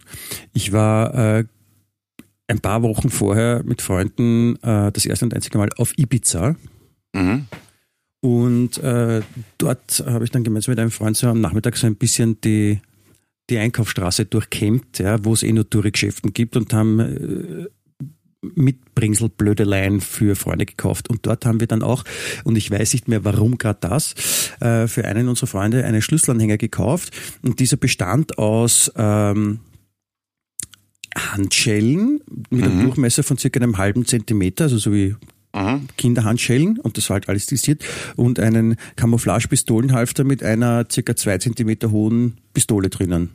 Ich 0.54 0.72
war 0.72 1.14
äh, 1.14 1.44
ein 2.48 2.60
paar 2.60 2.82
Wochen 2.82 3.10
vorher 3.10 3.62
mit 3.64 3.82
Freunden 3.82 4.56
äh, 4.62 4.90
das 4.92 5.06
erste 5.06 5.24
und 5.26 5.34
einzige 5.34 5.58
Mal 5.58 5.68
auf 5.76 5.92
Ibiza 5.98 6.56
Mhm. 7.14 7.46
und 8.20 8.78
äh, 8.78 9.22
dort 9.58 10.04
habe 10.06 10.24
ich 10.24 10.30
dann 10.30 10.44
gemeinsam 10.44 10.72
mit 10.72 10.78
einem 10.80 10.90
Freund 10.90 11.16
so 11.16 11.26
am 11.28 11.40
Nachmittag 11.40 11.76
so 11.76 11.86
ein 11.86 11.96
bisschen 11.96 12.40
die, 12.40 12.80
die 13.50 13.58
Einkaufsstraße 13.58 14.26
durchkämmt, 14.26 14.98
ja, 15.00 15.24
wo 15.24 15.32
es 15.32 15.42
eh 15.42 15.52
nur 15.52 15.68
Touri-Geschäften 15.68 16.32
gibt 16.32 16.56
und 16.56 16.72
haben 16.72 17.00
äh, 18.42 18.48
Mitbringsel 18.54 19.28
Blödeleien 19.28 20.00
für 20.00 20.36
Freunde 20.36 20.66
gekauft. 20.66 21.08
Und 21.08 21.26
dort 21.26 21.46
haben 21.46 21.60
wir 21.60 21.66
dann 21.66 21.82
auch, 21.82 22.04
und 22.44 22.56
ich 22.56 22.70
weiß 22.70 22.92
nicht 22.92 23.08
mehr 23.08 23.24
warum 23.24 23.58
gerade 23.58 23.78
das, 23.80 24.14
äh, 24.60 24.86
für 24.86 25.04
einen 25.04 25.28
unserer 25.28 25.46
Freunde 25.46 25.84
einen 25.84 26.02
Schlüsselanhänger 26.02 26.58
gekauft. 26.58 27.16
Und 27.42 27.60
dieser 27.60 27.76
bestand 27.76 28.38
aus 28.38 28.90
ähm, 28.96 29.60
Handschellen 31.16 32.20
mit 32.50 32.64
einem 32.64 32.78
Mhm. 32.78 32.84
Durchmesser 32.84 33.22
von 33.22 33.36
circa 33.36 33.60
einem 33.60 33.78
halben 33.78 34.06
Zentimeter, 34.06 34.64
also 34.64 34.78
so 34.78 34.92
wie 34.92 35.16
Mhm. 35.52 35.88
Kinderhandschellen 35.96 36.78
und 36.78 36.96
das 36.96 37.10
war 37.10 37.14
halt 37.14 37.28
alles 37.28 37.42
stilisiert 37.42 37.84
und 38.14 38.38
einen 38.38 38.76
Camouflage-Pistolenhalfter 38.94 40.22
mit 40.22 40.44
einer 40.44 40.86
circa 40.88 41.16
zwei 41.16 41.38
Zentimeter 41.38 41.90
hohen 41.90 42.38
Pistole 42.54 42.88
drinnen. 42.88 43.30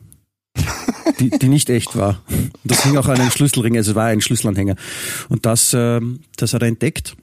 Die, 1.18 1.30
die 1.30 1.48
nicht 1.48 1.70
echt 1.70 1.96
war. 1.96 2.22
Und 2.28 2.52
das 2.64 2.84
hing 2.84 2.96
auch 2.96 3.06
an 3.08 3.20
einem 3.20 3.30
Schlüsselring, 3.30 3.76
also 3.76 3.92
es 3.92 3.94
war 3.94 4.06
ein 4.06 4.20
Schlüsselanhänger. 4.20 4.76
Und 5.28 5.46
das, 5.46 5.72
ähm, 5.74 6.20
das 6.36 6.52
hat 6.52 6.62
er 6.62 6.68
entdeckt. 6.68 7.16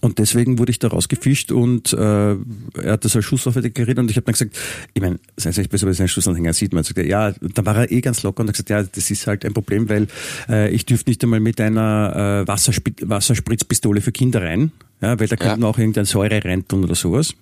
Und 0.00 0.18
deswegen 0.18 0.58
wurde 0.58 0.70
ich 0.70 0.78
da 0.78 0.88
rausgefischt 0.88 1.50
und 1.52 1.92
äh, 1.92 1.96
er 1.96 2.92
hat 2.92 3.04
das 3.04 3.16
als 3.16 3.24
Schusswaffe 3.24 3.62
deklariert 3.62 3.98
und 3.98 4.10
ich 4.10 4.16
habe 4.16 4.24
dann 4.26 4.32
gesagt, 4.32 4.56
ich 4.92 5.00
meine, 5.00 5.18
es 5.36 5.46
ist 5.46 5.56
eigentlich 5.56 5.70
besser, 5.70 5.86
wenn 5.86 5.92
es 5.92 6.00
einen 6.00 6.08
Schlüsselanhänger 6.08 6.52
sieht. 6.52 6.72
Man 6.72 6.84
sagt, 6.84 6.98
ja, 6.98 7.32
da 7.32 7.64
war 7.64 7.76
er 7.76 7.90
eh 7.90 8.00
ganz 8.00 8.22
locker 8.22 8.40
und 8.40 8.48
hat 8.48 8.54
gesagt, 8.54 8.70
ja, 8.70 8.82
das 8.82 9.10
ist 9.10 9.26
halt 9.26 9.44
ein 9.44 9.54
Problem, 9.54 9.88
weil 9.88 10.08
äh, 10.48 10.70
ich 10.70 10.84
dürfte 10.84 11.10
nicht 11.10 11.22
einmal 11.22 11.40
mit 11.40 11.60
einer 11.60 12.42
äh, 12.44 12.48
Wasserspri 12.48 12.94
Wasserspritzpistole 13.00 14.00
für 14.00 14.12
Kinder 14.12 14.42
rein, 14.42 14.72
ja, 15.04 15.20
weil 15.20 15.28
da 15.28 15.36
könnten 15.36 15.62
Ja. 15.62 15.68
auch 15.68 15.78
irgendeine 15.78 16.06
Säure 16.06 16.44
reintun 16.44 16.84
oder 16.84 16.94
sowas. 16.94 17.34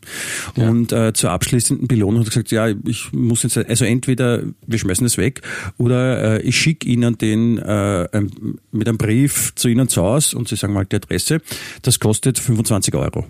Und 0.57 0.93
äh, 0.93 1.13
zur 1.13 1.31
abschließenden 1.31 1.89
Belohnung 1.89 2.21
hat 2.21 2.27
er 2.27 2.31
gesagt, 2.31 2.51
ja, 2.51 2.69
ich 2.87 3.13
muss 3.13 3.43
jetzt, 3.43 3.57
also 3.57 3.85
entweder 3.85 4.43
wir 4.67 4.79
schmeißen 4.79 5.07
es 5.07 5.17
weg 5.19 5.43
oder 5.79 6.41
äh, 6.41 6.43
ich 6.43 6.57
schicke 6.57 6.89
Ihnen 6.89 7.17
den 7.19 7.59
äh, 7.59 8.09
mit 8.73 8.89
einem 8.89 8.99
Brief 8.99 9.55
zu 9.55 9.69
Ihnen 9.69 9.89
zu 9.89 10.03
Hause 10.03 10.37
und 10.37 10.49
Sie 10.49 10.57
sagen 10.57 10.73
mal 10.73 10.87
die 10.87 10.97
Adresse. 10.97 11.41
Das 11.83 11.99
kostet 12.01 12.39
25 12.39 12.95
Euro. 12.95 13.27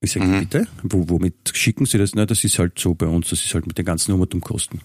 Ich 0.00 0.12
sage, 0.12 0.26
bitte? 0.40 0.66
Wo, 0.82 1.08
womit 1.08 1.34
schicken 1.52 1.86
Sie 1.86 1.96
das? 1.98 2.14
Na, 2.14 2.26
das 2.26 2.42
ist 2.42 2.58
halt 2.58 2.78
so 2.78 2.94
bei 2.94 3.06
uns, 3.06 3.28
das 3.30 3.44
ist 3.44 3.54
halt 3.54 3.66
mit 3.66 3.78
den 3.78 3.84
ganzen 3.84 4.10
Nummertumkosten. 4.10 4.80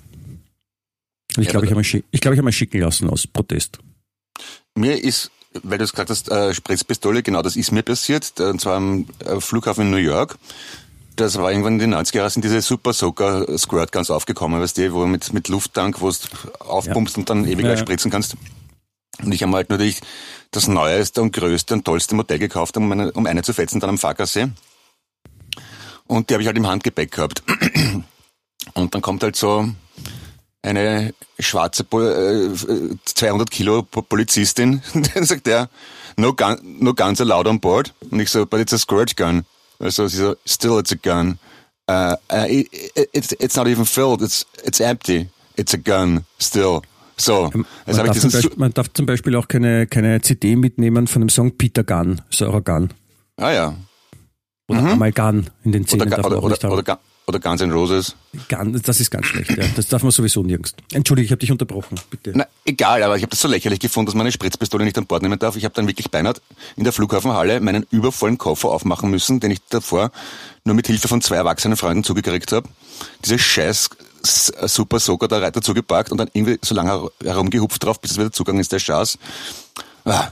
Und 1.35 1.41
ich 1.41 1.45
Ja, 1.45 1.51
glaube, 1.51 1.65
ich 1.65 1.71
habe 1.71 1.79
mal, 1.79 1.83
schick- 1.83 2.03
ich 2.11 2.21
glaube, 2.21 2.35
ich 2.35 2.39
habe 2.39 2.45
mal 2.45 2.51
schicken 2.51 2.79
lassen 2.81 3.09
aus 3.09 3.25
Protest. 3.27 3.79
Mir 4.75 5.03
ist, 5.03 5.31
weil 5.63 5.77
du 5.77 5.83
es 5.83 5.91
gesagt 5.91 6.09
hast, 6.09 6.29
äh, 6.29 6.53
Spritzpistole, 6.53 7.23
genau 7.23 7.41
das 7.41 7.55
ist 7.55 7.71
mir 7.71 7.83
passiert, 7.83 8.39
und 8.39 8.61
zwar 8.61 8.77
am 8.77 9.05
äh, 9.25 9.39
Flughafen 9.39 9.85
in 9.85 9.91
New 9.91 9.97
York. 9.97 10.37
Das 11.15 11.37
war 11.37 11.51
irgendwann 11.51 11.79
in 11.79 11.91
den 11.91 11.95
90er 11.95 12.17
Jahren 12.17 12.29
sind 12.29 12.45
diese 12.45 12.61
Super 12.61 12.93
Soaker 12.93 13.57
Squirt 13.57 13.91
Guns 13.91 14.11
aufgekommen, 14.11 14.61
weißt 14.61 14.77
du, 14.77 14.93
wo 14.93 15.05
mit, 15.07 15.33
mit 15.33 15.47
Lufttank, 15.47 15.99
wo 16.01 16.09
du 16.09 16.15
aufpumpst 16.59 17.17
und 17.17 17.29
dann 17.29 17.45
ewig 17.45 17.65
Ja, 17.65 17.71
ja. 17.71 17.77
spritzen 17.77 18.11
kannst. 18.11 18.35
Und 19.23 19.31
ich 19.31 19.41
habe 19.41 19.51
halt 19.53 19.69
natürlich 19.71 20.01
das 20.51 20.67
neueste 20.67 21.21
und 21.21 21.33
größte 21.33 21.73
und 21.73 21.85
tollste 21.85 22.13
Modell 22.13 22.37
gekauft, 22.37 22.77
um 22.77 22.91
eine, 22.91 23.11
um 23.13 23.25
eine 23.25 23.41
zu 23.41 23.53
fetzen, 23.53 23.79
dann 23.79 23.89
am 23.89 23.97
Fackersee. 23.97 24.49
Und 26.05 26.29
die 26.29 26.35
habe 26.35 26.43
ich 26.43 26.47
halt 26.47 26.57
im 26.57 26.67
Handgepäck 26.67 27.11
gehabt. 27.11 27.43
Und 28.73 28.93
dann 28.93 29.01
kommt 29.01 29.23
halt 29.23 29.35
so 29.35 29.69
eine 30.67 31.13
schwarze 31.39 31.83
äh, 31.83 32.95
200 33.05 33.49
Kilo 33.49 33.83
Po- 33.83 34.01
Polizistin, 34.01 34.81
dann 35.13 35.23
sagt 35.25 35.47
der, 35.47 35.69
no, 36.17 36.33
gun, 36.33 36.57
no 36.79 36.93
guns 36.93 37.21
allowed 37.21 37.47
on 37.47 37.59
board. 37.59 37.93
Und 38.11 38.19
ich 38.19 38.29
so, 38.29 38.45
but 38.45 38.59
it's 38.59 38.73
a 38.73 38.77
squirt 38.77 39.15
gun. 39.17 39.43
Also 39.79 40.07
sie 40.07 40.17
so, 40.17 40.35
still 40.45 40.79
it's 40.79 40.91
a 40.91 40.95
gun. 41.01 41.39
Uh, 41.89 42.15
uh, 42.31 42.45
it, 42.49 42.67
it, 42.95 43.09
it's, 43.13 43.31
it's 43.39 43.55
not 43.55 43.67
even 43.67 43.85
filled, 43.85 44.21
it's, 44.21 44.45
it's 44.65 44.79
empty. 44.81 45.29
It's 45.55 45.73
a 45.73 45.77
gun, 45.77 46.25
still. 46.39 46.81
So, 47.19 47.49
Man 47.53 47.65
jetzt 47.87 47.97
habe 47.97 48.07
darf, 48.09 48.31
Beispiel, 48.31 48.51
man 48.57 48.73
darf 48.73 48.93
zum 48.93 49.05
Beispiel 49.07 49.35
auch 49.35 49.47
keine, 49.47 49.87
keine 49.87 50.21
CD 50.21 50.55
mitnehmen 50.55 51.07
von 51.07 51.21
dem 51.21 51.29
Song 51.29 51.57
Peter 51.57 51.83
Gunn, 51.83 52.21
Sarah 52.29 52.59
Gunn. 52.59 52.89
Ah 53.37 53.51
ja, 53.51 53.73
Oder 54.67 54.79
Amalgan 54.81 55.49
in 55.63 55.71
den 55.71 55.83
oder, 55.83 55.89
Zähnen 55.89 56.09
Ga- 56.09 56.15
darf 56.17 56.29
man 56.29 56.39
oder, 56.39 56.55
oder, 56.57 56.71
oder, 56.71 56.83
Ga- 56.83 56.99
oder 57.27 57.39
Guns 57.39 57.61
N' 57.61 57.71
Roses. 57.71 58.15
Das 58.83 58.99
ist 59.01 59.11
ganz 59.11 59.25
schlecht, 59.25 59.51
ja. 59.57 59.65
Das 59.75 59.87
darf 59.87 60.01
man 60.01 60.11
sowieso 60.11 60.43
nirgends. 60.43 60.73
Entschuldige, 60.93 61.25
ich 61.25 61.31
habe 61.31 61.39
dich 61.39 61.51
unterbrochen, 61.51 61.99
bitte. 62.09 62.31
Na, 62.33 62.47
egal, 62.63 63.03
aber 63.03 63.17
ich 63.17 63.21
habe 63.21 63.31
das 63.31 63.41
so 63.41 63.49
lächerlich 63.49 63.79
gefunden, 63.79 64.07
dass 64.07 64.15
man 64.15 64.21
eine 64.21 64.31
Spritzpistole 64.31 64.85
nicht 64.85 64.97
an 64.97 65.05
Bord 65.07 65.23
nehmen 65.23 65.37
darf. 65.37 65.57
Ich 65.57 65.65
habe 65.65 65.75
dann 65.75 65.87
wirklich 65.87 66.09
beinahe 66.09 66.35
in 66.77 66.85
der 66.85 66.93
Flughafenhalle 66.93 67.59
meinen 67.59 67.85
übervollen 67.91 68.37
Koffer 68.37 68.69
aufmachen 68.69 69.09
müssen, 69.11 69.39
den 69.41 69.51
ich 69.51 69.59
davor 69.69 70.11
nur 70.63 70.73
mit 70.75 70.87
Hilfe 70.87 71.07
von 71.09 71.21
zwei 71.21 71.35
erwachsenen 71.35 71.75
Freunden 71.75 72.03
zugekriegt 72.05 72.51
habe. 72.53 72.69
Diese 73.25 73.37
scheiß 73.37 73.89
Super 74.23 74.99
Soaker 74.99 75.27
da 75.27 75.39
Reiter 75.39 75.61
zugepackt 75.61 76.11
und 76.11 76.17
dann 76.17 76.29
irgendwie 76.33 76.57
so 76.63 76.73
lange 76.75 76.91
her- 76.91 77.11
herumgehupft 77.23 77.83
drauf, 77.83 77.99
bis 78.01 78.11
es 78.11 78.17
wieder 78.17 78.31
Zugang 78.31 78.59
ist, 78.59 78.71
der 78.71 78.79
Schaß. 78.79 79.17
Ah, 80.05 80.29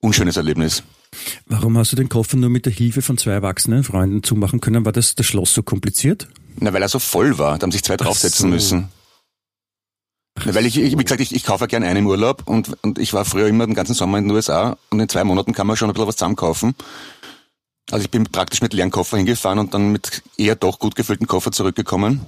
unschönes 0.00 0.36
Erlebnis. 0.36 0.82
Warum 1.46 1.76
hast 1.78 1.92
du 1.92 1.96
den 1.96 2.08
Koffer 2.08 2.36
nur 2.36 2.50
mit 2.50 2.66
der 2.66 2.72
Hilfe 2.72 3.02
von 3.02 3.18
zwei 3.18 3.32
erwachsenen 3.32 3.84
Freunden 3.84 4.22
zumachen 4.22 4.60
können? 4.60 4.84
War 4.84 4.92
das 4.92 5.14
das 5.14 5.26
Schloss 5.26 5.54
so 5.54 5.62
kompliziert? 5.62 6.28
Na, 6.60 6.72
weil 6.72 6.82
er 6.82 6.88
so 6.88 6.98
voll 6.98 7.38
war, 7.38 7.58
da 7.58 7.64
haben 7.64 7.72
sich 7.72 7.82
zwei 7.82 7.96
draufsetzen 7.96 8.48
so. 8.48 8.54
müssen. 8.54 8.88
Na, 10.44 10.54
weil 10.54 10.66
ich, 10.66 10.76
ich, 10.78 10.98
wie 10.98 11.02
gesagt, 11.04 11.20
ich, 11.20 11.34
ich 11.34 11.44
kaufe 11.44 11.64
ja 11.64 11.66
gerne 11.66 11.86
einen 11.86 12.06
Urlaub 12.06 12.42
und, 12.46 12.76
und 12.82 12.98
ich 12.98 13.12
war 13.12 13.24
früher 13.24 13.48
immer 13.48 13.66
den 13.66 13.74
ganzen 13.74 13.94
Sommer 13.94 14.18
in 14.18 14.24
den 14.24 14.30
USA 14.32 14.76
und 14.90 15.00
in 15.00 15.08
zwei 15.08 15.24
Monaten 15.24 15.52
kann 15.52 15.66
man 15.66 15.76
schon 15.76 15.88
ein 15.88 15.94
bisschen 15.94 16.08
was 16.08 16.16
zusammenkaufen. 16.16 16.74
Also 17.90 18.04
ich 18.04 18.10
bin 18.10 18.24
praktisch 18.24 18.62
mit 18.62 18.72
leeren 18.72 18.90
Koffer 18.90 19.16
hingefahren 19.16 19.58
und 19.58 19.74
dann 19.74 19.92
mit 19.92 20.22
eher 20.36 20.56
doch 20.56 20.78
gut 20.78 20.94
gefüllten 20.94 21.26
Koffer 21.26 21.52
zurückgekommen. 21.52 22.26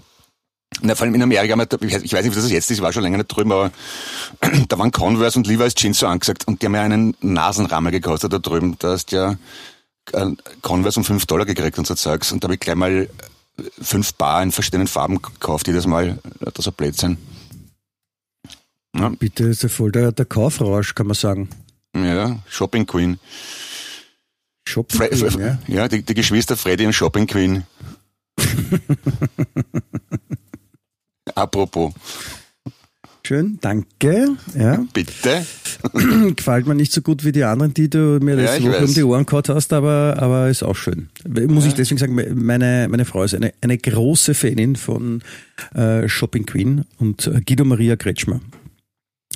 Na, 0.83 0.95
vor 0.95 1.07
allem 1.07 1.15
in 1.15 1.23
Amerika, 1.23 1.55
ich 1.55 1.95
weiß 1.95 2.03
ich 2.03 2.13
weiß 2.13 2.25
nicht, 2.25 2.37
wie 2.37 2.41
das 2.41 2.51
jetzt 2.51 2.71
ist, 2.71 2.79
ich 2.79 2.83
war 2.83 2.93
schon 2.93 3.03
länger 3.03 3.19
nicht 3.19 3.29
drüben, 3.29 3.53
aber 3.53 3.71
da 4.69 4.79
waren 4.79 4.93
Converse 4.93 5.39
und 5.39 5.47
Levi's 5.47 5.75
Jeans 5.75 5.99
so 5.99 6.07
angesagt 6.07 6.47
und 6.47 6.61
die 6.61 6.67
haben 6.67 6.75
ja 6.75 6.83
einen 6.83 7.17
Nasenrammel 7.21 7.93
gekostet 7.93 8.33
da 8.33 8.39
drüben. 8.39 8.77
Da 8.79 8.91
hast 8.91 9.13
ja 9.13 9.37
äh, 10.13 10.27
Converse 10.63 11.01
um 11.01 11.05
5 11.05 11.25
Dollar 11.27 11.47
gekriegt 11.47 11.79
und 11.79 11.87
so 11.87 11.95
Zeugs. 11.95 12.31
Und 12.33 12.43
da 12.43 12.47
habe 12.47 12.55
ich 12.55 12.61
gleich 12.61 12.77
mal 12.77 13.09
fünf 13.81 14.15
Bar 14.15 14.43
in 14.43 14.53
verschiedenen 14.53 14.87
Farben 14.87 15.21
gekauft, 15.23 15.67
jedes 15.67 15.87
Mal. 15.87 16.19
Das 16.55 16.67
ein 16.67 16.75
Blödsinn. 16.75 17.17
Ja, 18.95 19.09
Bitte, 19.11 19.45
ist 19.45 19.63
ja 19.63 19.69
voll 19.69 19.93
der, 19.93 20.13
der 20.13 20.25
Kaufrausch, 20.25 20.95
kann 20.95 21.07
man 21.07 21.15
sagen. 21.15 21.49
ja, 21.95 22.39
Shopping 22.49 22.87
Queen. 22.87 23.19
Shopping, 24.67 24.99
Fre 24.99 25.09
Queen, 25.09 25.41
ja. 25.41 25.59
ja, 25.67 25.89
die, 25.89 26.03
die 26.03 26.15
Geschwister 26.15 26.57
Freddy 26.57 26.87
und 26.87 26.93
Shopping 26.93 27.27
Queen. 27.27 27.65
Apropos, 31.37 31.93
Schön, 33.27 33.59
danke. 33.61 34.37
Ja. 34.57 34.85
bitte. 34.93 35.45
Gefällt 36.37 36.67
mir 36.69 36.77
nicht 36.77 36.93
so 36.93 37.03
gut 37.03 37.25
wie 37.25 37.33
die 37.33 37.43
anderen, 37.43 37.75
die 37.75 37.91
du 37.91 38.21
mir 38.23 38.37
Ja, 38.37 38.43
das 38.43 38.59
ich 38.59 38.65
Woche 38.65 38.75
weiß. 38.75 38.89
um 38.89 38.95
die 38.95 39.03
Ohren 39.03 39.27
gehauen 39.27 39.43
hast, 39.49 39.73
aber, 39.73 40.15
aber 40.19 40.49
ist 40.49 40.63
auch 40.63 40.77
schön. 40.77 41.09
Muss 41.49 41.67
ich 41.67 41.75
deswegen 41.75 41.99
sagen, 41.99 42.15
meine, 42.15 42.87
meine 42.89 43.05
Frau 43.05 43.25
ist 43.25 43.35
eine, 43.35 43.53
eine 43.61 43.79
große 43.79 44.35
Fanin 44.35 44.77
von 44.77 45.23
äh, 45.75 46.09
Shopping 46.09 46.47
Queen 46.47 46.85
und 46.99 47.27
äh, 47.27 47.41
Guido 47.45 47.65
Maria 47.65 47.97
Kretschmer. 47.97 48.41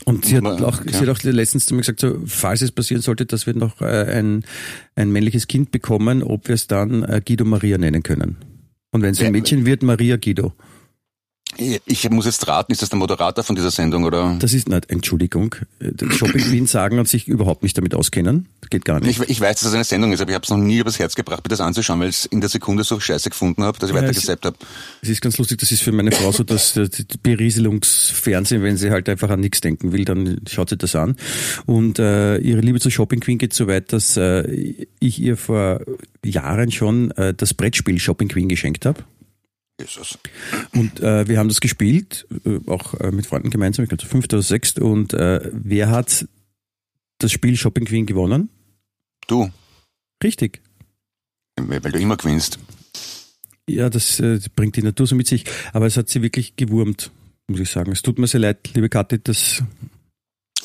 Und 0.05 0.25
sie 0.25 0.37
hat, 0.37 0.45
auch, 0.45 0.81
okay. 0.81 0.91
sie 0.93 1.01
hat 1.01 1.09
auch 1.09 1.23
letztens 1.25 1.67
zu 1.67 1.75
mir 1.75 1.81
gesagt, 1.81 1.99
so, 1.99 2.17
falls 2.27 2.63
es 2.63 2.71
passieren 2.71 3.03
sollte, 3.03 3.27
dass 3.27 3.47
wir 3.49 3.55
noch 3.55 3.81
äh, 3.81 3.87
ein, 3.87 4.45
ein 4.95 5.11
männliches 5.11 5.49
Kind 5.49 5.73
bekommen, 5.73 6.23
ob 6.23 6.47
wir 6.47 6.55
es 6.55 6.69
dann 6.69 7.03
äh, 7.03 7.21
Guido 7.27 7.45
Maria 7.45 7.77
nennen 7.77 8.05
können. 8.05 8.37
Und 8.93 9.03
wenn 9.03 9.11
es 9.11 9.19
ein 9.19 9.27
Ja, 9.27 9.31
Mädchen 9.33 9.67
wird, 9.67 9.83
Maria 9.83 10.17
Guido. 10.17 10.53
Ich 11.87 12.09
muss 12.11 12.25
jetzt 12.25 12.49
raten, 12.49 12.73
ist 12.73 12.81
das 12.81 12.89
der 12.89 12.99
Moderator 12.99 13.45
von 13.45 13.55
dieser 13.55 13.71
Sendung 13.71 14.05
oder? 14.05 14.37
Das 14.41 14.55
ist 14.55 14.69
nicht, 14.69 14.91
Entschuldigung, 14.91 15.55
Shopping 16.11 16.41
Queen 16.43 16.67
sagen 16.67 16.99
und 16.99 17.07
sich 17.09 17.29
überhaupt 17.29 17.63
nicht 17.63 17.77
damit 17.77 17.95
auskennen. 17.95 18.47
Geht 18.71 18.85
gar 18.85 19.01
nicht. 19.01 19.21
Ich, 19.21 19.29
ich 19.29 19.41
weiß, 19.41 19.61
dass 19.61 19.69
es 19.69 19.75
eine 19.75 19.85
Sendung 19.85 20.13
ist, 20.13 20.21
aber 20.23 20.31
ich 20.31 20.35
habe 20.37 20.45
es 20.45 20.51
noch 20.51 20.57
nie 20.57 20.79
übers 20.79 20.99
Herz 20.99 21.15
gebracht, 21.17 21.45
mir 21.45 21.49
das 21.49 21.61
anzuschauen, 21.61 22.01
weil 22.01 22.09
ich 22.09 22.17
es 22.21 22.25
in 22.27 22.41
der 22.41 22.49
Sekunde 22.49 22.85
so 22.85 22.99
scheiße 23.01 23.29
gefunden 23.31 23.63
habe, 23.65 23.79
dass 23.79 23.91
ich 23.91 23.95
Ja, 23.97 24.01
weiter 24.03 24.13
es- 24.13 24.21
gesappt 24.21 24.45
habe. 24.47 24.57
Es 25.03 25.09
ist 25.11 25.21
ganz 25.21 25.37
lustig, 25.39 25.59
das 25.59 25.71
ist 25.73 25.83
für 25.83 25.93
meine 25.93 26.13
Frau 26.13 26.33
so, 26.33 26.45
dass 26.45 26.77
äh, 26.77 26.89
die 26.89 27.05
Berieselungsfernsehen, 27.23 28.63
wenn 28.63 28.77
sie 28.77 28.91
halt 28.91 29.09
einfach 29.09 29.31
an 29.31 29.41
nichts 29.41 29.61
denken 29.61 29.93
will, 29.93 30.05
dann 30.05 30.41
schaut 30.49 30.71
sie 30.71 30.77
das 30.77 30.95
an. 30.95 31.17
Und 31.67 31.99
äh, 31.99 32.39
ihre 32.39 32.61
Liebe 32.61 32.81
zur 32.81 32.91
Shopping 32.91 33.21
Queen 33.21 33.39
geht 33.39 33.53
so 33.53 33.67
weit, 33.67 33.93
dass 33.93 34.17
äh, 34.17 34.43
ich 34.99 35.19
ihr 35.21 35.37
vor 35.37 35.81
Jahren 36.25 36.71
schon 36.71 37.11
äh, 37.13 37.35
das 37.35 37.55
Brettspiel 37.55 37.99
Shopping 37.99 38.29
Queen 38.29 38.49
geschenkt 38.49 38.87
habe. 38.87 39.01
Jesus. 39.81 40.19
Und 40.75 41.01
äh, 41.01 41.27
wir 41.29 41.39
haben 41.39 41.49
das 41.49 41.61
gespielt, 41.61 42.27
äh, 42.45 42.61
auch 42.71 42.95
äh, 42.95 43.11
mit 43.11 43.27
Freunden 43.27 43.51
gemeinsam, 43.51 43.83
ich 43.85 43.89
glaube 43.89 44.03
zu 44.03 44.09
fünft 44.09 44.33
oder 44.33 44.43
sechst. 44.43 44.79
Und 44.79 45.13
äh, 45.15 45.51
wer 45.53 45.91
hat 45.91 46.27
das 47.19 47.33
Spiel 47.33 47.57
Shopping 47.57 47.85
Queen 47.87 48.07
gewonnen? 48.07 48.49
Du, 49.27 49.51
Richtig. 50.23 50.61
weil 51.57 51.81
du 51.81 51.99
immer 51.99 52.17
gewinnst. 52.17 52.59
Ja, 53.69 53.89
das 53.89 54.19
äh, 54.21 54.41
bringt 54.57 54.77
die 54.77 54.83
Natur 54.83 55.07
so 55.07 55.15
mit 55.15 55.27
sich. 55.29 55.45
Aber 55.73 55.87
es 55.87 55.97
hat 55.97 56.09
sie 56.09 56.23
wirklich 56.23 56.57
gewurmt, 56.57 57.11
muss 57.47 57.61
ich 57.61 57.71
sagen. 57.71 57.93
Es 57.93 58.03
tut 58.03 58.19
mir 58.19 58.27
sehr 58.27 58.41
leid, 58.41 58.71
liebe 58.75 58.89
Kathi, 58.89 59.19
dass, 59.21 59.63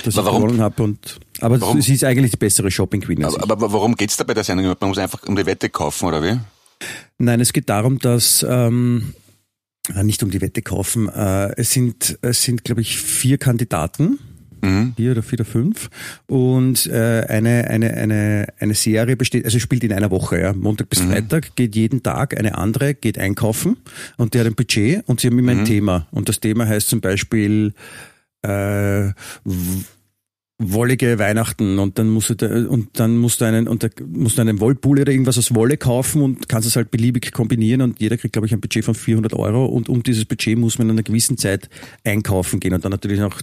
dass 0.03 0.13
ich 0.13 0.17
Aber 0.17 0.27
warum- 0.27 0.41
gewonnen 0.43 0.61
habe. 0.61 0.81
Und, 0.83 1.19
aber 1.39 1.61
Warum? 1.61 1.81
sie 1.81 1.93
ist 1.93 2.03
eigentlich 2.03 2.31
die 2.31 2.37
bessere 2.37 2.71
Shopping 2.71 3.01
Queen 3.01 3.23
Aber, 3.23 3.35
ich. 3.37 3.43
aber 3.43 3.71
worum 3.71 3.95
geht's 3.95 4.17
da 4.17 4.23
bei 4.23 4.33
der 4.33 4.43
Sendung? 4.43 4.65
Man 4.79 4.89
muss 4.89 4.97
einfach 4.97 5.21
um 5.23 5.35
die 5.35 5.45
Wette 5.45 5.69
kaufen, 5.69 6.05
oder 6.07 6.23
wie? 6.23 6.39
Nein, 7.17 7.39
es 7.39 7.53
geht 7.53 7.69
darum, 7.69 7.99
dass 7.99 8.45
ähm, 8.47 9.13
äh, 9.93 10.03
nicht 10.03 10.23
um 10.23 10.31
die 10.31 10.41
Wette 10.41 10.61
kaufen. 10.61 11.09
Äh, 11.09 11.53
es 11.57 11.71
sind, 11.71 12.17
es 12.21 12.43
sind, 12.43 12.63
glaube 12.63 12.81
ich, 12.81 12.97
vier 12.97 13.37
Kandidaten. 13.37 14.19
Mhm. 14.61 14.93
vier 14.95 15.11
oder 15.11 15.21
vier 15.21 15.39
oder 15.39 15.45
fünf. 15.45 15.89
Und 16.27 16.87
äh, 16.87 17.25
eine, 17.27 17.67
eine, 17.69 17.93
eine, 17.93 18.47
eine 18.59 18.73
Serie 18.73 19.15
besteht, 19.15 19.45
also 19.45 19.59
spielt 19.59 19.83
in 19.83 19.93
einer 19.93 20.09
Woche, 20.09 20.41
ja. 20.41 20.53
Montag 20.53 20.89
bis 20.89 21.01
Freitag, 21.01 21.55
geht 21.55 21.75
jeden 21.75 22.01
Tag 22.01 22.37
eine 22.37 22.57
andere, 22.57 22.95
geht 22.95 23.19
einkaufen 23.19 23.77
und 24.17 24.33
der 24.33 24.41
hat 24.41 24.47
ein 24.47 24.55
Budget 24.55 25.07
und 25.07 25.19
sie 25.19 25.27
haben 25.27 25.37
immer 25.37 25.51
ein 25.51 25.65
Thema. 25.65 26.07
Und 26.11 26.29
das 26.29 26.39
Thema 26.39 26.65
heißt 26.67 26.89
zum 26.89 26.99
Beispiel 27.01 27.73
äh, 28.41 29.11
wollige 30.57 31.19
Weihnachten 31.19 31.79
und 31.79 31.99
dann 31.99 32.09
musst 32.09 32.41
du 32.41 32.69
und 32.69 32.97
dann 32.99 33.17
musst 33.17 33.41
du 33.41 33.45
einen 33.45 33.67
und 33.67 33.83
da 33.83 33.89
musst 34.07 34.37
du 34.37 34.41
einen 34.41 34.61
Wollpulli 34.61 35.01
oder 35.01 35.11
irgendwas 35.11 35.37
aus 35.37 35.53
Wolle 35.53 35.75
kaufen 35.75 36.21
und 36.21 36.47
kannst 36.47 36.67
es 36.67 36.77
halt 36.77 36.91
beliebig 36.91 37.33
kombinieren 37.33 37.81
und 37.81 37.99
jeder 37.99 38.15
kriegt 38.15 38.33
glaube 38.33 38.47
ich 38.47 38.53
ein 38.53 38.61
Budget 38.61 38.85
von 38.85 38.95
400 38.95 39.33
Euro 39.33 39.65
und 39.65 39.89
um 39.89 40.01
dieses 40.01 40.23
Budget 40.23 40.57
muss 40.57 40.77
man 40.77 40.87
in 40.87 40.95
einer 40.95 41.03
gewissen 41.03 41.37
Zeit 41.37 41.69
einkaufen 42.05 42.61
gehen 42.61 42.73
und 42.73 42.85
dann 42.85 42.91
natürlich 42.91 43.19
noch 43.19 43.41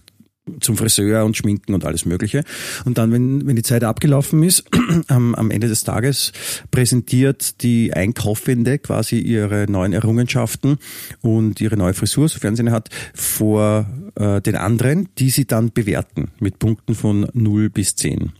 zum 0.61 0.77
Friseur 0.77 1.25
und 1.25 1.37
Schminken 1.37 1.75
und 1.75 1.85
alles 1.85 2.05
Mögliche. 2.05 2.43
Und 2.85 2.99
dann, 2.99 3.13
wenn, 3.13 3.47
wenn 3.47 3.57
die 3.57 3.63
Zeit 3.63 3.85
abgelaufen 3.85 4.43
ist, 4.43 4.65
am, 5.09 5.35
am 5.35 5.51
Ende 5.51 5.69
des 5.69 5.85
Tages 5.85 6.33
präsentiert 6.71 7.63
die 7.63 7.93
Einkaufende 7.93 8.79
quasi 8.79 9.19
ihre 9.19 9.71
neuen 9.71 9.93
Errungenschaften 9.93 10.79
und 11.21 11.61
ihre 11.61 11.77
neue 11.77 11.95
Frisur, 11.95 12.29
sofern 12.29 12.57
sie 12.57 12.63
eine 12.63 12.73
hat, 12.73 12.89
vor 13.15 13.87
äh, 14.17 14.41
den 14.41 14.57
anderen, 14.57 15.09
die 15.19 15.31
sie 15.31 15.47
dann 15.47 15.73
bewerten 15.73 16.33
mit 16.41 16.59
Punkten 16.59 16.95
von 16.95 17.29
0 17.33 17.71
bis 17.71 17.95
10. 17.97 18.33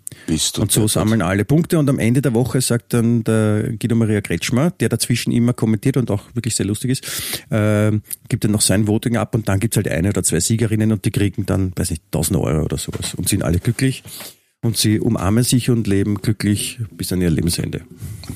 Und 0.59 0.73
so 0.73 0.89
sammeln 0.89 1.23
alle 1.23 1.45
Punkte 1.45 1.79
und 1.79 1.89
am 1.89 1.99
Ende 1.99 2.23
der 2.23 2.35
Woche 2.35 2.61
sagt 2.61 2.95
dann 2.95 3.25
der 3.25 3.73
Guido 3.79 3.95
Maria 3.95 4.21
Kretschmer, 4.21 4.71
der 4.71 4.89
dazwischen 4.89 5.33
immer 5.33 5.53
kommentiert 5.53 5.97
und 5.97 6.11
auch 6.11 6.23
wirklich 6.35 6.55
sehr 6.55 6.67
lustig 6.67 6.91
ist, 6.91 7.05
äh, 7.51 7.93
gibt 8.29 8.45
dann 8.45 8.51
noch 8.51 8.61
sein 8.61 8.87
Voting 8.87 9.17
ab 9.17 9.35
und 9.35 9.49
dann 9.49 9.61
gibt's 9.61 9.77
halt 9.77 9.89
eine 9.89 10.11
oder 10.11 10.23
zwei 10.23 10.41
Siegerinnen 10.41 10.93
und 10.93 11.05
die 11.05 11.11
kriegen 11.11 11.47
dann, 11.47 11.73
weiß 11.77 11.91
nicht, 11.91 12.03
1000 12.13 12.39
Euro 12.39 12.65
oder 12.65 12.79
sowas 12.79 13.15
und 13.15 13.29
sind 13.29 13.43
alle 13.43 13.59
glücklich 13.59 14.03
und 14.63 14.77
sie 14.77 15.01
umarmen 15.01 15.45
sich 15.45 15.71
und 15.71 15.87
leben 15.87 16.17
glücklich 16.23 16.79
bis 16.91 17.13
an 17.13 17.21
ihr 17.21 17.31
Lebensende. 17.31 17.83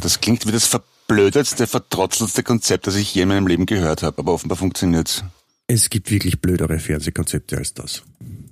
Das 0.00 0.20
klingt 0.20 0.46
wie 0.46 0.52
das 0.52 0.66
verblödetste, 0.66 1.66
vertrotzelste 1.66 2.42
Konzept, 2.42 2.86
das 2.86 2.96
ich 2.96 3.14
je 3.14 3.22
in 3.22 3.28
meinem 3.28 3.46
Leben 3.46 3.66
gehört 3.66 4.02
habe, 4.02 4.18
aber 4.18 4.32
offenbar 4.32 4.58
funktioniert's. 4.58 5.24
Es 5.68 5.90
gibt 5.90 6.10
wirklich 6.10 6.40
blödere 6.40 6.78
Fernsehkonzepte 6.78 7.56
als 7.56 7.74
das. 7.74 8.02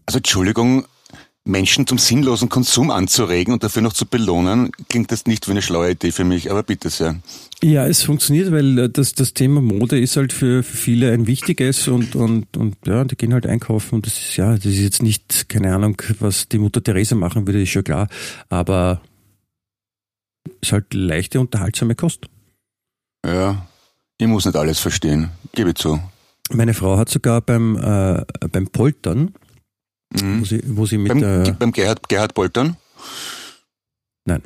Also 0.07 0.19
Entschuldigung, 0.19 0.87
Menschen 1.47 1.87
zum 1.87 1.99
sinnlosen 1.99 2.49
Konsum 2.49 2.91
anzuregen 2.91 3.53
und 3.53 3.63
dafür 3.63 3.83
noch 3.83 3.93
zu 3.93 4.07
belohnen, 4.07 4.73
klingt 4.89 5.13
das 5.13 5.27
nicht 5.27 5.47
wie 5.47 5.53
eine 5.53 5.61
schlaue 5.61 5.91
Idee 5.91 6.11
für 6.11 6.25
mich, 6.25 6.51
aber 6.51 6.63
bitte 6.63 6.89
sehr. 6.89 7.21
Ja, 7.63 7.87
es 7.87 8.03
funktioniert, 8.03 8.51
weil 8.51 8.79
äh, 8.79 8.89
das, 8.89 9.13
das 9.13 9.35
Thema 9.35 9.61
Mode 9.61 10.01
ist 10.01 10.17
halt 10.17 10.33
für, 10.33 10.63
für 10.63 10.77
viele 10.77 11.13
ein 11.13 11.27
wichtiges 11.27 11.87
und, 11.87 12.17
und, 12.17 12.57
und 12.57 12.77
ja, 12.87 13.05
die 13.05 13.17
gehen 13.17 13.35
halt 13.35 13.47
einkaufen 13.47 13.97
und 13.97 14.07
das 14.07 14.15
ist 14.15 14.37
ja, 14.37 14.55
das 14.55 14.65
ist 14.65 14.79
jetzt 14.79 15.03
nicht, 15.03 15.51
keine 15.51 15.75
Ahnung, 15.75 16.01
was 16.21 16.49
die 16.49 16.59
Mutter 16.59 16.83
Teresa 16.83 17.15
machen 17.15 17.47
würde, 17.47 17.63
ist 17.63 17.71
schon 17.71 17.85
klar, 17.85 18.09
aber 18.49 19.03
ist 20.63 20.73
halt 20.73 20.95
leichte, 20.95 21.41
unterhaltsame 21.41 21.95
Kost. 21.95 22.27
Ja, 23.25 23.67
ich 24.17 24.27
muss 24.27 24.47
nicht 24.47 24.57
alles 24.57 24.79
verstehen, 24.79 25.31
gebe 25.53 25.75
zu. 25.75 26.01
Meine 26.51 26.75
Frau 26.75 26.97
hat 26.99 27.09
sogar 27.09 27.41
beim, 27.41 27.77
äh, 27.77 28.25
beim 28.51 28.69
Poltern, 28.69 29.35
wo 30.15 30.25
Mhm. 30.25 30.45
sie, 30.45 30.63
wo 30.67 30.87
sie 30.87 30.99
mit 30.99 31.09
Beim, 31.11 31.21
der, 31.21 31.53
beim 31.53 31.73
Gerhard, 31.73 32.09
Gerhard 32.09 32.35
Poltern? 32.35 32.77
nein, 34.25 34.43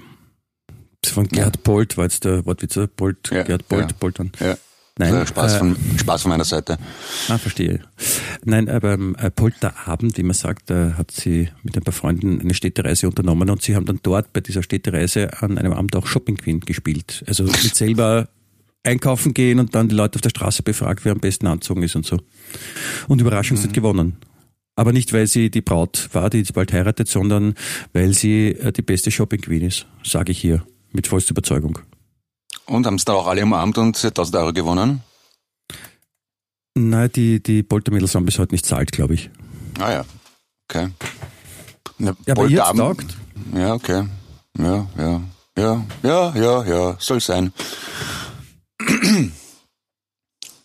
von 1.06 1.26
Gerhard 1.28 1.62
Polt 1.62 1.96
war 1.96 2.04
jetzt 2.04 2.24
der 2.24 2.44
Wortwitzer, 2.46 2.86
Polt, 2.86 3.30
Ja, 3.30 3.42
Gerhard 3.42 3.68
Polt, 3.68 3.90
ja. 3.90 3.96
Poltern. 3.98 4.32
Ja. 4.40 4.56
Nein, 5.00 5.14
Also 5.14 5.26
Spaß, 5.26 5.54
äh, 5.54 5.58
von, 5.58 5.76
Spaß 5.96 6.22
von 6.22 6.28
meiner 6.30 6.44
Seite. 6.44 6.76
Ah, 7.28 7.38
verstehe. 7.38 7.80
Nein, 8.44 8.68
aber 8.68 8.96
beim 8.96 9.14
äh, 9.14 9.30
Polterabend, 9.30 10.18
wie 10.18 10.24
man 10.24 10.34
sagt, 10.34 10.70
da 10.70 10.94
hat 10.98 11.12
sie 11.12 11.50
mit 11.62 11.76
ein 11.76 11.84
paar 11.84 11.92
Freunden 11.94 12.40
eine 12.40 12.52
Städtereise 12.52 13.06
unternommen 13.06 13.48
und 13.48 13.62
sie 13.62 13.76
haben 13.76 13.86
dann 13.86 14.00
dort 14.02 14.32
bei 14.32 14.40
dieser 14.40 14.64
Städtereise 14.64 15.40
an 15.40 15.56
einem 15.56 15.72
Abend 15.72 15.94
auch 15.94 16.06
Shopping 16.08 16.36
Queen 16.36 16.58
gespielt. 16.60 17.22
Also 17.28 17.44
mit 17.44 17.76
selber 17.76 18.28
einkaufen 18.82 19.34
gehen 19.34 19.60
und 19.60 19.74
dann 19.76 19.88
die 19.88 19.94
Leute 19.94 20.16
auf 20.16 20.22
der 20.22 20.30
Straße 20.30 20.64
befragt, 20.64 21.04
wer 21.04 21.12
am 21.12 21.20
besten 21.20 21.46
anzogen 21.46 21.84
ist 21.84 21.94
und 21.94 22.04
so. 22.04 22.18
Und 23.06 23.20
Überraschung, 23.20 23.56
sie 23.56 23.68
hat 23.68 23.74
gewonnen. 23.74 24.16
Aber 24.78 24.92
nicht, 24.92 25.12
weil 25.12 25.26
sie 25.26 25.50
die 25.50 25.60
Braut 25.60 26.08
war, 26.12 26.30
die 26.30 26.38
jetzt 26.38 26.54
bald 26.54 26.72
heiratet, 26.72 27.08
sondern 27.08 27.56
weil 27.92 28.14
sie 28.14 28.50
äh, 28.50 28.70
die 28.70 28.82
beste 28.82 29.10
Shopping 29.10 29.40
Queen 29.40 29.62
ist, 29.62 29.86
sage 30.04 30.30
ich 30.30 30.38
hier 30.40 30.64
mit 30.92 31.08
vollster 31.08 31.32
Überzeugung. 31.32 31.80
Und 32.64 32.86
haben 32.86 32.94
es 32.94 33.04
dann 33.04 33.16
auch 33.16 33.26
alle 33.26 33.42
umarmt 33.42 33.76
und 33.76 33.96
sie 33.96 34.06
hat 34.06 34.12
1000 34.12 34.36
Euro 34.36 34.52
gewonnen? 34.52 35.02
Nein, 36.76 37.10
die, 37.12 37.42
die 37.42 37.64
Poltermädels 37.64 38.14
haben 38.14 38.24
bis 38.24 38.38
heute 38.38 38.54
nicht 38.54 38.66
zahlt, 38.66 38.92
glaube 38.92 39.14
ich. 39.14 39.30
Ah 39.80 39.90
ja, 39.90 40.04
okay. 40.70 40.90
Ne, 41.98 42.16
Ja, 42.24 42.34
aber 42.34 42.46
ihr 42.46 42.62
taugt. 42.62 43.16
Ja, 43.56 43.74
okay. 43.74 44.04
Ja, 44.58 44.86
ja, 44.96 45.20
ja, 45.58 45.86
ja, 46.04 46.36
ja, 46.36 46.64
ja, 46.64 46.96
soll 47.00 47.20
sein. 47.20 47.52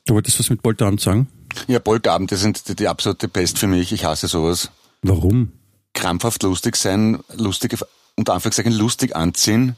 Du 0.05 0.13
wolltest 0.13 0.37
was 0.37 0.51
mit 0.51 0.61
Polterabend 0.61 1.01
sagen? 1.01 1.27
Ja, 1.67 1.79
Polterabende 1.79 2.37
sind 2.37 2.67
die, 2.67 2.75
die 2.75 2.87
absolute 2.87 3.27
Pest 3.27 3.59
für 3.59 3.67
mich. 3.67 3.91
Ich 3.91 4.05
hasse 4.05 4.27
sowas. 4.27 4.69
Warum? 5.01 5.51
Krampfhaft 5.93 6.43
lustig 6.43 6.75
sein, 6.75 7.19
lustige, 7.35 7.77
unter 8.15 8.33
Anführungszeichen 8.33 8.73
lustig 8.73 9.15
anziehen 9.15 9.75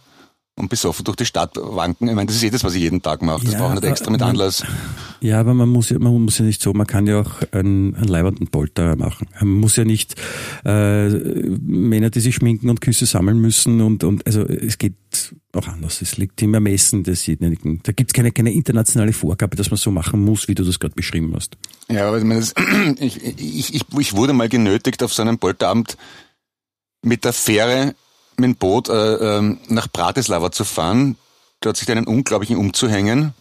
und 0.57 0.69
besoffen 0.69 1.03
durch 1.03 1.17
die 1.17 1.25
Stadt 1.25 1.51
wanken. 1.57 2.07
Ich 2.07 2.15
meine, 2.15 2.27
das 2.27 2.37
ist 2.37 2.43
eh 2.43 2.49
das, 2.49 2.63
was 2.63 2.75
ich 2.75 2.81
jeden 2.81 3.01
Tag 3.01 3.21
mache. 3.21 3.43
Das 3.43 3.53
Ja, 3.53 3.59
brauche 3.59 3.75
ich 3.75 3.81
nicht 3.81 3.89
extra 3.91 4.09
mit 4.09 4.21
man- 4.21 4.29
Anlass. 4.31 4.63
Ja, 5.19 5.39
aber 5.39 5.53
man 5.53 5.67
muss 5.67 5.89
ja, 5.89 5.99
man 5.99 6.13
muss 6.23 6.37
ja 6.37 6.45
nicht 6.45 6.61
so, 6.61 6.71
man 6.73 6.87
kann 6.87 7.07
ja 7.07 7.19
auch 7.21 7.31
einen, 7.51 7.93
einen 7.95 8.07
leibenden 8.07 8.47
Polter 8.47 8.95
machen. 8.95 9.27
Man 9.39 9.49
muss 9.49 9.75
ja 9.75 9.83
nicht 9.83 10.15
äh, 10.63 11.09
Männer, 11.09 12.09
die 12.09 12.19
sich 12.21 12.35
schminken 12.35 12.69
und 12.69 12.79
Küsse 12.79 13.05
sammeln 13.05 13.39
müssen 13.39 13.81
und, 13.81 14.03
und 14.05 14.25
also 14.25 14.43
es 14.43 14.77
geht 14.77 14.93
auch 15.53 15.67
anders. 15.67 16.01
Es 16.01 16.15
liegt 16.17 16.41
im 16.41 16.53
Ermessen 16.53 17.03
desjenigen. 17.03 17.81
Da 17.83 17.91
gibt's 17.91 18.13
keine, 18.13 18.31
keine 18.31 18.53
internationale 18.53 19.11
Vorgabe, 19.13 19.57
dass 19.57 19.71
man 19.71 19.77
so 19.77 19.91
machen 19.91 20.23
muss, 20.23 20.47
wie 20.47 20.55
du 20.55 20.63
das 20.63 20.79
gerade 20.79 20.95
beschrieben 20.95 21.33
hast. 21.35 21.57
Ja, 21.89 22.07
aber 22.07 22.17
ich, 22.19 22.23
meine, 22.23 22.39
das, 22.41 22.53
ich, 22.99 23.23
ich, 23.23 23.73
ich, 23.75 23.81
ich 23.97 24.13
wurde 24.15 24.31
mal 24.33 24.47
genötigt, 24.47 25.03
auf 25.03 25.13
so 25.13 25.21
einem 25.21 25.37
Polterabend 25.37 25.97
mit 27.03 27.25
der 27.25 27.33
Fähre, 27.33 27.93
mit 28.39 28.47
dem 28.47 28.55
Boot 28.55 28.89
äh, 28.89 29.37
ähm, 29.37 29.59
nach 29.67 29.87
Bratislava 29.87 30.51
zu 30.51 30.63
fahren, 30.63 31.17
dort 31.61 31.77
sich 31.77 31.89
einen 31.91 32.07
unglaublichen 32.07 32.57
umzuhängen, 32.57 33.33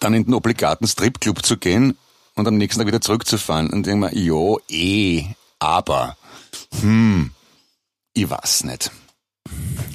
dann 0.00 0.14
in 0.14 0.24
den 0.24 0.34
obligaten 0.34 0.86
Stripclub 0.86 1.44
zu 1.44 1.56
gehen 1.56 1.96
und 2.34 2.46
am 2.46 2.56
nächsten 2.56 2.80
Tag 2.80 2.88
wieder 2.88 3.00
zurückzufahren. 3.00 3.70
Und 3.70 3.86
denke 3.86 4.06
mir, 4.06 4.14
jo, 4.16 4.60
eh, 4.68 5.24
aber, 5.58 6.16
hm, 6.80 7.30
ich 8.14 8.28
weiß 8.28 8.64
nicht. 8.64 8.90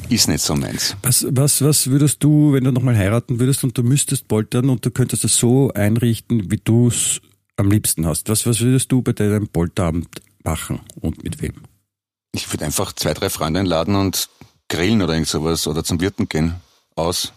Ist 0.09 0.27
nicht 0.27 0.41
so 0.41 0.55
meins. 0.55 0.95
Was, 1.03 1.25
was, 1.29 1.61
was 1.61 1.87
würdest 1.87 2.23
du, 2.23 2.53
wenn 2.53 2.63
du 2.63 2.71
nochmal 2.71 2.97
heiraten 2.97 3.39
würdest 3.39 3.63
und 3.63 3.77
du 3.77 3.83
müsstest 3.83 4.27
poltern 4.27 4.69
und 4.69 4.85
du 4.85 4.91
könntest 4.91 5.23
das 5.23 5.37
so 5.37 5.71
einrichten, 5.73 6.51
wie 6.51 6.57
du 6.57 6.89
es 6.89 7.21
am 7.55 7.71
liebsten 7.71 8.05
hast? 8.05 8.27
Was, 8.29 8.45
was 8.45 8.59
würdest 8.59 8.91
du 8.91 9.01
bei 9.01 9.13
deinem 9.13 9.47
Polterabend 9.47 10.21
machen 10.43 10.81
und 10.99 11.23
mit 11.23 11.41
wem? 11.41 11.53
Ich 12.33 12.51
würde 12.51 12.65
einfach 12.65 12.93
zwei, 12.93 13.13
drei 13.13 13.29
Freunde 13.29 13.59
einladen 13.59 13.95
und 13.95 14.29
grillen 14.69 15.01
oder 15.01 15.13
irgend 15.13 15.27
sowas 15.27 15.67
oder 15.67 15.83
zum 15.83 15.99
Wirten 15.99 16.29
gehen. 16.29 16.55
Aus. 16.95 17.33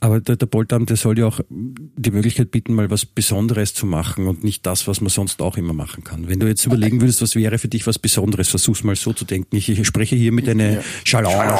Aber 0.00 0.20
der, 0.20 0.36
der 0.36 0.46
Boltamt, 0.46 0.90
der 0.90 0.96
soll 0.96 1.18
ja 1.18 1.26
auch 1.26 1.40
die 1.48 2.10
Möglichkeit 2.10 2.50
bieten, 2.50 2.74
mal 2.74 2.90
was 2.90 3.06
Besonderes 3.06 3.74
zu 3.74 3.86
machen 3.86 4.26
und 4.26 4.44
nicht 4.44 4.64
das, 4.66 4.86
was 4.86 5.00
man 5.00 5.10
sonst 5.10 5.42
auch 5.42 5.56
immer 5.56 5.72
machen 5.72 6.04
kann. 6.04 6.28
Wenn 6.28 6.38
du 6.40 6.46
jetzt 6.46 6.64
überlegen 6.64 7.00
würdest, 7.00 7.22
was 7.22 7.34
wäre 7.34 7.58
für 7.58 7.68
dich 7.68 7.86
was 7.86 7.98
Besonderes, 7.98 8.48
versuch's 8.48 8.84
mal 8.84 8.96
so 8.96 9.12
zu 9.12 9.24
denken. 9.24 9.56
Ich, 9.56 9.86
spreche 9.86 10.16
hier 10.16 10.32
mit 10.32 10.48
einer 10.48 10.82
Chalon, 11.04 11.32
Chalon, 11.32 11.58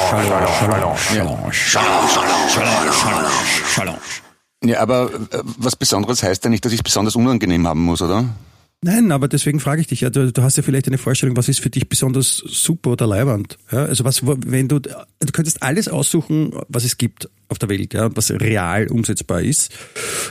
Chalon, 0.59 0.95
Chalon, 0.95 1.51
Chalon. 3.73 3.95
Ja, 4.63 4.79
aber 4.79 5.13
äh, 5.13 5.41
was 5.57 5.75
Besonderes 5.75 6.23
heißt 6.23 6.43
ja 6.43 6.49
nicht, 6.49 6.65
dass 6.65 6.71
ich 6.71 6.79
es 6.79 6.83
besonders 6.83 7.15
unangenehm 7.15 7.67
haben 7.67 7.81
muss, 7.81 8.01
oder? 8.01 8.25
Nein, 8.83 9.11
aber 9.11 9.27
deswegen 9.27 9.59
frage 9.59 9.81
ich 9.81 9.87
dich 9.87 10.01
ja, 10.01 10.11
du, 10.11 10.31
du, 10.31 10.41
hast 10.43 10.57
ja 10.57 10.63
vielleicht 10.63 10.87
eine 10.87 10.99
Vorstellung, 10.99 11.35
was 11.35 11.49
ist 11.49 11.59
für 11.59 11.71
dich 11.71 11.89
besonders 11.89 12.37
super 12.37 12.91
oder 12.91 13.07
leiwand? 13.07 13.57
Ja, 13.71 13.85
also 13.85 14.03
was, 14.03 14.21
wenn 14.25 14.67
du, 14.67 14.79
du 14.79 14.91
könntest 15.33 15.63
alles 15.63 15.87
aussuchen, 15.87 16.51
was 16.67 16.83
es 16.83 16.97
gibt 16.97 17.27
auf 17.47 17.57
der 17.57 17.69
Welt, 17.69 17.95
ja, 17.95 18.15
was 18.15 18.29
real 18.29 18.87
umsetzbar 18.87 19.41
ist, 19.41 19.73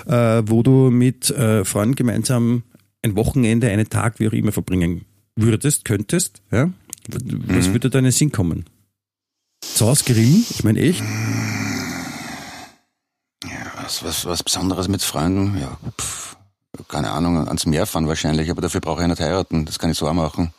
äh, 0.07 0.42
wo 0.47 0.62
du 0.62 0.90
mit 0.90 1.30
äh, 1.30 1.64
Freunden 1.64 1.97
gemeinsam 1.97 2.62
ein 3.03 3.16
Wochenende, 3.16 3.70
einen 3.70 3.88
Tag, 3.88 4.20
wie 4.20 4.28
auch 4.28 4.32
immer 4.32 4.53
verbringen 4.53 5.05
würdest, 5.34 5.84
könntest, 5.84 6.40
ja? 6.53 6.70
Was 7.09 7.68
mhm. 7.68 7.72
würde 7.72 7.90
da 7.90 7.99
in 7.99 8.05
den 8.05 8.12
Sinn 8.12 8.30
kommen? 8.30 8.66
Hause 9.80 10.05
grillen? 10.05 10.47
Ich 10.49 10.62
meine 10.62 10.80
echt? 10.80 11.03
Ja, 13.45 13.82
was, 13.82 14.05
was, 14.05 14.24
was 14.24 14.42
Besonderes 14.45 14.86
mit 14.86 15.03
Freunden? 15.03 15.59
Ja, 15.59 15.76
pff 16.01 16.36
keine 16.89 17.11
Ahnung, 17.11 17.47
ans 17.47 17.66
Meer 17.66 17.87
fahren 17.87 18.09
wahrscheinlich, 18.09 18.51
aber 18.51 18.62
dafür 18.62 18.81
brauche 18.81 19.03
ich 19.03 19.09
nicht 19.09 19.20
heiraten. 19.20 19.64
Das 19.64 19.79
kann 19.79 19.91
ich 19.91 19.99
so 19.99 20.09
auch 20.09 20.12
machen. 20.12 20.53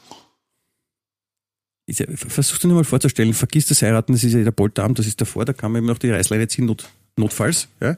Versuch 2.16 2.58
dir 2.58 2.68
mal 2.70 2.84
vorzustellen, 2.84 3.34
vergiss 3.34 3.68
das 3.68 3.84
Heiraten, 3.84 4.14
das 4.14 4.24
ist 4.24 4.34
ja 4.34 4.44
der 4.44 4.52
Polterabend, 4.52 4.98
das 4.98 5.06
ist 5.06 5.22
davor, 5.22 5.46
da 5.46 5.54
kann 5.54 5.72
man 5.72 5.84
immer 5.84 5.92
noch 5.92 6.00
die 6.00 6.10
Reißleine 6.10 6.48
ziehen, 6.48 6.66
not, 6.66 6.90
notfalls. 7.16 7.68
Ja? 7.80 7.96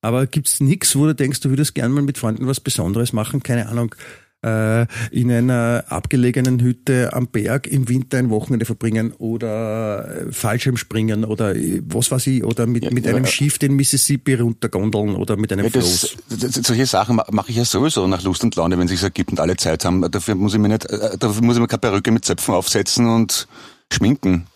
Aber 0.00 0.26
gibt's 0.26 0.60
nichts, 0.60 0.96
wo 0.96 1.04
du 1.04 1.14
denkst, 1.14 1.40
du 1.40 1.50
würdest 1.50 1.74
gerne 1.74 1.92
mal 1.92 2.02
mit 2.02 2.16
Freunden 2.16 2.46
was 2.46 2.60
Besonderes 2.60 3.12
machen? 3.12 3.42
Keine 3.42 3.68
Ahnung, 3.68 3.94
äh, 4.42 4.86
in 5.10 5.32
einer 5.32 5.84
abgelegenen 5.88 6.60
Hütte 6.60 7.12
am 7.12 7.26
Berg 7.26 7.66
im 7.66 7.88
Winter 7.88 8.18
ein 8.18 8.30
Wochenende 8.30 8.66
verbringen 8.66 9.12
oder 9.18 10.26
äh, 10.28 10.32
Fallschirmspringen 10.32 11.24
oder 11.24 11.56
äh, 11.56 11.82
was 11.86 12.10
weiß 12.10 12.28
ich, 12.28 12.44
oder 12.44 12.66
mit, 12.66 12.84
ja, 12.84 12.90
mit 12.90 13.06
einem 13.06 13.24
ja, 13.24 13.30
Schiff 13.30 13.58
den 13.58 13.74
Mississippi 13.74 14.34
runtergondeln 14.34 15.16
oder 15.16 15.36
mit 15.36 15.52
einem 15.52 15.64
ja, 15.64 15.70
das, 15.70 16.16
das, 16.28 16.54
solche 16.54 16.86
Sachen 16.86 17.20
mache 17.30 17.50
ich 17.50 17.56
ja 17.56 17.64
sowieso 17.64 18.06
nach 18.06 18.22
Lust 18.22 18.44
und 18.44 18.54
Laune, 18.54 18.78
wenn 18.78 18.84
es 18.84 18.92
sich 18.92 19.02
ergibt 19.02 19.30
und 19.30 19.40
alle 19.40 19.56
Zeit 19.56 19.84
haben. 19.84 20.08
Dafür 20.10 20.34
muss 20.36 20.54
ich 20.54 20.60
mir 20.60 20.68
nicht, 20.68 20.86
dafür 20.88 21.42
muss 21.42 21.56
ich 21.56 21.60
mir 21.60 21.68
keine 21.68 21.80
Perücke 21.80 22.12
mit 22.12 22.24
Zöpfen 22.24 22.54
aufsetzen 22.54 23.08
und 23.08 23.48
schminken. 23.92 24.46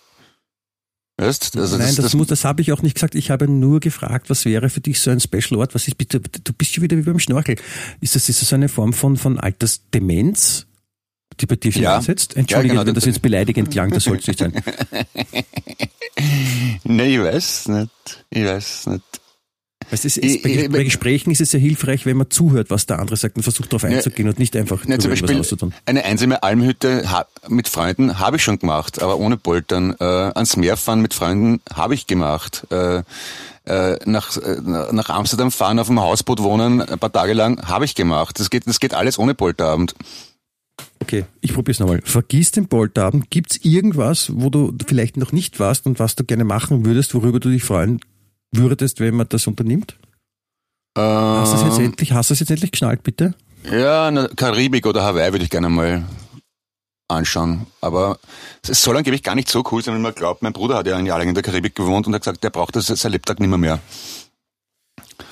Weißt? 1.22 1.56
Also 1.56 1.76
Nein, 1.76 1.86
das, 1.86 1.96
das, 1.96 2.12
das, 2.12 2.26
das 2.26 2.44
habe 2.44 2.62
ich 2.62 2.72
auch 2.72 2.82
nicht 2.82 2.94
gesagt. 2.94 3.14
Ich 3.14 3.30
habe 3.30 3.48
nur 3.48 3.80
gefragt, 3.80 4.28
was 4.30 4.44
wäre 4.44 4.68
für 4.70 4.80
dich 4.80 5.00
so 5.00 5.10
ein 5.10 5.20
Special 5.20 5.58
Ort? 5.58 5.74
Was 5.74 5.88
ist 5.88 5.96
bitte? 5.98 6.20
Du 6.20 6.52
bist 6.52 6.76
ja 6.76 6.82
wieder 6.82 6.96
wie 6.96 7.02
beim 7.02 7.18
Schnorchel. 7.18 7.56
Ist 8.00 8.14
das, 8.14 8.28
ist 8.28 8.42
das 8.42 8.48
so 8.48 8.56
eine 8.56 8.68
Form 8.68 8.92
von, 8.92 9.16
von 9.16 9.38
Altersdemenz, 9.38 10.66
die 11.40 11.46
bei 11.46 11.56
dir 11.56 11.70
ja. 11.72 11.96
einsetzt? 11.96 12.36
Entschuldige, 12.36 12.74
ja, 12.74 12.80
genau. 12.80 12.86
wenn 12.86 12.94
das 12.94 13.04
jetzt 13.04 13.22
beleidigend 13.22 13.70
klang, 13.70 13.90
das 13.90 14.04
soll 14.04 14.18
es 14.18 14.26
nicht 14.26 14.38
sein. 14.38 14.52
Nein, 16.84 17.10
ich 17.10 17.20
weiß 17.20 17.68
nicht. 17.68 18.24
Ich 18.30 18.44
weiß 18.44 18.86
nicht. 18.88 19.21
Es 19.92 20.06
ist, 20.06 20.42
bei, 20.42 20.68
bei, 20.68 20.84
Gesprächen 20.84 21.30
ist 21.30 21.42
es 21.42 21.50
sehr 21.50 21.60
hilfreich, 21.60 22.06
wenn 22.06 22.16
man 22.16 22.30
zuhört, 22.30 22.70
was 22.70 22.86
der 22.86 22.98
andere 22.98 23.16
sagt 23.18 23.36
und 23.36 23.42
versucht 23.42 23.70
darauf 23.70 23.84
einzugehen 23.84 24.26
und 24.26 24.38
nicht 24.38 24.56
einfach 24.56 24.86
ja, 24.86 24.98
zum 24.98 25.10
Beispiel 25.10 25.38
auszutun. 25.38 25.74
Eine 25.84 26.06
einsame 26.06 26.42
Almhütte 26.42 27.04
mit 27.48 27.68
Freunden 27.68 28.18
habe 28.18 28.36
ich 28.36 28.42
schon 28.42 28.58
gemacht, 28.58 29.02
aber 29.02 29.18
ohne 29.18 29.36
Poltern. 29.36 29.94
Äh, 30.00 30.04
ans 30.04 30.56
Meer 30.56 30.78
fahren 30.78 31.02
mit 31.02 31.12
Freunden 31.12 31.60
habe 31.70 31.92
ich 31.92 32.06
gemacht. 32.06 32.66
Äh, 32.70 33.02
äh, 33.66 33.98
nach, 34.06 34.38
äh, 34.38 34.60
nach 34.62 35.10
Amsterdam 35.10 35.50
fahren, 35.50 35.78
auf 35.78 35.88
dem 35.88 36.00
Hausboot 36.00 36.42
wohnen, 36.42 36.80
ein 36.80 36.98
paar 36.98 37.12
Tage 37.12 37.34
lang, 37.34 37.62
habe 37.68 37.84
ich 37.84 37.94
gemacht. 37.94 38.40
Das 38.40 38.48
geht, 38.48 38.66
das 38.66 38.80
geht 38.80 38.94
alles 38.94 39.18
ohne 39.18 39.34
Polterabend. 39.34 39.94
Okay, 41.00 41.26
ich 41.42 41.52
probiere 41.52 41.72
es 41.72 41.80
nochmal. 41.80 42.00
Vergiss 42.02 42.50
den 42.50 42.66
Polterabend. 42.66 43.30
Gibt 43.30 43.52
es 43.52 43.64
irgendwas, 43.64 44.32
wo 44.34 44.48
du 44.48 44.72
vielleicht 44.86 45.18
noch 45.18 45.32
nicht 45.32 45.60
warst 45.60 45.84
und 45.84 45.98
was 45.98 46.16
du 46.16 46.24
gerne 46.24 46.44
machen 46.44 46.86
würdest, 46.86 47.14
worüber 47.14 47.40
du 47.40 47.50
dich 47.50 47.62
freuen 47.62 48.00
würdest, 48.52 49.00
wenn 49.00 49.14
man 49.14 49.28
das 49.28 49.46
unternimmt? 49.46 49.96
Ähm, 50.96 51.04
hast 51.04 51.52
du 51.52 51.56
es 51.56 51.62
jetzt 51.64 51.78
endlich, 51.78 52.12
hast 52.12 52.30
du 52.30 52.34
es 52.34 52.40
jetzt 52.40 52.50
endlich 52.50 52.72
geschnallt, 52.72 53.02
bitte? 53.02 53.34
Ja, 53.70 54.10
na, 54.10 54.28
Karibik 54.28 54.86
oder 54.86 55.02
Hawaii 55.02 55.32
würde 55.32 55.44
ich 55.44 55.50
gerne 55.50 55.68
mal 55.68 56.04
anschauen. 57.08 57.66
Aber 57.80 58.18
es 58.66 58.82
soll 58.82 58.96
angeblich 58.96 59.22
gar 59.22 59.34
nicht 59.34 59.48
so 59.48 59.62
cool 59.70 59.82
sein, 59.82 59.96
wie 59.96 60.00
man 60.00 60.14
glaubt. 60.14 60.42
Mein 60.42 60.52
Bruder 60.52 60.76
hat 60.76 60.86
ja 60.86 60.96
ein 60.96 61.06
Jahr 61.06 61.18
lang 61.18 61.28
in 61.28 61.34
der 61.34 61.42
Karibik 61.42 61.74
gewohnt 61.74 62.06
und 62.06 62.14
hat 62.14 62.22
gesagt, 62.22 62.42
der 62.44 62.50
braucht 62.50 62.76
das 62.76 62.86
sein 62.86 63.12
Lebtag 63.12 63.40
nicht 63.40 63.48
mehr. 63.48 63.58
mehr. 63.58 63.80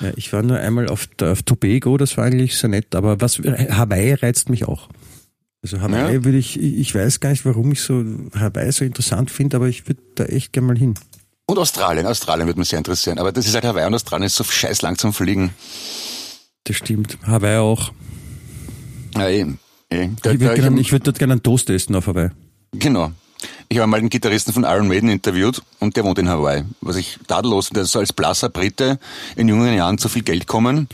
Ja, 0.00 0.12
ich 0.16 0.32
war 0.32 0.42
nur 0.42 0.58
einmal 0.58 0.88
auf, 0.88 1.08
auf 1.20 1.42
Tobago, 1.42 1.96
das 1.96 2.16
war 2.16 2.24
eigentlich 2.24 2.56
sehr 2.56 2.70
nett, 2.70 2.94
aber 2.94 3.20
was 3.20 3.38
Hawaii 3.38 4.14
reizt 4.14 4.48
mich 4.48 4.66
auch. 4.66 4.88
Also 5.62 5.80
Hawaii 5.80 6.14
ja. 6.14 6.24
würde 6.24 6.38
ich, 6.38 6.58
ich 6.58 6.94
weiß 6.94 7.20
gar 7.20 7.30
nicht, 7.30 7.44
warum 7.44 7.72
ich 7.72 7.82
so 7.82 8.04
Hawaii 8.34 8.72
so 8.72 8.84
interessant 8.84 9.30
finde, 9.30 9.56
aber 9.56 9.68
ich 9.68 9.88
würde 9.88 10.00
da 10.14 10.24
echt 10.24 10.52
gerne 10.52 10.68
mal 10.68 10.78
hin. 10.78 10.94
Und 11.50 11.58
Australien. 11.58 12.06
Australien 12.06 12.46
würde 12.46 12.60
mich 12.60 12.68
sehr 12.68 12.78
interessieren. 12.78 13.18
Aber 13.18 13.32
das 13.32 13.44
ist 13.44 13.54
halt 13.54 13.64
Hawaii 13.64 13.84
und 13.84 13.94
Australien 13.94 14.26
ist 14.26 14.36
so 14.36 14.44
scheiß 14.44 14.82
lang 14.82 14.96
zum 14.96 15.12
Fliegen. 15.12 15.52
Das 16.62 16.76
stimmt. 16.76 17.18
Hawaii 17.26 17.56
auch. 17.56 17.90
Ja, 19.16 19.28
eben. 19.28 19.58
Da, 19.88 20.30
ich 20.30 20.38
würde 20.38 20.92
würd 20.92 21.06
dort 21.08 21.18
gerne 21.18 21.32
einen 21.32 21.42
Toast 21.42 21.68
essen 21.68 21.96
auf 21.96 22.06
Hawaii. 22.06 22.30
Genau. 22.70 23.10
Ich 23.68 23.78
habe 23.78 23.88
mal 23.88 23.96
einen 23.96 24.10
Gitarristen 24.10 24.52
von 24.52 24.62
Iron 24.62 24.86
Maiden 24.86 25.08
interviewt 25.08 25.60
und 25.80 25.96
der 25.96 26.04
wohnt 26.04 26.20
in 26.20 26.28
Hawaii. 26.28 26.62
Was 26.82 26.94
ich 26.94 27.18
tadellos 27.26 27.66
finde, 27.66 27.84
so 27.84 27.98
als 27.98 28.12
blasser 28.12 28.48
Brite 28.48 29.00
in 29.34 29.48
jungen 29.48 29.74
Jahren 29.74 29.98
zu 29.98 30.08
viel 30.08 30.22
Geld 30.22 30.46
kommen, 30.46 30.88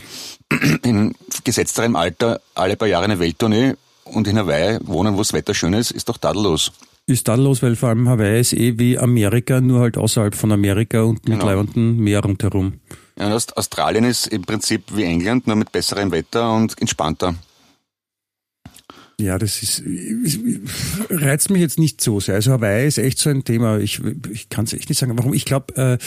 in 0.81 1.13
gesetzterem 1.43 1.95
Alter 1.95 2.41
alle 2.55 2.77
paar 2.77 2.87
Jahre 2.87 3.03
eine 3.03 3.19
Welttournee 3.19 3.75
und 4.05 4.27
in 4.27 4.39
Hawaii 4.39 4.79
wohnen, 4.81 5.13
wo 5.13 5.19
das 5.19 5.33
Wetter 5.33 5.53
schön 5.53 5.73
ist, 5.73 5.91
ist 5.91 6.09
doch 6.09 6.17
tadellos 6.17 6.71
ist 7.07 7.25
tadellos, 7.25 7.63
weil 7.63 7.75
vor 7.75 7.89
allem 7.89 8.07
Hawaii 8.07 8.39
ist 8.39 8.53
eh 8.53 8.77
wie 8.77 8.97
Amerika, 8.97 9.61
nur 9.61 9.79
halt 9.79 9.97
außerhalb 9.97 10.35
von 10.35 10.51
Amerika 10.51 11.01
und 11.03 11.27
mit 11.27 11.39
genau. 11.39 11.45
leibenden 11.45 11.97
Meer 11.97 12.19
rundherum. 12.19 12.73
Ja, 13.17 13.33
und 13.33 13.57
Australien 13.57 14.03
ist 14.03 14.27
im 14.27 14.43
Prinzip 14.43 14.83
wie 14.93 15.03
England, 15.03 15.47
nur 15.47 15.55
mit 15.55 15.71
besserem 15.71 16.11
Wetter 16.11 16.53
und 16.53 16.79
entspannter. 16.79 17.35
Ja, 19.19 19.39
das 19.39 19.63
ist, 19.63 19.81
reizt 21.09 21.49
mich 21.49 21.61
jetzt 21.61 21.79
nicht 21.79 22.01
so 22.01 22.19
sehr. 22.19 22.35
Also 22.35 22.51
Hawaii 22.51 22.87
ist 22.87 22.99
echt 22.99 23.17
so 23.17 23.31
ein 23.31 23.43
Thema. 23.43 23.79
Ich, 23.79 23.99
ich 24.31 24.49
kann 24.49 24.65
es 24.65 24.73
echt 24.73 24.89
nicht 24.89 24.99
sagen, 24.99 25.17
warum. 25.17 25.33
Ich 25.33 25.45
glaube, 25.45 25.75
äh, 25.75 25.97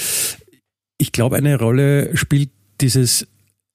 ich 0.99 1.11
glaube, 1.11 1.37
eine 1.37 1.59
Rolle 1.59 2.17
spielt 2.17 2.51
dieses 2.81 3.27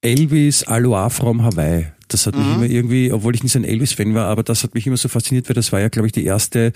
Elvis 0.01 0.63
Aloha 0.63 1.09
from 1.09 1.43
Hawaii. 1.43 1.87
Das 2.07 2.27
hat 2.27 2.35
mich 2.35 2.45
mhm. 2.45 2.53
immer 2.53 2.65
irgendwie, 2.65 3.11
obwohl 3.11 3.35
ich 3.35 3.43
nicht 3.43 3.51
so 3.51 3.59
ein 3.59 3.63
Elvis-Fan 3.63 4.13
war, 4.13 4.27
aber 4.27 4.43
das 4.43 4.63
hat 4.63 4.75
mich 4.75 4.85
immer 4.85 4.97
so 4.97 5.09
fasziniert, 5.09 5.49
weil 5.49 5.55
das 5.55 5.71
war 5.71 5.79
ja, 5.79 5.89
glaube 5.89 6.07
ich, 6.07 6.11
die 6.11 6.25
erste 6.25 6.71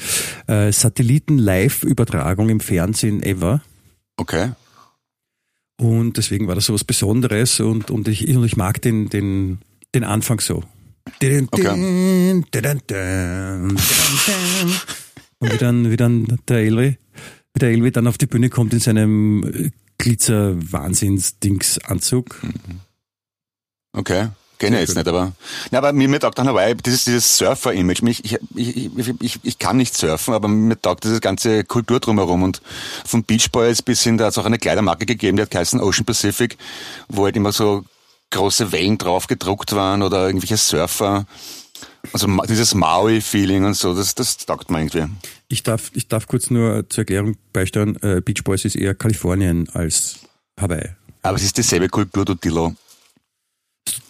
äh, 0.47 0.71
Satelliten-Live-Übertragung 0.71 2.49
im 2.49 2.59
Fernsehen 2.59 3.21
ever. 3.21 3.61
Okay. 4.17 4.51
Und 5.79 6.17
deswegen 6.17 6.47
war 6.47 6.55
das 6.55 6.65
so 6.65 6.73
was 6.73 6.83
Besonderes 6.83 7.59
und, 7.59 7.91
und, 7.91 8.07
ich, 8.07 8.27
und 8.27 8.43
ich 8.43 8.57
mag 8.57 8.81
den, 8.81 9.09
den, 9.09 9.59
den 9.95 10.03
Anfang 10.03 10.39
so. 10.39 10.63
Okay. 14.27 14.73
Und 15.39 15.53
wie 15.53 15.57
dann, 15.57 15.89
wie 15.89 15.97
dann 15.97 16.39
der 16.47 16.57
Elvi, 16.57 16.97
wie 17.53 17.59
der 17.59 17.69
Elvi 17.69 17.91
dann 17.91 18.07
auf 18.07 18.17
die 18.17 18.25
Bühne 18.25 18.49
kommt 18.49 18.73
in 18.73 18.79
seinem 18.79 19.71
Glitzer-Wahnsinns-Dings-Anzug. 19.99 22.43
Mhm. 22.43 22.81
Okay. 23.93 24.29
Kenne 24.59 24.75
ich 24.75 24.89
jetzt 24.89 24.95
nicht, 24.97 25.07
aber, 25.07 25.31
na, 25.71 25.77
aber 25.77 25.93
mir, 25.93 26.09
mir 26.09 26.19
taugt 26.19 26.37
dann 26.37 26.49
Hawaii, 26.49 26.75
dieses, 26.75 27.05
dieses 27.05 27.37
Surfer-Image. 27.37 28.03
Ich, 28.03 28.25
ich, 28.25 28.39
ich, 28.55 29.13
ich, 29.21 29.39
ich 29.41 29.57
kann 29.57 29.77
nicht 29.77 29.95
surfen, 29.95 30.33
aber 30.33 30.49
mir 30.49 30.79
taugt 30.79 31.05
diese 31.05 31.21
ganze 31.21 31.63
Kultur 31.63 32.01
drumherum 32.01 32.43
und 32.43 32.61
von 33.05 33.23
Beach 33.23 33.51
Boys 33.51 33.81
bis 33.81 34.03
hin, 34.03 34.17
da 34.17 34.25
hat 34.25 34.33
es 34.33 34.37
auch 34.37 34.45
eine 34.45 34.59
Kleidermarke 34.59 35.05
gegeben, 35.05 35.37
die 35.37 35.43
hat 35.43 35.51
geheißen 35.51 35.79
Ocean 35.79 36.05
Pacific, 36.05 36.57
wo 37.07 37.23
halt 37.23 37.37
immer 37.37 37.53
so 37.53 37.85
große 38.31 38.73
Wellen 38.73 38.97
drauf 38.97 39.27
gedruckt 39.27 39.73
waren 39.73 40.03
oder 40.03 40.27
irgendwelche 40.27 40.57
Surfer. 40.57 41.25
Also 42.11 42.27
dieses 42.49 42.75
Maui-Feeling 42.75 43.63
und 43.63 43.75
so, 43.75 43.95
das, 43.95 44.13
das 44.13 44.37
taugt 44.37 44.69
mir 44.69 44.79
irgendwie. 44.79 45.05
Ich 45.47 45.63
darf, 45.63 45.89
ich 45.93 46.09
darf 46.09 46.27
kurz 46.27 46.49
nur 46.49 46.89
zur 46.89 47.03
Erklärung 47.03 47.37
beisteuern, 47.53 47.95
äh, 48.01 48.19
Beach 48.19 48.43
Boys 48.43 48.65
ist 48.65 48.75
eher 48.75 48.93
Kalifornien 48.93 49.69
als 49.73 50.19
Hawaii. 50.59 50.89
Aber 51.21 51.37
es 51.37 51.43
ist 51.43 51.57
dieselbe 51.57 51.87
Kultur, 51.87 52.25
du 52.25 52.35
Dillo. 52.35 52.75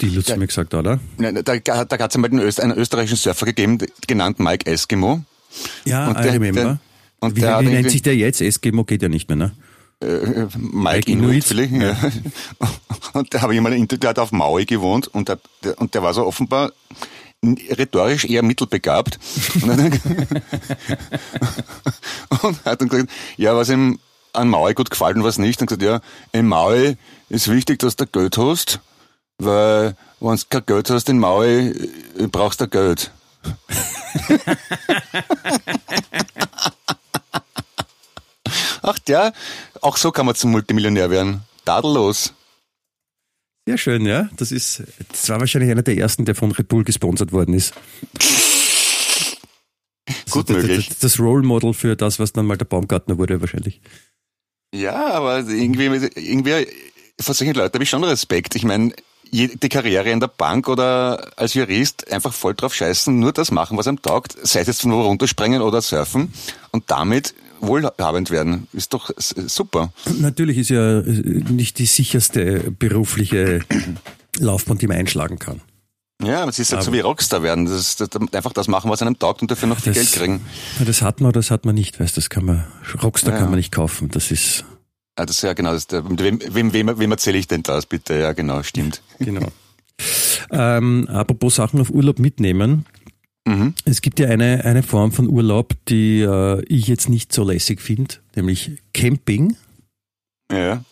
Die 0.01 0.17
hat 0.17 0.37
mir 0.37 0.47
gesagt, 0.47 0.73
oder? 0.73 0.99
Da, 1.17 1.31
da, 1.31 1.85
da 1.85 1.99
hat 1.99 2.11
es 2.11 2.15
einmal 2.15 2.31
einen, 2.31 2.39
Öster, 2.39 2.63
einen, 2.63 2.77
österreichischen 2.77 3.17
Surfer 3.17 3.45
gegeben, 3.45 3.77
genannt 4.07 4.39
Mike 4.39 4.65
Eskimo. 4.65 5.23
Ja, 5.85 6.07
und 6.07 6.17
der, 6.17 6.25
I 6.25 6.29
remember. 6.29 6.61
Der, 6.61 6.79
und 7.19 7.35
wie, 7.35 7.41
der 7.41 7.59
wie 7.61 7.65
nennt 7.65 7.91
sich 7.91 8.01
der 8.01 8.15
jetzt? 8.15 8.41
Eskimo 8.41 8.83
geht 8.83 9.01
ja 9.01 9.09
nicht 9.09 9.27
mehr, 9.29 9.35
ne? 9.35 9.51
Äh, 10.01 10.07
Mike, 10.07 10.49
Mike 10.57 11.11
Inuit, 11.11 11.29
Inuit 11.29 11.43
vielleicht. 11.43 11.71
Ja. 11.73 11.97
Und 13.13 13.33
da 13.33 13.41
habe 13.41 13.53
ich 13.53 13.61
mal 13.61 13.73
ein 13.73 13.79
Interview, 13.79 13.99
der 13.99 14.09
hat 14.11 14.19
auf 14.19 14.31
Maui 14.31 14.65
gewohnt 14.65 15.07
und 15.07 15.29
der, 15.29 15.39
und 15.77 15.93
der 15.93 16.03
war 16.03 16.13
so 16.13 16.25
offenbar 16.25 16.71
rhetorisch 17.43 18.25
eher 18.25 18.43
mittelbegabt. 18.43 19.19
Und, 19.61 19.67
dann, 19.67 19.91
und 22.41 22.65
hat 22.65 22.81
dann 22.81 22.89
gesagt, 22.89 23.09
ja, 23.37 23.55
was 23.55 23.69
ihm 23.69 23.99
an 24.33 24.49
Maui 24.49 24.73
gut 24.73 24.89
gefällt 24.89 25.15
und 25.17 25.23
was 25.23 25.37
nicht. 25.37 25.61
Und 25.61 25.67
gesagt, 25.67 25.83
ja, 25.83 26.01
im 26.31 26.47
Maui 26.47 26.97
ist 27.29 27.49
wichtig, 27.49 27.79
dass 27.79 27.95
du 27.95 28.05
Geld 28.05 28.37
hast, 28.37 28.79
weil 29.39 29.95
wenn 30.19 30.35
du 30.35 30.43
kein 30.49 30.65
Geld 30.65 30.89
hast 30.89 31.09
in 31.09 31.19
Maui, 31.19 31.69
äh, 32.17 32.27
brauchst 32.27 32.61
du 32.61 32.67
Geld. 32.67 33.11
Ach 38.81 38.97
ja, 39.07 39.31
auch 39.81 39.97
so 39.97 40.11
kann 40.11 40.25
man 40.25 40.35
zum 40.35 40.51
Multimillionär 40.51 41.09
werden. 41.09 41.41
Tadellos. 41.65 42.33
Sehr 43.65 43.77
schön, 43.77 44.05
ja. 44.05 44.29
Das 44.35 44.51
ist, 44.51 44.83
das 45.09 45.29
war 45.29 45.39
wahrscheinlich 45.39 45.71
einer 45.71 45.83
der 45.83 45.97
ersten, 45.97 46.25
der 46.25 46.35
von 46.35 46.51
Red 46.51 46.67
Bull 46.67 46.83
gesponsert 46.83 47.31
worden 47.31 47.53
ist. 47.53 47.73
Gut 50.31 50.49
das, 50.49 50.57
möglich. 50.57 50.89
Das, 50.89 50.97
das 50.99 51.19
Role 51.19 51.45
Model 51.45 51.73
für 51.73 51.95
das, 51.95 52.19
was 52.19 52.33
dann 52.33 52.47
mal 52.47 52.57
der 52.57 52.65
Baumgartner 52.65 53.17
wurde, 53.17 53.39
wahrscheinlich. 53.41 53.79
Ja, 54.73 55.11
aber 55.11 55.39
irgendwie, 55.39 55.85
irgendwie 55.85 56.67
vor 57.21 57.35
solchen 57.35 57.53
Leuten 57.53 57.73
habe 57.73 57.83
ich 57.83 57.89
schon 57.89 58.03
Respekt. 58.03 58.55
Ich 58.55 58.63
meine, 58.63 58.93
die 59.31 59.69
Karriere 59.69 60.09
in 60.09 60.19
der 60.19 60.27
Bank 60.27 60.67
oder 60.67 61.31
als 61.37 61.53
Jurist 61.53 62.11
einfach 62.11 62.33
voll 62.33 62.53
drauf 62.55 62.73
scheißen, 62.73 63.17
nur 63.17 63.31
das 63.31 63.51
machen, 63.51 63.77
was 63.77 63.87
einem 63.87 64.01
taugt, 64.01 64.35
sei 64.43 64.61
es 64.61 64.67
jetzt 64.67 64.81
von 64.81 64.91
wo 64.91 65.01
runterspringen 65.01 65.61
oder 65.61 65.81
surfen 65.81 66.33
und 66.71 66.85
damit 66.87 67.33
wohlhabend 67.61 68.31
werden. 68.31 68.67
Ist 68.73 68.93
doch 68.93 69.11
super. 69.17 69.91
Natürlich 70.19 70.57
ist 70.57 70.69
ja 70.69 71.01
nicht 71.01 71.79
die 71.79 71.85
sicherste 71.85 72.71
berufliche 72.71 73.61
Laufbahn, 74.37 74.77
die 74.77 74.87
man 74.87 74.97
einschlagen 74.97 75.39
kann. 75.39 75.61
Ja, 76.21 76.45
es 76.49 76.59
ist 76.59 76.73
halt 76.73 76.83
so 76.83 76.91
wie 76.91 76.99
Rockstar 76.99 77.43
werden. 77.43 77.65
Das 77.65 77.79
ist 78.01 78.35
einfach 78.35 78.51
das 78.51 78.67
machen, 78.67 78.91
was 78.91 79.01
einem 79.01 79.17
taugt 79.17 79.41
und 79.41 79.51
dafür 79.51 79.69
noch 79.69 79.79
viel 79.79 79.93
das, 79.93 80.11
Geld 80.11 80.13
kriegen. 80.13 80.41
Das 80.85 81.01
hat 81.01 81.21
man 81.21 81.29
oder 81.29 81.39
das 81.39 81.49
hat 81.49 81.65
man 81.65 81.75
nicht, 81.75 81.99
weißt 81.99 82.17
das 82.17 82.29
kann 82.29 82.43
man, 82.43 82.65
Rockstar 83.01 83.33
ja. 83.33 83.39
kann 83.39 83.49
man 83.49 83.57
nicht 83.57 83.71
kaufen. 83.71 84.09
Das 84.09 84.31
ist. 84.31 84.65
Ja, 85.19 85.25
das 85.25 85.35
ist 85.35 85.41
ja 85.41 85.51
genau. 85.51 85.73
Das, 85.73 85.87
wem, 85.91 86.41
wem, 86.55 86.71
wem, 86.71 86.97
wem 86.97 87.11
erzähle 87.11 87.37
ich 87.37 87.47
denn 87.47 87.61
das 87.61 87.85
bitte? 87.85 88.17
Ja, 88.17 88.31
genau, 88.31 88.63
stimmt. 88.63 89.01
Genau. 89.19 89.49
ähm, 90.49 91.09
apropos 91.09 91.55
Sachen 91.55 91.81
auf 91.81 91.89
Urlaub 91.89 92.19
mitnehmen. 92.19 92.85
Mhm. 93.45 93.73
Es 93.83 94.01
gibt 94.01 94.21
ja 94.21 94.29
eine, 94.29 94.63
eine 94.63 94.81
Form 94.81 95.11
von 95.11 95.27
Urlaub, 95.27 95.73
die 95.89 96.21
äh, 96.21 96.63
ich 96.67 96.87
jetzt 96.87 97.09
nicht 97.09 97.33
so 97.33 97.43
lässig 97.43 97.81
finde, 97.81 98.15
nämlich 98.33 98.81
Camping. 98.93 99.57
Ja. 100.49 100.85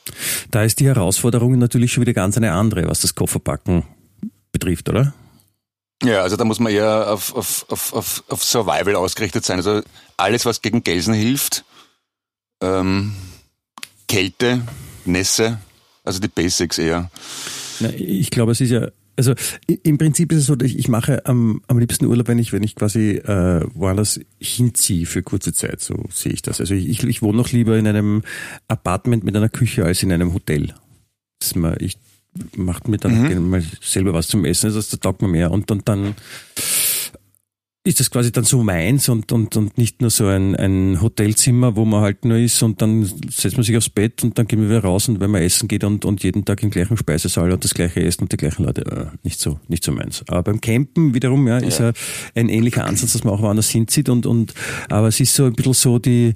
Da 0.51 0.63
ist 0.63 0.81
die 0.81 0.87
Herausforderung 0.87 1.57
natürlich 1.57 1.93
schon 1.93 2.01
wieder 2.01 2.13
ganz 2.13 2.35
eine 2.35 2.51
andere, 2.51 2.85
was 2.89 2.99
das 2.99 3.15
Kofferpacken 3.15 3.83
betrifft, 4.51 4.89
oder? 4.89 5.13
Ja, 6.03 6.21
also 6.21 6.35
da 6.35 6.43
muss 6.43 6.59
man 6.59 6.73
eher 6.73 7.13
auf, 7.13 7.33
auf, 7.33 7.65
auf, 7.69 7.93
auf, 7.93 8.23
auf 8.27 8.43
Survival 8.43 8.95
ausgerichtet 8.95 9.45
sein. 9.45 9.57
Also 9.57 9.83
alles, 10.17 10.45
was 10.45 10.61
gegen 10.61 10.83
Gelsen 10.83 11.13
hilft, 11.13 11.63
ähm, 12.61 13.15
Kälte, 14.07 14.61
Nässe, 15.05 15.59
also 16.03 16.19
die 16.19 16.27
Basics 16.27 16.77
eher. 16.77 17.09
Na, 17.79 17.89
ich 17.93 18.29
glaube, 18.29 18.53
es 18.53 18.61
ist 18.61 18.71
ja, 18.71 18.87
also 19.17 19.33
im 19.83 19.97
Prinzip 19.97 20.31
ist 20.31 20.39
es 20.39 20.45
so, 20.45 20.55
ich, 20.61 20.77
ich 20.77 20.87
mache 20.87 21.25
am, 21.25 21.61
am 21.67 21.79
liebsten 21.79 22.05
Urlaub, 22.05 22.27
wenn 22.27 22.39
ich, 22.39 22.53
wenn 22.53 22.63
ich 22.63 22.75
quasi 22.75 23.17
äh, 23.17 23.65
woanders 23.73 24.19
hinziehe 24.39 25.05
für 25.05 25.23
kurze 25.23 25.53
Zeit, 25.53 25.81
so 25.81 26.05
sehe 26.11 26.33
ich 26.33 26.41
das. 26.41 26.59
Also 26.59 26.75
ich, 26.75 27.03
ich 27.03 27.21
wohne 27.21 27.37
noch 27.37 27.51
lieber 27.51 27.77
in 27.77 27.87
einem 27.87 28.23
Apartment 28.67 29.23
mit 29.23 29.35
einer 29.35 29.49
Küche 29.49 29.85
als 29.85 30.03
in 30.03 30.11
einem 30.11 30.33
Hotel. 30.33 30.73
Das 31.39 31.55
mal, 31.55 31.77
ich 31.81 31.97
macht 32.55 32.87
mir 32.87 32.97
dann 32.97 33.23
mhm. 33.23 33.49
mal 33.49 33.63
selber 33.81 34.13
was 34.13 34.27
zum 34.27 34.45
Essen, 34.45 34.67
also 34.67 34.79
das 34.79 34.89
taugt 34.99 35.21
mir 35.21 35.27
mehr. 35.27 35.51
Und, 35.51 35.71
und 35.71 35.89
dann 35.89 36.15
ist 37.87 37.99
das 37.99 38.11
quasi 38.11 38.31
dann 38.31 38.43
so 38.43 38.63
meins 38.63 39.09
und, 39.09 39.31
und, 39.31 39.55
und 39.55 39.77
nicht 39.77 40.01
nur 40.01 40.09
so 40.09 40.27
ein, 40.27 40.55
ein 40.55 41.01
Hotelzimmer, 41.01 41.75
wo 41.75 41.85
man 41.85 42.01
halt 42.01 42.25
nur 42.25 42.37
ist 42.37 42.61
und 42.61 42.81
dann 42.81 43.05
setzt 43.29 43.55
man 43.55 43.63
sich 43.63 43.77
aufs 43.77 43.89
Bett 43.89 44.23
und 44.23 44.37
dann 44.37 44.47
gehen 44.47 44.61
wir 44.61 44.69
wieder 44.69 44.83
raus 44.83 45.07
und 45.07 45.19
wenn 45.19 45.31
man 45.31 45.41
essen 45.41 45.67
geht 45.67 45.83
und, 45.83 46.05
und 46.05 46.23
jeden 46.23 46.45
Tag 46.45 46.61
im 46.63 46.69
gleichen 46.69 46.97
Speisesaal 46.97 47.51
und 47.51 47.63
das 47.63 47.73
gleiche 47.73 48.03
essen 48.03 48.23
und 48.23 48.31
die 48.31 48.37
gleichen 48.37 48.65
Leute, 48.65 48.81
äh, 48.85 49.05
nicht 49.23 49.39
so, 49.39 49.59
nicht 49.67 49.83
so 49.83 49.91
meins. 49.91 50.23
Aber 50.27 50.43
beim 50.43 50.61
Campen 50.61 51.13
wiederum, 51.13 51.47
ja, 51.47 51.57
ist 51.57 51.79
ja 51.79 51.93
ein 52.35 52.49
ähnlicher 52.49 52.85
Ansatz, 52.85 53.13
dass 53.13 53.23
man 53.23 53.33
auch 53.33 53.41
woanders 53.41 53.69
hinzieht 53.69 54.09
und, 54.09 54.25
und, 54.25 54.53
aber 54.89 55.07
es 55.07 55.19
ist 55.19 55.33
so 55.33 55.45
ein 55.45 55.53
bisschen 55.53 55.73
so 55.73 55.99
die, 55.99 56.35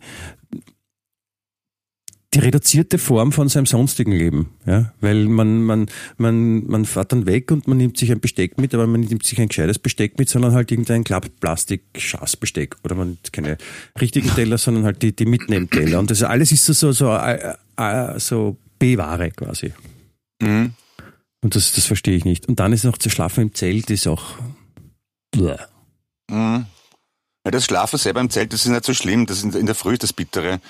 die 2.34 2.40
reduzierte 2.40 2.98
Form 2.98 3.34
von 3.34 3.50
seinem 3.50 3.66
sonstigen 3.66 4.14
Leben, 4.14 4.52
ja, 4.66 4.94
weil 5.02 5.26
man 5.26 5.64
man 5.64 5.88
man 6.18 6.66
man 6.66 6.86
fährt 6.86 7.12
dann 7.12 7.26
weg 7.26 7.52
und 7.52 7.68
man 7.68 7.78
nimmt 7.78 7.98
sich 7.98 8.12
ein 8.12 8.22
Besteck 8.22 8.58
mit, 8.58 8.74
aber 8.74 8.88
man 8.88 9.02
nimmt 9.02 9.26
sich 9.26 9.40
ein 9.40 9.50
gescheites 9.50 9.80
Besteck 9.80 10.18
mit, 10.18 10.30
sondern 10.30 10.54
halt 10.54 10.72
irgendein 10.72 11.04
Klappplastik 11.04 11.84
Schaßbesteck 11.98 12.78
oder 12.84 12.96
man 12.96 13.18
keine 13.34 13.58
richtigen 14.00 14.30
Teller, 14.30 14.58
sondern 14.58 14.86
halt 14.86 15.02
die 15.02 15.14
die 15.14 15.26
Mitnehmteller 15.26 16.00
und 16.00 16.10
das 16.10 16.24
alles 16.24 16.54
ist 16.54 16.66
so 16.66 16.74
so 16.74 16.94
so, 16.94 17.14
äh, 17.14 17.56
äh, 17.76 18.20
so 18.20 18.58
B-Ware 18.80 19.32
quasi. 19.32 19.74
Mhm. 20.42 20.74
Und 21.44 21.56
das 21.56 21.74
das 21.74 21.86
verstehe 21.86 22.16
ich 22.16 22.24
nicht. 22.24 22.48
Und 22.48 22.62
dann 22.62 22.72
ist 22.72 22.86
noch 22.86 22.98
zu 22.98 23.10
schlafen 23.10 23.42
im 23.42 23.54
Zelt 23.54 23.90
ist 23.90 24.08
auch 24.08 24.36
bleh. 25.32 25.58
Mhm. 26.30 26.66
Ja, 27.44 27.52
das 27.52 27.66
Schlafen 27.66 27.98
selber 27.98 28.22
im 28.22 28.30
Zelt, 28.30 28.54
das 28.54 28.66
ist 28.66 28.72
nicht 28.72 28.86
so 28.86 28.94
schlimm, 28.94 29.26
das 29.26 29.44
ist 29.44 29.56
in 29.56 29.66
der 29.66 29.76
Früh 29.76 29.98
das 29.98 30.14
Bittere 30.14 30.62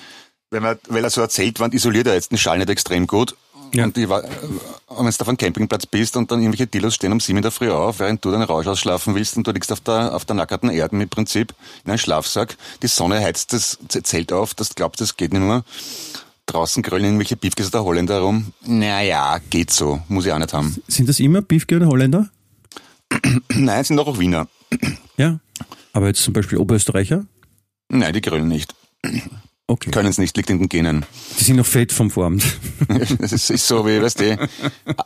wenn 0.52 0.62
man, 0.62 0.78
weil 0.88 1.02
er 1.02 1.10
so 1.10 1.20
erzählt, 1.20 1.58
wann 1.60 1.72
isoliert 1.72 2.06
er 2.06 2.14
jetzt 2.14 2.30
den 2.30 2.38
Schall 2.38 2.58
nicht 2.58 2.70
extrem 2.70 3.06
gut. 3.06 3.34
Ja. 3.74 3.84
Und, 3.84 3.96
wenn 3.96 4.06
du 4.06 4.14
auf 4.14 5.28
einem 5.28 5.38
Campingplatz 5.38 5.86
bist 5.86 6.14
und 6.18 6.30
dann 6.30 6.40
irgendwelche 6.40 6.66
Dealers 6.66 6.94
stehen 6.94 7.10
um 7.10 7.20
sieben 7.20 7.38
in 7.38 7.42
der 7.42 7.50
Früh 7.50 7.70
auf, 7.70 8.00
während 8.00 8.22
du 8.22 8.30
deinen 8.30 8.42
Rausch 8.42 8.66
ausschlafen 8.66 9.14
willst 9.14 9.38
und 9.38 9.46
du 9.46 9.50
liegst 9.50 9.72
auf 9.72 9.80
der, 9.80 10.14
auf 10.14 10.26
der 10.26 10.36
nackerten 10.36 10.68
Erde 10.68 11.00
im 11.00 11.08
Prinzip 11.08 11.54
in 11.84 11.90
einem 11.90 11.98
Schlafsack, 11.98 12.58
die 12.82 12.86
Sonne 12.86 13.20
heizt 13.20 13.54
das 13.54 13.78
Zelt 13.88 14.30
auf, 14.30 14.52
das 14.52 14.74
glaubt, 14.74 15.00
das 15.00 15.16
geht 15.16 15.32
nicht 15.32 15.40
mehr. 15.40 15.64
Draußen 16.44 16.82
grölen 16.82 17.04
irgendwelche 17.04 17.36
Beefkes 17.36 17.68
oder 17.68 17.84
Holländer 17.84 18.20
rum. 18.20 18.52
Naja, 18.66 19.38
geht 19.48 19.70
so, 19.70 20.02
muss 20.08 20.26
ich 20.26 20.32
auch 20.32 20.38
nicht 20.38 20.52
haben. 20.52 20.76
Sind 20.86 21.08
das 21.08 21.18
immer 21.18 21.40
Beefke 21.40 21.76
oder 21.76 21.86
Holländer? 21.86 22.28
Nein, 23.48 23.84
sind 23.84 23.96
doch 23.96 24.06
auch 24.06 24.18
Wiener. 24.18 24.48
Ja, 25.16 25.40
aber 25.94 26.08
jetzt 26.08 26.22
zum 26.22 26.34
Beispiel 26.34 26.58
Oberösterreicher? 26.58 27.24
Nein, 27.88 28.12
die 28.12 28.20
grölen 28.20 28.48
nicht. 28.48 28.74
Okay. 29.72 29.90
Können 29.90 30.10
es 30.10 30.18
nicht, 30.18 30.36
liegt 30.36 30.50
in 30.50 30.58
den 30.58 30.68
Genen. 30.68 31.06
Die 31.40 31.44
sind 31.44 31.56
noch 31.56 31.64
fett 31.64 31.92
vom 31.92 32.10
Form. 32.10 32.40
das 33.18 33.32
ist, 33.32 33.66
so 33.66 33.86
wie, 33.86 34.02
weißt 34.02 34.20
du, 34.20 34.48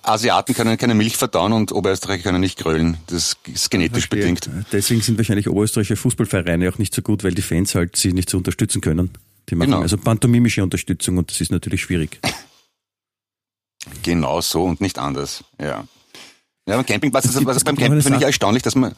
Asiaten 0.03 0.57
können 0.57 0.77
keine 0.77 0.97
Milch 0.97 1.17
verdauen 1.17 1.53
und 1.53 1.71
Oberösterreicher 1.71 2.25
können 2.25 2.41
nicht 2.41 2.59
grölen. 2.59 2.97
Das 3.07 3.37
ist 3.47 3.71
genetisch 3.71 4.09
bedingt. 4.09 4.51
Deswegen 4.73 5.03
sind 5.03 5.19
wahrscheinlich 5.19 5.49
oberösterreichische 5.49 5.95
Fußballvereine 5.95 6.69
auch 6.69 6.79
nicht 6.79 6.93
so 6.93 7.01
gut, 7.01 7.23
weil 7.23 7.33
die 7.33 7.43
Fans 7.43 7.77
halt 7.77 7.95
sie 7.95 8.13
nicht 8.13 8.29
so 8.29 8.39
unterstützen 8.39 8.81
können. 8.81 9.11
Die 9.49 9.55
machen 9.55 9.71
genau. 9.71 9.83
also 9.83 9.99
pantomimische 9.99 10.65
Unterstützung 10.65 11.19
und 11.19 11.31
das 11.31 11.41
ist 11.41 11.53
natürlich 11.53 11.83
schwierig. 11.83 12.19
Genau 14.03 14.41
so 14.41 14.65
und 14.65 14.81
nicht 14.81 14.99
anders, 14.99 15.45
ja. 15.61 15.85
Ja, 16.67 16.75
beim 16.75 16.85
Campingplatz, 16.85 17.27
also, 17.27 17.49
also 17.49 17.65
beim 17.65 17.77
Camping 17.77 18.03
finde 18.03 18.19
ich 18.19 18.25
erstaunlich, 18.25 18.65
dass 18.65 18.75
man, 18.75 18.97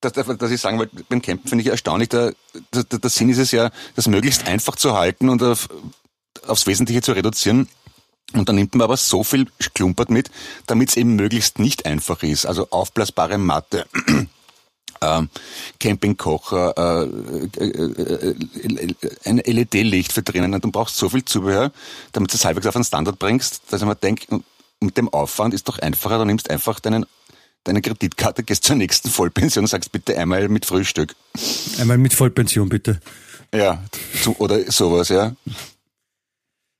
dass, 0.00 0.12
dass 0.12 0.50
ich 0.50 0.60
sagen 0.60 0.78
wollte, 0.78 1.04
beim 1.08 1.22
Campen 1.22 1.48
finde 1.48 1.62
ich 1.62 1.68
erstaunlich, 1.68 2.08
der, 2.10 2.34
der, 2.72 2.84
der 2.84 3.10
Sinn 3.10 3.28
ist 3.30 3.38
es 3.38 3.52
ja, 3.52 3.70
das 3.96 4.06
möglichst 4.06 4.46
einfach 4.46 4.76
zu 4.76 4.94
halten 4.94 5.28
und 5.28 5.42
auf, 5.42 5.68
aufs 6.46 6.66
Wesentliche 6.66 7.02
zu 7.02 7.12
reduzieren. 7.12 7.68
Und 8.32 8.48
dann 8.48 8.56
nimmt 8.56 8.74
man 8.74 8.82
aber 8.82 8.96
so 8.96 9.22
viel 9.22 9.46
Klumpert 9.74 10.10
mit, 10.10 10.30
damit 10.66 10.88
es 10.88 10.96
eben 10.96 11.14
möglichst 11.14 11.58
nicht 11.58 11.86
einfach 11.86 12.22
ist. 12.22 12.46
Also 12.46 12.68
aufblasbare 12.70 13.38
Matte, 13.38 13.86
äh, 15.00 15.22
Campingkocher, 15.78 16.74
äh, 16.76 17.64
äh, 17.64 17.66
äh, 17.66 18.34
ein 19.24 19.38
LED-Licht 19.38 20.12
für 20.12 20.22
drinnen. 20.22 20.54
Und 20.54 20.64
du 20.64 20.70
brauchst 20.70 20.96
so 20.96 21.08
viel 21.10 21.24
Zubehör, 21.24 21.70
damit 22.12 22.32
du 22.32 22.36
es 22.36 22.44
halbwegs 22.44 22.66
auf 22.66 22.74
einen 22.74 22.84
Standard 22.84 23.18
bringst, 23.18 23.62
dass 23.70 23.84
mir 23.84 23.94
denke, 23.94 24.40
mit 24.80 24.96
dem 24.96 25.08
Aufwand 25.08 25.54
ist 25.54 25.68
doch 25.68 25.78
einfacher, 25.78 26.18
du 26.18 26.24
nimmst 26.24 26.50
einfach 26.50 26.80
deinen 26.80 27.06
deine 27.64 27.82
Kreditkarte, 27.82 28.42
gehst 28.42 28.64
zur 28.64 28.76
nächsten 28.76 29.10
Vollpension 29.10 29.64
und 29.64 29.68
sagst 29.68 29.92
bitte 29.92 30.16
einmal 30.16 30.48
mit 30.48 30.66
Frühstück. 30.66 31.14
Einmal 31.78 31.98
mit 31.98 32.14
Vollpension, 32.14 32.68
bitte. 32.68 33.00
Ja, 33.54 33.82
zu, 34.22 34.36
oder 34.38 34.70
sowas, 34.70 35.08
ja. 35.08 35.34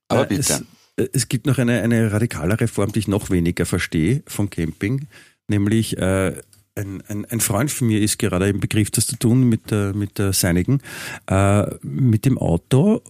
Aber 0.09 0.27
bitte. 0.27 0.65
Es, 0.97 1.05
äh, 1.05 1.09
es, 1.13 1.29
gibt 1.29 1.47
noch 1.47 1.59
eine, 1.59 1.83
eine 1.83 2.13
radikalere 2.13 2.69
Form, 2.69 2.93
die 2.93 3.01
ich 3.01 3.09
noch 3.09 3.31
weniger 3.31 3.67
verstehe 3.67 4.23
vom 4.27 4.51
Camping, 4.51 5.07
nämlich 5.49 5.97
äh, 5.99 6.35
ein, 6.77 7.03
ein, 7.09 7.25
ein 7.27 7.41
Freund 7.41 7.71
von 7.71 7.87
mir 7.87 8.01
ist 8.01 8.19
gerade 8.19 8.49
im 8.49 8.61
Begriff, 8.61 8.91
das 8.91 9.07
zu 9.07 9.17
tun 9.17 9.49
mit 9.49 9.71
der, 9.71 9.95
mit 9.95 10.19
der 10.19 10.33
seinigen, 10.33 10.81
äh, 11.27 11.67
mit 11.83 12.25
dem 12.25 12.39
Auto 12.39 13.03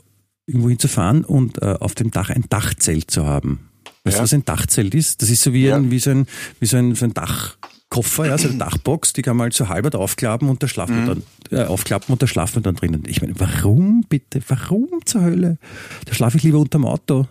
irgendwo 0.47 0.68
hinzufahren 0.68 1.25
und 1.25 1.62
äh, 1.62 1.77
auf 1.81 1.95
dem 1.95 2.11
Dach 2.11 2.31
ein 2.31 2.45
Dachzelt 2.49 3.11
zu 3.11 3.25
haben. 3.25 3.70
Weißt 4.05 4.19
du, 4.19 4.23
was 4.23 4.35
ein 4.35 4.45
Dachzelt 4.45 4.95
ist? 4.95 5.23
Das 5.23 5.31
ist 5.31 5.43
so 5.43 5.55
wie, 5.55 5.73
ein, 5.73 5.91
wie 5.91 5.99
so 5.99 6.11
ein, 6.11 6.27
wie 6.61 6.67
so 6.67 6.77
ein, 6.77 6.95
so 6.95 7.07
ein 7.07 7.15
Dachkoffer, 7.15 8.27
ja, 8.27 8.37
so 8.37 8.49
eine 8.49 8.59
Dachbox, 8.59 9.15
die 9.15 9.23
kann 9.23 9.37
man 9.37 9.45
halt 9.45 9.55
so 9.55 9.69
halber 9.71 9.99
aufklappen 9.99 10.51
und 10.51 10.63
da 10.63 10.69
schlafen 10.69 11.05
mhm. 11.05 11.23
dann, 11.51 11.59
äh, 11.59 11.65
aufklappen 11.65 12.13
und 12.13 12.23
da 12.23 12.27
schlafen 12.27 12.57
wir 12.57 12.63
dann 12.63 12.75
drinnen. 12.75 13.05
Ich 13.07 13.23
meine, 13.23 13.33
warum 13.41 14.05
bitte? 14.07 14.43
Warum 14.47 14.89
zur 15.07 15.23
Hölle? 15.23 15.57
Da 16.05 16.13
schlafe 16.13 16.37
ich 16.37 16.43
lieber 16.43 16.59
unterm 16.59 16.85
Auto. 16.85 17.27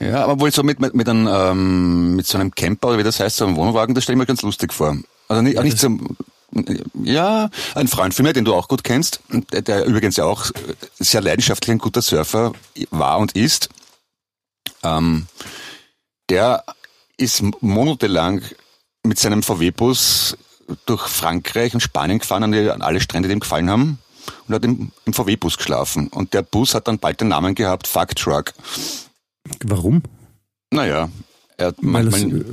Ja, 0.00 0.24
aber 0.24 0.40
wohl 0.40 0.50
so 0.50 0.62
mit, 0.62 0.80
mit, 0.80 0.94
mit, 0.94 1.08
einem, 1.08 1.28
ähm, 1.30 2.16
mit 2.16 2.26
so 2.26 2.38
einem 2.38 2.54
Camper, 2.54 2.88
oder 2.88 2.98
wie 2.98 3.02
das 3.02 3.20
heißt, 3.20 3.36
so 3.36 3.46
einem 3.46 3.56
Wohnwagen, 3.56 3.94
das 3.94 4.04
stelle 4.04 4.14
ich 4.14 4.20
mir 4.20 4.26
ganz 4.26 4.40
lustig 4.40 4.72
vor. 4.72 4.96
Also 5.28 5.42
nicht, 5.42 5.62
nicht 5.62 5.78
zum, 5.78 6.16
ja, 7.02 7.50
ein 7.74 7.88
Freund 7.88 8.14
von 8.14 8.24
mir, 8.24 8.32
den 8.32 8.46
du 8.46 8.54
auch 8.54 8.66
gut 8.66 8.82
kennst, 8.82 9.20
der, 9.52 9.60
der 9.60 9.84
übrigens 9.84 10.16
ja 10.16 10.24
auch 10.24 10.50
sehr 10.98 11.20
leidenschaftlich 11.20 11.70
ein 11.70 11.78
guter 11.78 12.00
Surfer 12.02 12.52
war 12.90 13.18
und 13.18 13.32
ist, 13.32 13.68
ähm, 14.82 15.26
der 16.30 16.64
ist 17.16 17.42
monatelang 17.60 18.42
mit 19.02 19.18
seinem 19.18 19.42
VW-Bus 19.42 20.36
durch 20.86 21.06
Frankreich 21.06 21.74
und 21.74 21.80
Spanien 21.80 22.18
gefahren, 22.18 22.54
an, 22.54 22.82
alle 22.82 23.00
Strände, 23.00 23.28
die 23.28 23.34
ihm 23.34 23.40
gefallen 23.40 23.70
haben, 23.70 23.98
und 24.48 24.54
hat 24.54 24.64
im, 24.64 24.92
im 25.04 25.12
VW-Bus 25.12 25.58
geschlafen. 25.58 26.08
Und 26.08 26.32
der 26.32 26.42
Bus 26.42 26.74
hat 26.74 26.88
dann 26.88 26.98
bald 26.98 27.20
den 27.20 27.28
Namen 27.28 27.54
gehabt, 27.54 27.86
Fuck 27.86 28.16
Truck. 28.16 28.52
Warum? 29.62 30.02
Naja, 30.70 31.10
er 31.56 31.66
hat 31.68 31.76
Weil, 31.80 32.04
manchmal, 32.04 32.40
es, 32.40 32.46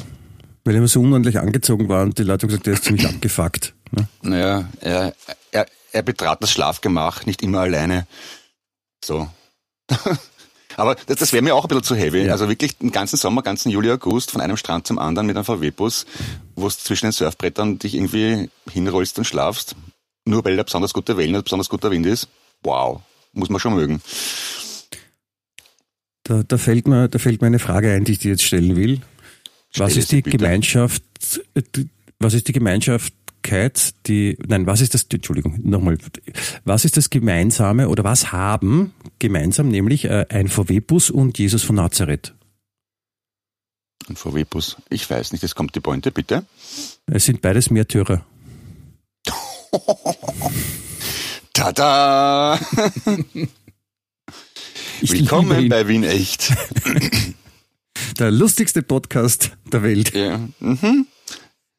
weil 0.64 0.76
er 0.76 0.78
immer 0.80 0.88
so 0.88 1.00
unordentlich 1.00 1.40
angezogen 1.40 1.90
war 1.90 2.04
und 2.04 2.18
die 2.18 2.24
Leute 2.24 2.44
haben 2.44 2.50
gesagt, 2.50 2.68
der 2.68 2.74
ist 2.74 2.84
ziemlich 2.84 3.06
abgefuckt. 3.10 3.74
Ne? 3.92 4.08
naja, 4.22 4.70
er, 4.80 5.14
er, 5.52 5.66
er 5.92 6.02
betrat 6.04 6.44
das 6.44 6.52
Schlafgemach 6.52 7.26
nicht 7.26 7.42
immer 7.42 7.62
alleine. 7.62 8.08
So. 9.04 9.30
Aber 10.82 10.96
das, 10.96 11.18
das 11.18 11.32
wäre 11.32 11.44
mir 11.44 11.54
auch 11.54 11.64
ein 11.64 11.68
bisschen 11.68 11.84
zu 11.84 11.96
heavy. 11.96 12.26
Ja. 12.26 12.32
Also 12.32 12.50
wirklich 12.50 12.76
den 12.80 12.92
ganzen 12.92 13.16
Sommer, 13.16 13.44
ganzen 13.44 13.70
Juli, 13.70 13.92
August 13.92 14.32
von 14.32 14.42
einem 14.42 14.58
Strand 14.58 14.88
zum 14.88 14.98
anderen 14.98 15.28
mit 15.28 15.36
einem 15.36 15.46
VW-Bus, 15.46 16.08
wo 16.56 16.68
du 16.68 16.74
zwischen 16.74 17.06
den 17.06 17.12
Surfbrettern 17.12 17.78
dich 17.78 17.94
irgendwie 17.94 18.50
hinrollst 18.72 19.20
und 19.20 19.26
schlafst, 19.26 19.76
nur 20.26 20.44
weil 20.44 20.58
da 20.58 20.64
besonders 20.64 20.94
gute 20.94 21.18
Wellen 21.18 21.36
und 21.36 21.44
besonders 21.44 21.70
guter 21.70 21.92
Wind 21.92 22.08
ist. 22.08 22.30
Wow, 22.64 23.02
muss 23.34 23.50
man 23.50 23.60
schon 23.60 23.76
mögen. 23.76 24.02
Da, 26.24 26.42
da, 26.42 26.58
fällt 26.58 26.88
mir, 26.88 27.08
da 27.10 27.20
fällt 27.20 27.42
mir 27.42 27.48
eine 27.48 27.60
Frage 27.60 27.94
ein, 27.94 28.04
die 28.04 28.14
ich 28.14 28.20
dir 28.20 28.32
jetzt 28.32 28.44
stellen 28.44 28.76
will. 28.76 29.02
Was 29.76 29.92
Stell 29.92 30.02
ist 30.02 30.10
sie 30.10 30.16
die 30.18 30.22
bitte. 30.24 30.38
Gemeinschaft, 30.38 31.04
äh, 31.54 31.62
was 32.18 32.34
ist 32.34 32.48
die 32.48 32.54
Gemeinschaftkeit, 33.42 33.94
die, 34.08 34.38
nein, 34.48 34.66
was 34.66 34.82
ist 34.82 34.94
das, 34.94 35.06
Entschuldigung, 35.12 35.60
nochmal, 35.64 35.98
was 36.64 36.86
ist 36.86 36.98
das 36.98 37.10
Gemeinsame 37.10 37.90
oder 37.90 38.04
was 38.04 38.32
haben 38.32 38.94
gemeinsam, 39.20 39.70
nämlich 39.70 40.06
äh, 40.06 40.26
ein 40.30 40.48
VW-Bus 40.48 41.10
und 41.10 41.38
Jesus 41.38 41.64
von 41.64 41.76
Nazareth? 41.76 42.34
Ein 44.08 44.16
VW-Bus. 44.16 44.78
Ich 44.90 45.10
weiß 45.10 45.32
nicht, 45.32 45.42
jetzt 45.42 45.56
kommt 45.56 45.76
die 45.76 45.80
Pointe, 45.80 46.12
bitte. 46.12 46.46
Es 47.08 47.26
sind 47.26 47.42
beides 47.42 47.70
Märtyrer. 47.70 48.26
Tada! 51.54 52.60
Willkommen 55.02 55.70
bei 55.70 55.88
Wien 55.88 56.04
Echt. 56.04 56.54
Der 58.20 58.30
lustigste 58.32 58.82
Podcast 58.84 59.52
der 59.72 59.84
Welt. 59.84 60.14
Ja. 60.14 60.40
Mhm. 60.60 61.08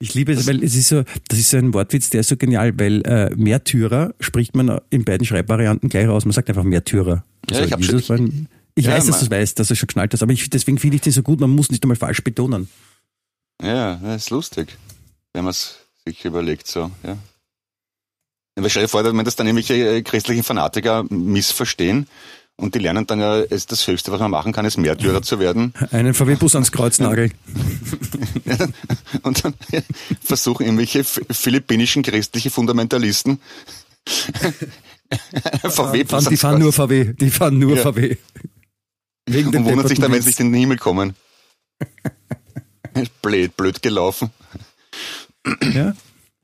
Ich 0.03 0.15
liebe 0.15 0.33
es, 0.33 0.49
weil 0.49 0.65
es 0.65 0.75
ist 0.75 0.89
so, 0.89 1.05
das 1.29 1.39
ist 1.39 1.51
so 1.51 1.59
ein 1.59 1.73
Wortwitz, 1.75 2.11
der 2.11 2.23
ist 2.23 2.29
so 2.29 2.37
genial, 2.37 2.77
weil 2.77 3.03
äh, 3.07 3.31
Märtyrer 3.37 4.13
spricht 4.19 4.57
man 4.57 4.81
in 4.91 5.05
beiden 5.05 5.25
Schreibvarianten 5.25 5.89
gleich 5.89 6.09
raus. 6.09 6.25
Man 6.25 6.33
sagt 6.33 6.49
einfach 6.49 6.65
Märtyrer. 6.65 7.25
Ja, 7.49 7.65
ich 7.65 7.77
Jesus 7.77 8.07
schon- 8.07 8.17
ein, 8.19 8.49
ich 8.75 8.87
Ja, 8.87 8.93
weiß, 8.95 9.07
dass 9.07 9.21
man- 9.21 9.31
du 9.31 9.37
weißt, 9.37 9.61
dass 9.61 9.69
du 9.69 9.77
schon 9.77 9.87
geschnallt 9.87 10.13
hast, 10.13 10.25
aber 10.25 10.33
ich, 10.33 10.51
deswegen 10.51 10.79
finde 10.79 10.97
ich 10.97 11.03
den 11.03 11.13
so 11.13 11.23
gut, 11.23 11.39
man 11.39 11.51
muss 11.51 11.71
nicht 11.71 11.85
einmal 11.85 11.97
falsch 11.97 12.25
betonen. 12.25 12.69
Ja, 13.63 13.95
das 14.03 14.25
ist 14.25 14.31
lustig, 14.31 14.77
wenn 15.35 15.45
man 15.45 15.53
es 15.53 15.77
sich 16.05 16.25
überlegt 16.25 16.67
so. 16.67 16.91
Ja. 17.05 17.17
Dir 18.61 18.89
vor, 18.89 19.05
wenn 19.05 19.25
das 19.25 19.37
dann 19.37 19.47
irgendwelche 19.47 19.75
äh, 19.99 20.03
christlichen 20.03 20.43
Fanatiker 20.43 21.05
missverstehen 21.11 22.09
und 22.63 22.75
die 22.75 22.79
lernen 22.79 23.07
dann 23.07 23.21
ja, 23.21 23.41
ist 23.41 23.73
das 23.73 23.87
Höchste, 23.87 24.13
was 24.13 24.21
man 24.21 24.31
machen 24.31 24.53
kann, 24.53 24.65
ist 24.65 24.79
Märtyrer 24.79 25.23
zu 25.23 25.39
werden 25.39 25.75
Einen 25.91 26.15
VW-Bus 26.15 26.55
ans 26.55 26.73
Kreuz 26.73 26.99
nageln. 26.99 27.33
und 29.23 29.45
dann 29.45 29.55
versuchen 30.23 30.65
irgendwelche 30.65 31.05
philippinischen 31.05 32.03
christliche 32.03 32.51
Fundamentalisten 32.51 33.41
VW-Bus 35.65 36.25
die 36.27 36.37
fahren 36.37 36.61
nur 36.61 36.73
VW, 36.73 37.13
die 37.13 37.31
fahren 37.31 37.59
nur 37.59 37.77
Ja. 37.77 37.83
VW. 37.83 38.17
Wegen 39.27 39.49
und 39.57 39.65
wundern 39.65 39.87
sich 39.87 40.01
dann, 40.01 40.11
wenn 40.13 40.23
sie 40.23 40.29
nicht 40.31 40.41
in 40.41 40.53
den 40.53 40.61
Himmel 40.61 40.79
kommen. 40.79 41.15
blöd, 43.23 43.57
blöd 43.57 43.83
gelaufen. 43.83 44.31
Ja, 45.75 45.95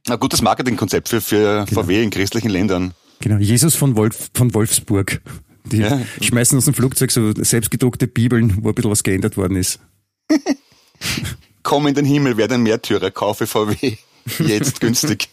Na 0.06 0.16
gutes 0.16 0.42
Marketingkonzept 0.42 1.08
für, 1.08 1.20
für 1.20 1.66
VW 1.66 2.02
in 2.02 2.10
christlichen 2.10 2.50
Ländern. 2.50 2.94
genau. 3.20 3.36
Jesus 3.38 3.74
von, 3.74 3.96
Wolf, 3.96 4.30
von 4.34 4.54
Wolfsburg. 4.54 5.20
Die 5.70 5.78
Ja. 5.78 6.00
schmeißen 6.20 6.56
aus 6.58 6.64
dem 6.66 6.74
Flugzeug 6.74 7.10
so 7.10 7.32
selbstgedruckte 7.34 8.06
Bibeln, 8.06 8.58
wo 8.62 8.68
ein 8.70 8.74
bisschen 8.74 8.90
was 8.90 9.02
geändert 9.02 9.36
worden 9.36 9.56
ist. 9.56 9.78
Komm 11.62 11.86
in 11.86 11.94
den 11.94 12.04
Himmel, 12.04 12.36
werde 12.36 12.54
ein 12.54 12.62
Märtyrer, 12.62 13.10
kaufe 13.10 13.46
VW. 13.46 13.96
Jetzt 14.38 14.80
günstig. 14.80 15.28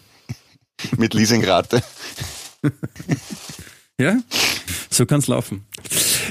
Mit 0.97 1.13
Leasingrate. 1.13 1.81
Ja, 3.97 4.19
so 4.89 5.05
kann's 5.05 5.27
laufen. 5.27 5.63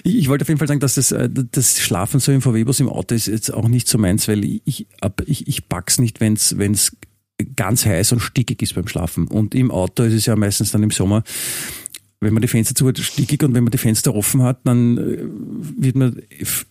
Ich, 0.02 0.16
ich 0.16 0.28
wollte 0.28 0.42
auf 0.42 0.48
jeden 0.48 0.58
Fall 0.58 0.68
sagen, 0.68 0.80
dass 0.80 0.96
das, 0.96 1.12
äh, 1.12 1.30
das 1.32 1.80
Schlafen 1.80 2.20
so 2.20 2.30
im 2.30 2.42
VW-Bus 2.42 2.80
im 2.80 2.90
Auto 2.90 3.14
ist 3.14 3.24
jetzt 3.26 3.54
auch 3.54 3.68
nicht 3.68 3.88
so 3.88 3.96
meins, 3.96 4.28
weil 4.28 4.44
ich, 4.44 4.86
ich, 5.24 5.48
ich 5.48 5.66
pack's 5.66 5.98
nicht, 5.98 6.20
wenn's 6.20 6.58
wenn's 6.58 6.94
ganz 7.56 7.86
heiß 7.86 8.12
und 8.12 8.20
stickig 8.20 8.60
ist 8.60 8.74
beim 8.74 8.86
Schlafen. 8.86 9.28
Und 9.28 9.54
im 9.54 9.70
Auto 9.70 10.02
ist 10.02 10.12
es 10.12 10.26
ja 10.26 10.36
meistens 10.36 10.72
dann 10.72 10.82
im 10.82 10.90
Sommer, 10.90 11.24
wenn 12.24 12.34
man 12.34 12.42
die 12.42 12.48
Fenster 12.48 12.74
zu 12.74 12.88
hat, 12.88 12.98
stickig 12.98 13.42
und 13.42 13.54
wenn 13.54 13.64
man 13.64 13.70
die 13.70 13.78
Fenster 13.78 14.14
offen 14.14 14.42
hat, 14.42 14.58
dann 14.64 14.98
äh, 14.98 15.18
wird 15.76 15.96
man 15.96 16.22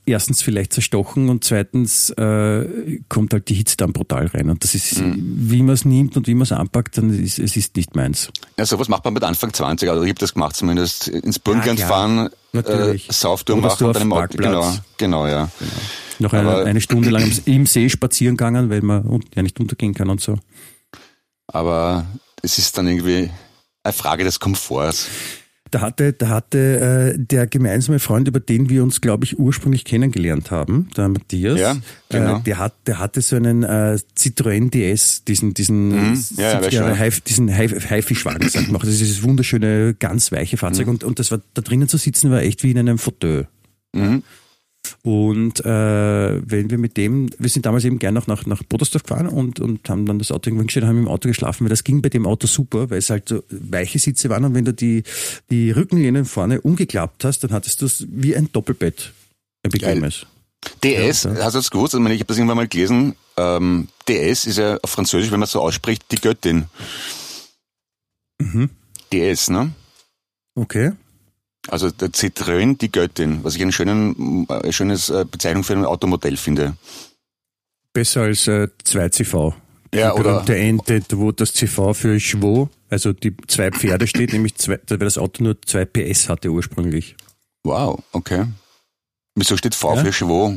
erstens 0.05 0.41
vielleicht 0.41 0.73
zerstochen 0.73 1.29
und 1.29 1.43
zweitens 1.43 2.09
äh, 2.11 2.99
kommt 3.09 3.33
halt 3.33 3.49
die 3.49 3.53
Hitze 3.53 3.77
dann 3.77 3.93
brutal 3.93 4.27
rein. 4.27 4.49
Und 4.49 4.63
das 4.63 4.75
ist, 4.75 5.01
wie 5.01 5.61
man 5.61 5.73
es 5.73 5.85
nimmt 5.85 6.17
und 6.17 6.27
wie 6.27 6.33
man 6.33 6.43
es 6.43 6.51
anpackt, 6.51 6.97
dann 6.97 7.09
ist 7.09 7.39
es 7.39 7.55
ist 7.55 7.75
nicht 7.75 7.95
meins. 7.95 8.29
Ja, 8.57 8.65
sowas 8.65 8.89
macht 8.89 9.05
man 9.05 9.13
mit 9.13 9.23
Anfang 9.23 9.53
20, 9.53 9.89
also 9.89 10.03
ich 10.03 10.09
habe 10.09 10.19
das 10.19 10.33
gemacht 10.33 10.55
zumindest. 10.55 11.07
Ins 11.07 11.39
Burgenland 11.39 11.79
Ja, 11.79 11.87
fahren, 11.87 12.29
äh. 12.53 12.97
Sauftour 13.09 13.57
machen 13.57 13.87
und 13.87 13.95
dann 13.95 14.03
im 14.03 14.13
Auto. 14.13 14.37
Genau, 14.37 14.73
genau, 14.97 15.27
ja. 15.27 15.49
Noch 16.19 16.33
eine, 16.33 16.63
eine 16.63 16.81
Stunde 16.81 17.09
lang 17.09 17.31
im 17.45 17.65
See 17.65 17.89
spazieren 17.89 18.37
gegangen, 18.37 18.69
weil 18.69 18.81
man 18.81 19.21
ja 19.35 19.41
nicht 19.41 19.59
untergehen 19.59 19.93
kann 19.93 20.09
und 20.09 20.21
so. 20.21 20.37
Aber 21.47 22.05
es 22.41 22.57
ist 22.57 22.77
dann 22.77 22.87
irgendwie 22.87 23.29
eine 23.83 23.93
Frage 23.93 24.23
des 24.23 24.39
Komforts. 24.39 25.07
Da 25.73 25.81
hatte, 25.81 26.13
da 26.13 26.27
hatte 26.29 27.13
äh, 27.15 27.17
der 27.17 27.47
gemeinsame 27.47 27.97
Freund, 27.97 28.27
über 28.27 28.39
den 28.39 28.69
wir 28.69 28.83
uns, 28.83 29.01
glaube 29.01 29.25
ich, 29.25 29.39
ursprünglich 29.39 29.85
kennengelernt 29.85 30.51
haben, 30.51 30.87
der 30.95 31.07
Matthias, 31.09 31.59
Ja, 31.59 31.75
genau. 32.09 32.37
äh, 32.37 32.41
der, 32.43 32.59
hat, 32.59 32.73
der 32.85 32.99
hatte 32.99 33.21
so 33.21 33.35
einen 33.37 33.63
äh, 33.63 33.97
Citroën 34.15 34.69
DS, 34.69 35.23
diesen, 35.23 35.55
diesen, 35.55 35.87
Mhm. 35.89 36.23
Ja, 36.37 36.43
ja, 36.51 36.59
70er 36.59 36.63
weiß 36.65 36.73
schon. 36.75 36.99
Haif, 36.99 37.21
diesen 37.21 37.49
Haif- 37.49 37.89
Haifischwagen, 37.89 38.49
sag 38.49 38.61
ich 38.61 38.69
mal. 38.69 38.77
Das 38.77 38.89
ist 38.89 39.01
dieses 39.01 39.23
wunderschöne, 39.23 39.95
ganz 39.97 40.31
weiche 40.31 40.57
Fahrzeug 40.57 40.85
Mhm. 40.85 40.91
und, 40.93 41.03
und 41.05 41.17
das 41.17 41.31
war, 41.31 41.41
da 41.55 41.63
drinnen 41.63 41.87
zu 41.87 41.97
sitzen 41.97 42.29
war 42.29 42.43
echt 42.43 42.61
wie 42.61 42.69
in 42.69 42.77
einem 42.77 42.99
Fauteuil. 42.99 43.47
Mhm. 43.95 44.21
Und 45.01 45.59
äh, 45.65 45.65
wenn 45.65 46.69
wir 46.69 46.77
mit 46.77 46.97
dem, 46.97 47.29
wir 47.37 47.49
sind 47.49 47.65
damals 47.65 47.83
eben 47.85 47.99
gern 47.99 48.13
noch 48.13 48.27
nach, 48.27 48.45
nach 48.45 48.63
Bodersdorf 48.63 49.03
gefahren 49.03 49.27
und, 49.27 49.59
und 49.59 49.89
haben 49.89 50.05
dann 50.05 50.19
das 50.19 50.31
Auto 50.31 50.49
irgendwann 50.49 50.67
gestellt, 50.67 50.85
haben 50.85 50.97
im 50.97 51.07
Auto 51.07 51.27
geschlafen, 51.27 51.65
weil 51.65 51.69
das 51.69 51.83
ging 51.83 52.01
bei 52.01 52.09
dem 52.09 52.25
Auto 52.25 52.47
super, 52.47 52.89
weil 52.89 52.99
es 52.99 53.09
halt 53.09 53.29
so 53.29 53.43
weiche 53.49 53.99
Sitze 53.99 54.29
waren 54.29 54.45
und 54.45 54.53
wenn 54.53 54.65
du 54.65 54.73
die, 54.73 55.03
die 55.49 55.71
Rückenlehnen 55.71 56.25
vorne 56.25 56.61
umgeklappt 56.61 57.23
hast, 57.25 57.43
dann 57.43 57.51
hattest 57.51 57.81
du 57.81 57.85
es 57.85 58.05
wie 58.09 58.35
ein 58.35 58.51
Doppelbett. 58.51 59.13
Ein 59.63 59.71
bequemes. 59.71 60.25
DS, 60.83 61.23
Ja, 61.23 61.35
hast 61.43 61.53
du 61.55 61.59
das 61.59 61.71
gewusst? 61.71 61.95
Also, 61.95 62.07
ich 62.07 62.19
habe 62.19 62.25
das 62.25 62.37
irgendwann 62.37 62.57
mal 62.57 62.67
gelesen. 62.67 63.15
Ähm, 63.35 63.87
DS 64.07 64.45
ist 64.45 64.57
ja 64.57 64.77
auf 64.81 64.89
Französisch, 64.89 65.31
wenn 65.31 65.39
man 65.39 65.47
so 65.47 65.61
ausspricht, 65.61 66.03
die 66.11 66.15
Göttin. 66.15 66.65
Mhm. 68.39 68.69
DS, 69.11 69.49
ne? 69.49 69.71
Okay. 70.55 70.93
Also 71.69 71.89
der 71.91 72.09
Citroën, 72.09 72.77
die 72.77 72.91
Göttin, 72.91 73.43
was 73.43 73.55
ich 73.55 73.61
eine 73.61 73.71
schönen, 73.71 74.47
äh, 74.49 74.71
schönes 74.71 75.09
äh, 75.09 75.25
Bezeichnung 75.29 75.63
für 75.63 75.73
ein 75.73 75.85
Automodell 75.85 76.35
finde. 76.37 76.75
Besser 77.93 78.21
als 78.23 78.47
äh, 78.47 78.67
2CV. 78.85 79.53
Ja, 79.93 80.13
oder 80.13 80.41
berühmte 80.43 80.57
Ente, 80.57 81.19
wo 81.19 81.31
das 81.31 81.53
CV 81.53 81.93
für 81.93 82.19
Schwo, 82.19 82.67
also 82.89 83.13
die 83.13 83.35
zwei 83.47 83.69
Pferde 83.71 84.07
steht, 84.07 84.33
nämlich 84.33 84.55
zwei, 84.55 84.79
weil 84.89 84.97
das 84.97 85.19
Auto 85.19 85.43
nur 85.43 85.61
zwei 85.61 85.85
PS 85.85 86.29
hatte 86.29 86.49
ursprünglich. 86.49 87.15
wow, 87.63 88.01
okay. 88.11 88.45
Wieso 89.35 89.55
steht 89.55 89.75
V 89.75 89.95
Ja? 89.95 90.03
für 90.03 90.11
Chevaux? 90.11 90.55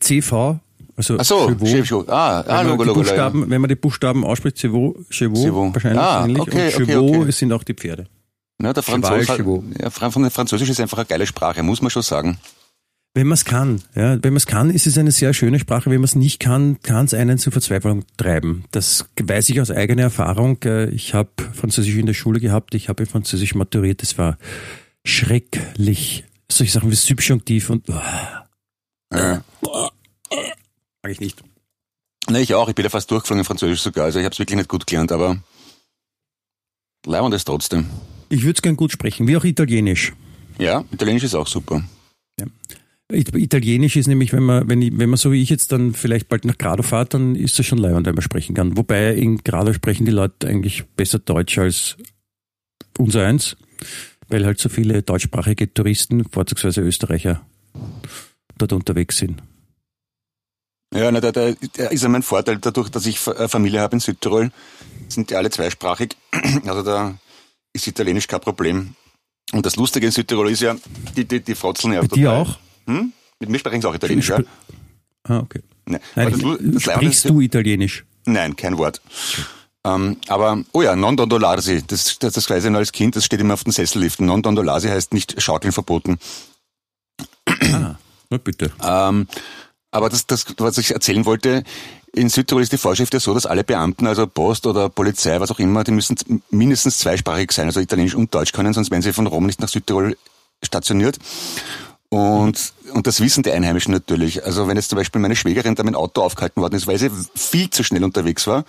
CV, 0.00 0.58
also 0.96 1.16
Ach 1.18 1.24
so, 1.24 1.48
Chevaux. 1.64 2.04
Ah, 2.08 2.40
ah 2.40 2.44
Wenn 2.46 2.54
man, 2.54 2.66
Logo, 2.66 2.82
die 2.82 2.88
Logo, 2.88 3.00
Buchstaben, 3.00 3.50
wenn 3.50 3.60
man 3.60 3.68
die 3.68 3.74
Buchstaben 3.76 4.24
ausspricht, 4.24 4.58
Chevaux, 4.58 4.94
Chevaux, 5.10 5.72
wahrscheinlich 5.72 6.00
Ah, 6.00 6.24
ähnlich. 6.24 6.40
okay, 6.42 6.50
und 6.50 6.74
okay, 6.74 6.84
Chevaux 6.92 7.18
okay. 7.22 7.30
sind 7.32 7.52
auch 7.52 7.62
die 7.62 7.74
Pferde. 7.74 8.06
Ja, 8.62 8.72
der 8.72 8.82
Franzose, 8.82 9.62
ja, 9.78 9.90
Französisch 9.90 10.68
ist 10.68 10.80
einfach 10.80 10.98
eine 10.98 11.06
geile 11.06 11.26
Sprache, 11.26 11.62
muss 11.62 11.80
man 11.80 11.90
schon 11.90 12.02
sagen. 12.02 12.38
Wenn 13.14 13.26
man 13.26 13.34
es 13.34 13.44
kann, 13.44 13.82
ja, 13.96 14.22
wenn 14.22 14.32
man 14.32 14.36
es 14.36 14.46
kann, 14.46 14.70
ist 14.70 14.86
es 14.86 14.96
eine 14.96 15.10
sehr 15.10 15.34
schöne 15.34 15.58
Sprache. 15.58 15.90
Wenn 15.90 15.96
man 16.00 16.04
es 16.04 16.14
nicht 16.14 16.38
kann, 16.38 16.80
kann 16.82 17.06
es 17.06 17.14
einen 17.14 17.38
zur 17.38 17.52
Verzweiflung 17.52 18.04
treiben. 18.16 18.64
Das 18.70 19.06
weiß 19.20 19.48
ich 19.48 19.60
aus 19.60 19.70
eigener 19.72 20.02
Erfahrung. 20.02 20.62
Äh, 20.62 20.90
Ich 20.90 21.12
habe 21.12 21.30
Französisch 21.52 21.96
in 21.96 22.06
der 22.06 22.14
Schule 22.14 22.38
gehabt, 22.38 22.74
ich 22.74 22.88
habe 22.88 23.02
in 23.02 23.08
Französisch 23.08 23.54
maturiert. 23.56 24.02
Das 24.02 24.16
war 24.16 24.38
schrecklich. 25.04 26.24
Solche 26.50 26.72
Sachen 26.72 26.90
wie 26.90 26.94
Subjunktiv 26.94 27.70
und 27.70 27.88
oh, 27.88 28.00
Ja. 29.12 29.42
mag 31.02 31.10
ich 31.10 31.20
nicht. 31.20 31.42
Ne, 32.28 32.40
ich 32.42 32.54
auch. 32.54 32.68
Ich 32.68 32.76
bin 32.76 32.84
ja 32.84 32.90
fast 32.90 33.10
durchgeflogen 33.10 33.40
in 33.40 33.44
Französisch 33.44 33.80
sogar. 33.80 34.04
Also 34.04 34.20
ich 34.20 34.24
habe 34.24 34.34
es 34.34 34.38
wirklich 34.38 34.56
nicht 34.56 34.68
gut 34.68 34.86
gelernt, 34.86 35.10
aber 35.10 35.38
leibend 37.06 37.34
ist 37.34 37.44
trotzdem. 37.44 37.86
Ich 38.30 38.42
würde 38.42 38.56
es 38.56 38.62
gern 38.62 38.76
gut 38.76 38.92
sprechen, 38.92 39.26
wie 39.26 39.36
auch 39.36 39.44
Italienisch. 39.44 40.12
Ja, 40.58 40.84
Italienisch 40.92 41.24
ist 41.24 41.34
auch 41.34 41.48
super. 41.48 41.82
Ja. 42.38 42.46
Italienisch 43.12 43.96
ist 43.96 44.06
nämlich, 44.06 44.32
wenn 44.32 44.44
man, 44.44 44.68
wenn, 44.68 44.80
ich, 44.80 44.96
wenn 44.96 45.10
man 45.10 45.16
so 45.16 45.32
wie 45.32 45.42
ich 45.42 45.50
jetzt 45.50 45.72
dann 45.72 45.94
vielleicht 45.94 46.28
bald 46.28 46.44
nach 46.44 46.56
Grado 46.56 46.84
fahrt, 46.84 47.12
dann 47.12 47.34
ist 47.34 47.58
das 47.58 47.66
schon 47.66 47.78
leibend, 47.78 48.06
wenn 48.06 48.14
man 48.14 48.22
sprechen 48.22 48.54
kann. 48.54 48.76
Wobei 48.76 49.14
in 49.14 49.38
Grado 49.38 49.72
sprechen 49.72 50.04
die 50.04 50.12
Leute 50.12 50.46
eigentlich 50.46 50.84
besser 50.96 51.18
Deutsch 51.18 51.58
als 51.58 51.96
unser 52.98 53.26
eins, 53.26 53.56
weil 54.28 54.46
halt 54.46 54.60
so 54.60 54.68
viele 54.68 55.02
deutschsprachige 55.02 55.74
Touristen, 55.74 56.24
vorzugsweise 56.30 56.82
Österreicher, 56.82 57.44
dort 58.58 58.72
unterwegs 58.72 59.16
sind. 59.16 59.42
Ja, 60.94 61.10
na, 61.10 61.20
da, 61.20 61.32
da, 61.32 61.52
da 61.76 61.86
ist 61.86 62.02
ja 62.02 62.08
mein 62.08 62.22
Vorteil 62.22 62.58
dadurch, 62.58 62.90
dass 62.90 63.06
ich 63.06 63.18
Familie 63.18 63.80
habe 63.80 63.96
in 63.96 64.00
Südtirol, 64.00 64.50
sind 65.08 65.30
die 65.30 65.34
alle 65.34 65.50
zweisprachig. 65.50 66.16
Also 66.66 66.82
da 66.82 67.18
ist 67.72 67.86
Italienisch 67.86 68.26
kein 68.26 68.40
Problem. 68.40 68.94
Und 69.52 69.66
das 69.66 69.76
Lustige 69.76 70.06
in 70.06 70.12
Südtirol 70.12 70.50
ist 70.50 70.60
ja, 70.60 70.76
die, 71.16 71.24
die, 71.24 71.40
die 71.40 71.54
frotzeln 71.54 71.92
ja 71.92 72.02
Mit 72.02 72.14
dir 72.14 72.32
auch? 72.32 72.58
Hm? 72.86 73.12
Mit 73.40 73.48
mir 73.48 73.58
sprechen 73.58 73.80
sie 73.80 73.88
auch 73.88 73.94
Italienisch, 73.94 74.28
ja? 74.28 74.38
Ah, 75.24 75.38
okay. 75.38 75.60
Nein. 75.86 76.00
Nein, 76.14 76.26
Aber 76.26 76.58
das, 76.58 76.82
sprichst 76.82 77.28
du 77.28 77.40
Italienisch? 77.40 78.04
Nein, 78.26 78.54
kein 78.54 78.78
Wort. 78.78 79.00
Ähm, 79.84 80.18
aber, 80.28 80.62
oh 80.72 80.82
ja, 80.82 80.94
non 80.94 81.16
dondolarsi, 81.16 81.82
das, 81.86 82.18
das, 82.18 82.34
das 82.34 82.50
weiß 82.50 82.64
ich 82.64 82.70
noch 82.70 82.78
als 82.78 82.92
Kind, 82.92 83.16
das 83.16 83.24
steht 83.24 83.40
immer 83.40 83.54
auf 83.54 83.64
den 83.64 83.72
Sesselliften. 83.72 84.26
Non 84.26 84.42
dondolarsi 84.42 84.88
heißt 84.88 85.14
nicht 85.14 85.40
schaukeln 85.40 85.72
verboten. 85.72 86.18
Ah, 87.46 87.96
na 88.28 88.38
bitte. 88.38 88.72
Ähm, 88.82 89.26
aber 89.90 90.08
das, 90.10 90.26
das, 90.26 90.46
was 90.58 90.78
ich 90.78 90.92
erzählen 90.92 91.24
wollte, 91.24 91.64
in 92.12 92.28
Südtirol 92.28 92.62
ist 92.62 92.72
die 92.72 92.78
Vorschrift 92.78 93.14
ja 93.14 93.20
so, 93.20 93.34
dass 93.34 93.46
alle 93.46 93.64
Beamten, 93.64 94.06
also 94.06 94.26
Post 94.26 94.66
oder 94.66 94.88
Polizei, 94.88 95.38
was 95.40 95.50
auch 95.50 95.58
immer, 95.58 95.84
die 95.84 95.92
müssen 95.92 96.16
mindestens 96.50 96.98
zweisprachig 96.98 97.52
sein, 97.52 97.66
also 97.66 97.80
Italienisch 97.80 98.14
und 98.14 98.34
Deutsch 98.34 98.52
können, 98.52 98.72
sonst 98.72 98.90
werden 98.90 99.02
sie 99.02 99.12
von 99.12 99.26
Rom 99.26 99.46
nicht 99.46 99.60
nach 99.60 99.68
Südtirol 99.68 100.16
stationiert. 100.62 101.18
Und, 102.12 102.72
und 102.92 103.06
das 103.06 103.20
wissen 103.20 103.44
die 103.44 103.52
Einheimischen 103.52 103.92
natürlich. 103.92 104.44
Also 104.44 104.66
wenn 104.66 104.76
jetzt 104.76 104.88
zum 104.88 104.96
Beispiel 104.98 105.20
meine 105.20 105.36
Schwägerin 105.36 105.76
da 105.76 105.84
mit 105.84 105.94
dem 105.94 105.96
Auto 105.96 106.22
aufgehalten 106.22 106.60
worden 106.60 106.74
ist, 106.74 106.88
weil 106.88 106.98
sie 106.98 107.08
viel 107.36 107.70
zu 107.70 107.84
schnell 107.84 108.02
unterwegs 108.02 108.48
war, 108.48 108.64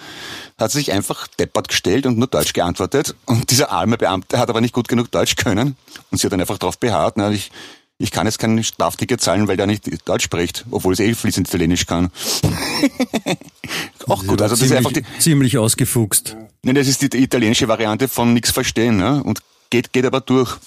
hat 0.59 0.71
sie 0.71 0.77
sich 0.77 0.91
einfach 0.91 1.25
deppert 1.27 1.67
gestellt 1.67 2.05
und 2.05 2.19
nur 2.19 2.27
Deutsch 2.27 2.53
geantwortet. 2.53 3.15
Und 3.25 3.49
dieser 3.49 3.71
arme 3.71 3.97
Beamte 3.97 4.37
hat 4.37 4.51
aber 4.51 4.61
nicht 4.61 4.75
gut 4.75 4.87
genug 4.87 5.09
Deutsch 5.09 5.37
können. 5.37 5.75
Und 6.11 6.19
sie 6.19 6.27
hat 6.27 6.33
dann 6.33 6.39
einfach 6.39 6.59
darauf 6.59 6.77
beharrt. 6.77 7.17
Na, 7.17 7.31
ich, 7.31 7.51
ich 8.01 8.11
kann 8.11 8.25
jetzt 8.25 8.39
kein 8.39 8.63
Strafticket 8.63 9.21
zahlen, 9.21 9.47
weil 9.47 9.57
der 9.57 9.67
nicht 9.67 10.07
Deutsch 10.07 10.25
spricht, 10.25 10.65
obwohl 10.71 10.95
sie 10.95 11.03
eh 11.03 11.13
fließend 11.13 11.47
Italienisch 11.47 11.85
kann. 11.85 12.11
Auch 14.07 14.25
gut. 14.25 14.41
Also 14.41 14.53
das 14.53 14.59
ziemlich, 14.59 14.71
ist 14.71 14.77
einfach 14.77 14.91
die, 14.91 15.03
ziemlich 15.19 15.57
ausgefuchst. 15.57 16.35
Nein, 16.63 16.75
das 16.75 16.87
ist 16.87 17.01
die 17.01 17.17
italienische 17.17 17.67
Variante 17.67 18.07
von 18.07 18.33
nichts 18.33 18.51
verstehen, 18.51 18.97
ne? 18.97 19.23
Und 19.23 19.41
geht, 19.69 19.93
geht 19.93 20.05
aber 20.05 20.21
durch. 20.21 20.57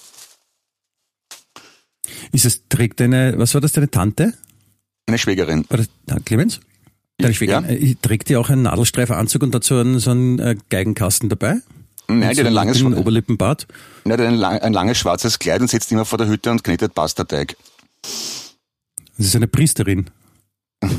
Ist 2.31 2.45
es, 2.45 2.67
trägt 2.69 2.99
deine, 2.99 3.33
was 3.37 3.53
war 3.53 3.61
das, 3.61 3.73
deine 3.73 3.89
Tante? 3.89 4.33
Eine 5.07 5.17
Schwägerin. 5.17 5.65
War 5.69 5.77
das, 5.77 6.25
Clemens? 6.25 6.59
Deine 7.17 7.33
Schwägerin. 7.33 7.65
Ja. 7.69 7.93
Trägt 8.01 8.29
die 8.29 8.37
auch 8.37 8.49
einen 8.49 8.63
Nadelstreiferanzug 8.63 9.43
und 9.43 9.53
dazu 9.53 9.75
einen, 9.75 9.99
so 9.99 10.11
einen 10.11 10.39
äh, 10.39 10.55
Geigenkasten 10.69 11.29
dabei? 11.29 11.57
Nein, 12.07 12.33
die 12.33 12.39
hat 12.39 12.47
ein 12.47 12.53
langes 12.53 12.83
Oberlippenbart. 12.83 13.67
Nein, 14.03 14.17
die 14.17 14.23
hat 14.23 14.31
ein, 14.31 14.37
lang, 14.37 14.59
ein 14.59 14.73
langes 14.73 14.97
schwarzes 14.97 15.39
Kleid 15.39 15.61
und 15.61 15.69
sitzt 15.69 15.91
immer 15.91 16.05
vor 16.05 16.17
der 16.17 16.27
Hütte 16.27 16.51
und 16.51 16.63
knetet 16.63 16.93
Pastateig. 16.93 17.55
Das 19.17 19.27
ist 19.27 19.35
eine 19.35 19.47
Priesterin. 19.47 20.09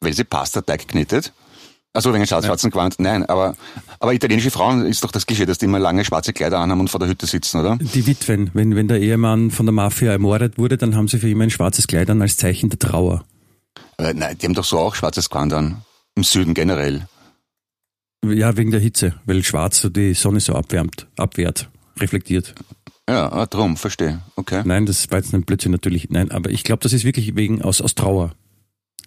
Weil 0.00 0.12
sie 0.12 0.24
Pastateig 0.24 0.88
knetet? 0.88 1.32
Also 1.96 2.12
wegen 2.12 2.26
schwarzen. 2.26 2.70
Gewand. 2.70 2.96
Nein, 2.98 3.24
aber, 3.24 3.56
aber 4.00 4.12
italienische 4.12 4.50
Frauen 4.50 4.84
ist 4.84 5.02
doch 5.02 5.10
das 5.10 5.26
Klischee, 5.26 5.46
dass 5.46 5.56
die 5.56 5.64
immer 5.64 5.78
lange 5.78 6.04
schwarze 6.04 6.34
Kleider 6.34 6.58
anhaben 6.58 6.80
und 6.80 6.90
vor 6.90 7.00
der 7.00 7.08
Hütte 7.08 7.24
sitzen, 7.26 7.58
oder? 7.58 7.78
Die 7.80 8.06
Witwen, 8.06 8.50
wenn, 8.52 8.76
wenn 8.76 8.86
der 8.86 9.00
Ehemann 9.00 9.50
von 9.50 9.64
der 9.64 9.72
Mafia 9.72 10.12
ermordet 10.12 10.58
wurde, 10.58 10.76
dann 10.76 10.94
haben 10.94 11.08
sie 11.08 11.18
für 11.18 11.30
immer 11.30 11.44
ein 11.44 11.50
schwarzes 11.50 11.86
Kleid 11.86 12.10
an 12.10 12.20
als 12.20 12.36
Zeichen 12.36 12.68
der 12.68 12.78
Trauer. 12.78 13.24
Aber 13.96 14.12
nein, 14.12 14.36
die 14.36 14.44
haben 14.44 14.52
doch 14.52 14.64
so 14.64 14.78
auch 14.78 14.94
schwarzes 14.94 15.30
Gewand 15.30 15.54
an. 15.54 15.82
Im 16.16 16.22
Süden 16.22 16.52
generell. 16.52 17.08
Ja, 18.32 18.56
wegen 18.56 18.70
der 18.70 18.80
Hitze, 18.80 19.14
weil 19.24 19.42
schwarz 19.44 19.80
so 19.80 19.88
die 19.88 20.14
Sonne 20.14 20.40
so 20.40 20.54
abwärmt, 20.54 21.06
abwehrt, 21.16 21.68
reflektiert. 21.98 22.54
Ja, 23.08 23.30
ah, 23.30 23.46
drum, 23.46 23.76
verstehe. 23.76 24.20
Okay. 24.34 24.62
Nein, 24.64 24.84
das 24.86 25.10
war 25.10 25.18
jetzt 25.18 25.32
ein 25.32 25.42
Blödsinn 25.42 25.72
natürlich. 25.72 26.10
Nein, 26.10 26.30
aber 26.32 26.50
ich 26.50 26.64
glaube, 26.64 26.82
das 26.82 26.92
ist 26.92 27.04
wirklich 27.04 27.36
wegen 27.36 27.62
aus, 27.62 27.80
aus 27.80 27.94
Trauer. 27.94 28.32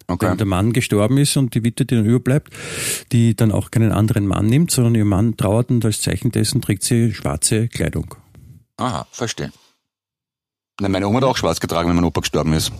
Okay. 0.06 0.28
Wenn 0.28 0.38
der 0.38 0.46
Mann 0.46 0.72
gestorben 0.72 1.18
ist 1.18 1.36
und 1.36 1.54
die 1.54 1.62
Witwe, 1.62 1.84
die 1.84 1.94
dann 1.94 2.06
überbleibt, 2.06 2.52
die 3.12 3.36
dann 3.36 3.52
auch 3.52 3.70
keinen 3.70 3.92
anderen 3.92 4.26
Mann 4.26 4.46
nimmt, 4.46 4.70
sondern 4.70 4.94
ihr 4.94 5.04
Mann 5.04 5.36
trauert 5.36 5.70
und 5.70 5.84
als 5.84 6.00
Zeichen 6.00 6.32
dessen 6.32 6.60
trägt 6.62 6.82
sie 6.82 7.12
schwarze 7.12 7.68
Kleidung. 7.68 8.14
Aha, 8.76 9.06
verstehe. 9.12 9.52
Nein, 10.80 10.92
meine 10.92 11.06
Oma 11.06 11.18
hat 11.18 11.24
auch 11.24 11.36
schwarz 11.36 11.60
getragen, 11.60 11.88
wenn 11.88 11.96
mein 11.96 12.04
Opa 12.04 12.20
gestorben 12.20 12.54
ist. 12.54 12.72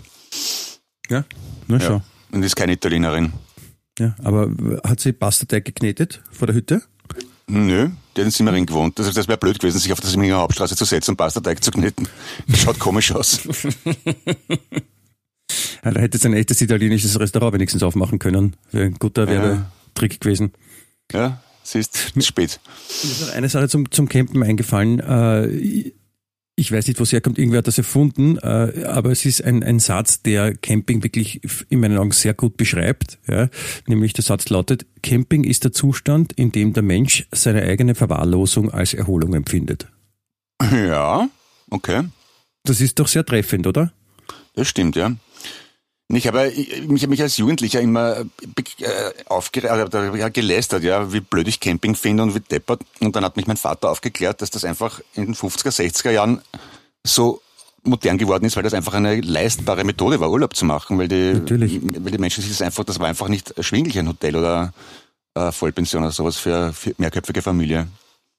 Ja, 1.09 1.24
na 1.68 1.76
ja. 1.76 1.80
schau. 1.80 2.03
Und 2.32 2.43
ist 2.43 2.57
keine 2.57 2.72
Italienerin. 2.72 3.32
Ja, 4.01 4.14
aber 4.24 4.51
hat 4.82 5.01
sie 5.01 5.12
Pastateig 5.12 5.64
geknetet 5.64 6.22
vor 6.30 6.46
der 6.46 6.57
Hütte? 6.57 6.82
Nö, 7.46 7.90
die 8.16 8.20
hat 8.20 8.26
in 8.26 8.30
Simmering 8.30 8.64
gewohnt. 8.64 8.98
Das, 8.98 9.12
das 9.12 9.28
wäre 9.28 9.36
blöd 9.36 9.59
gewesen, 9.59 9.78
sich 9.78 9.92
auf 9.92 10.01
der 10.01 10.09
Simmeringer 10.09 10.38
Hauptstraße 10.38 10.74
zu 10.74 10.86
setzen 10.86 11.12
und 11.12 11.16
Pastateig 11.18 11.62
zu 11.62 11.70
kneten. 11.70 12.09
Das 12.46 12.61
schaut 12.61 12.78
komisch 12.78 13.12
aus. 13.12 13.40
Ja, 15.84 15.92
da 15.92 16.01
hätte 16.01 16.16
jetzt 16.16 16.26
ein 16.26 16.34
echtes 16.34 16.61
italienisches 16.61 17.18
Restaurant 17.18 17.55
wenigstens 17.55 17.82
aufmachen 17.82 18.18
können. 18.18 18.55
Wäre 18.70 18.84
ein 18.84 18.94
guter 18.98 19.26
Werbetrick 19.26 20.12
ja. 20.12 20.18
gewesen. 20.20 20.53
Ja, 21.11 21.40
es 21.64 21.74
ist 21.74 22.24
spät. 22.24 22.61
Mir 23.03 23.11
ist 23.11 23.20
noch 23.22 23.32
eine 23.32 23.48
Sache 23.48 23.68
zum, 23.68 23.90
zum 23.90 24.09
Campen 24.09 24.42
eingefallen. 24.42 25.01
Äh, 25.01 25.92
ich 26.61 26.70
weiß 26.70 26.86
nicht, 26.88 27.00
wo 27.00 27.04
es 27.04 27.12
herkommt, 27.12 27.38
irgendwer 27.38 27.58
hat 27.58 27.66
das 27.66 27.78
erfunden, 27.78 28.36
äh, 28.36 28.84
aber 28.84 29.11
es 29.11 29.24
ist 29.24 29.42
ein, 29.42 29.62
ein 29.62 29.78
Satz, 29.78 30.20
der 30.20 30.54
Camping 30.54 31.02
wirklich 31.02 31.40
in 31.70 31.80
meinen 31.80 31.96
Augen 31.96 32.12
sehr 32.12 32.34
gut 32.34 32.58
beschreibt. 32.58 33.18
Ja? 33.26 33.48
Nämlich 33.86 34.12
der 34.12 34.22
Satz 34.24 34.50
lautet, 34.50 34.84
Camping 35.02 35.44
ist 35.44 35.64
der 35.64 35.72
Zustand, 35.72 36.34
in 36.34 36.52
dem 36.52 36.74
der 36.74 36.82
Mensch 36.82 37.26
seine 37.32 37.62
eigene 37.62 37.94
Verwahrlosung 37.94 38.70
als 38.70 38.92
Erholung 38.92 39.32
empfindet. 39.32 39.88
Ja, 40.70 41.30
okay. 41.70 42.04
Das 42.64 42.82
ist 42.82 42.98
doch 42.98 43.08
sehr 43.08 43.24
treffend, 43.24 43.66
oder? 43.66 43.92
Das 44.54 44.68
stimmt, 44.68 44.96
ja. 44.96 45.12
Ich 46.12 46.26
habe 46.26 46.52
mich, 46.88 47.06
mich 47.06 47.22
als 47.22 47.36
Jugendlicher 47.36 47.80
immer 47.80 48.18
äh, 48.18 48.24
aufgeregt, 49.26 49.70
also, 49.70 50.16
ja, 50.16 50.28
gelästert, 50.28 50.82
ja, 50.82 51.12
wie 51.12 51.20
blöd 51.20 51.46
ich 51.46 51.61
Camping 51.61 51.94
finde 51.94 52.24
und 52.24 52.34
wie 52.34 52.40
deppert. 52.40 52.82
Und 52.98 53.14
dann 53.14 53.24
hat 53.24 53.36
mich 53.36 53.46
mein 53.46 53.56
Vater 53.56 53.90
aufgeklärt, 53.90 54.42
dass 54.42 54.50
das 54.50 54.64
einfach 54.64 55.00
in 55.14 55.26
den 55.26 55.34
50er, 55.34 55.70
60er 55.70 56.11
Jahren 56.11 56.40
so 57.04 57.40
modern 57.84 58.18
geworden 58.18 58.44
ist, 58.44 58.56
weil 58.56 58.62
das 58.64 58.74
einfach 58.74 58.94
eine 58.94 59.20
leistbare 59.20 59.84
Methode 59.84 60.20
war, 60.20 60.30
Urlaub 60.30 60.54
zu 60.54 60.64
machen, 60.64 60.98
weil 60.98 61.08
die, 61.08 61.34
Natürlich. 61.34 61.80
weil 61.82 62.12
die 62.12 62.18
Menschen 62.18 62.42
sich 62.42 62.50
das 62.50 62.62
einfach, 62.62 62.84
das 62.84 62.98
war 62.98 63.06
einfach 63.06 63.28
nicht 63.28 63.52
erschwinglich, 63.52 63.98
ein 63.98 64.08
Hotel 64.08 64.36
oder 64.36 64.72
äh, 65.34 65.52
Vollpension 65.52 66.02
oder 66.02 66.12
sowas 66.12 66.36
für, 66.36 66.72
für 66.72 66.92
mehrköpfige 66.98 67.40
Familie. 67.40 67.86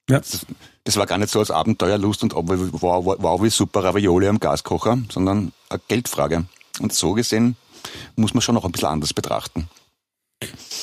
Ja. 0.09 0.19
Das, 0.19 0.45
das, 0.83 0.97
war 0.97 1.05
gar 1.05 1.17
nicht 1.17 1.31
so 1.31 1.39
als 1.39 1.51
Abenteuerlust 1.51 2.23
und 2.23 2.33
wow, 2.35 3.03
wow, 3.05 3.15
wow, 3.17 3.41
wie 3.41 3.49
super 3.49 3.83
Ravioli 3.83 4.27
am 4.27 4.39
Gaskocher, 4.39 4.99
sondern 5.09 5.53
eine 5.69 5.81
Geldfrage. 5.87 6.45
Und 6.81 6.93
so 6.93 7.13
gesehen 7.13 7.55
muss 8.15 8.33
man 8.33 8.41
schon 8.41 8.55
noch 8.55 8.65
ein 8.65 8.71
bisschen 8.71 8.89
anders 8.89 9.13
betrachten. 9.13 9.69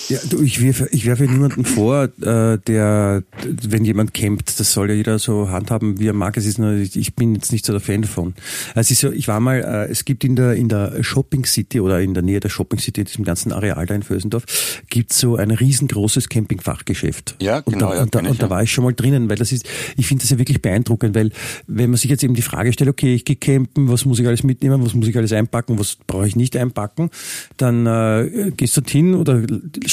Ja, 0.08 0.18
du, 0.28 0.42
ich 0.42 0.62
werfe, 0.62 0.88
ich 0.90 1.04
werfe 1.04 1.24
niemanden 1.24 1.64
vor, 1.64 2.04
äh, 2.22 2.58
der, 2.58 3.22
wenn 3.44 3.84
jemand 3.84 4.14
campt, 4.14 4.58
das 4.58 4.72
soll 4.72 4.88
ja 4.88 4.94
jeder 4.94 5.18
so 5.18 5.50
handhaben, 5.50 6.00
wie 6.00 6.06
er 6.06 6.14
mag. 6.14 6.36
Es 6.36 6.46
ist 6.46 6.58
nur, 6.58 6.72
ich 6.72 7.14
bin 7.14 7.34
jetzt 7.34 7.52
nicht 7.52 7.66
so 7.66 7.72
der 7.72 7.80
Fan 7.80 8.02
davon. 8.02 8.34
Es 8.74 8.90
ist 8.90 9.00
so, 9.00 9.12
ich 9.12 9.28
war 9.28 9.40
mal, 9.40 9.58
äh, 9.58 9.90
es 9.90 10.04
gibt 10.04 10.24
in 10.24 10.34
der, 10.34 10.54
in 10.54 10.68
der 10.68 11.02
Shopping 11.02 11.44
City 11.44 11.80
oder 11.80 12.00
in 12.00 12.14
der 12.14 12.22
Nähe 12.22 12.40
der 12.40 12.48
Shopping 12.48 12.78
City, 12.78 13.04
diesem 13.04 13.24
ganzen 13.24 13.52
Areal 13.52 13.84
da 13.86 13.94
in 13.94 14.02
Vösendorf, 14.02 14.44
gibt 14.88 15.12
so 15.12 15.36
ein 15.36 15.50
riesengroßes 15.50 16.28
Campingfachgeschäft. 16.28 17.36
Ja, 17.40 17.60
genau. 17.60 17.74
Und 17.74 17.82
da, 17.82 17.94
ja, 17.94 18.02
und, 18.02 18.14
da, 18.14 18.20
ich, 18.20 18.28
und 18.30 18.42
da 18.42 18.46
ja. 18.46 18.50
war 18.50 18.62
ich 18.62 18.72
schon 18.72 18.84
mal 18.84 18.94
drinnen, 18.94 19.28
weil 19.28 19.36
das 19.36 19.52
ist, 19.52 19.68
ich 19.96 20.06
finde 20.06 20.22
das 20.22 20.30
ja 20.30 20.38
wirklich 20.38 20.62
beeindruckend, 20.62 21.14
weil 21.14 21.30
wenn 21.66 21.90
man 21.90 21.98
sich 21.98 22.10
jetzt 22.10 22.24
eben 22.24 22.34
die 22.34 22.42
Frage 22.42 22.72
stellt, 22.72 22.88
okay, 22.88 23.14
ich 23.14 23.26
gehe 23.26 23.36
campen, 23.36 23.88
was 23.88 24.06
muss 24.06 24.18
ich 24.18 24.26
alles 24.26 24.42
mitnehmen, 24.42 24.82
was 24.82 24.94
muss 24.94 25.06
ich 25.06 25.16
alles 25.16 25.32
einpacken, 25.32 25.78
was 25.78 25.96
brauche 26.06 26.26
ich 26.26 26.34
nicht 26.34 26.56
einpacken, 26.56 27.10
dann 27.58 27.86
äh, 27.86 28.52
gehst 28.56 28.76
du 28.76 28.80
dorthin 28.80 29.14
oder 29.14 29.42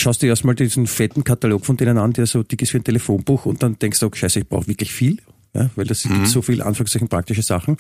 schaust 0.06 0.22
dir 0.22 0.28
erstmal 0.28 0.53
diesen 0.53 0.86
fetten 0.86 1.24
Katalog 1.24 1.66
von 1.66 1.78
denen 1.78 1.97
an, 1.97 2.14
der 2.14 2.28
so 2.28 2.43
dick 2.43 2.62
ist 2.62 2.76
wie 2.76 2.78
ein 2.78 2.84
Telefonbuch 2.84 3.47
und 3.47 3.64
dann 3.64 3.80
denkst 3.80 3.99
du, 3.99 4.06
okay, 4.06 4.20
scheiße, 4.20 4.41
ich 4.41 4.47
brauche 4.47 4.68
wirklich 4.68 4.93
viel. 4.93 5.18
Ja, 5.56 5.70
weil 5.78 5.86
das 5.86 6.03
gibt 6.03 6.28
so 6.28 6.41
viel 6.41 6.62
Anführungszeichen 6.62 7.08
praktische 7.08 7.41
Sachen. 7.41 7.78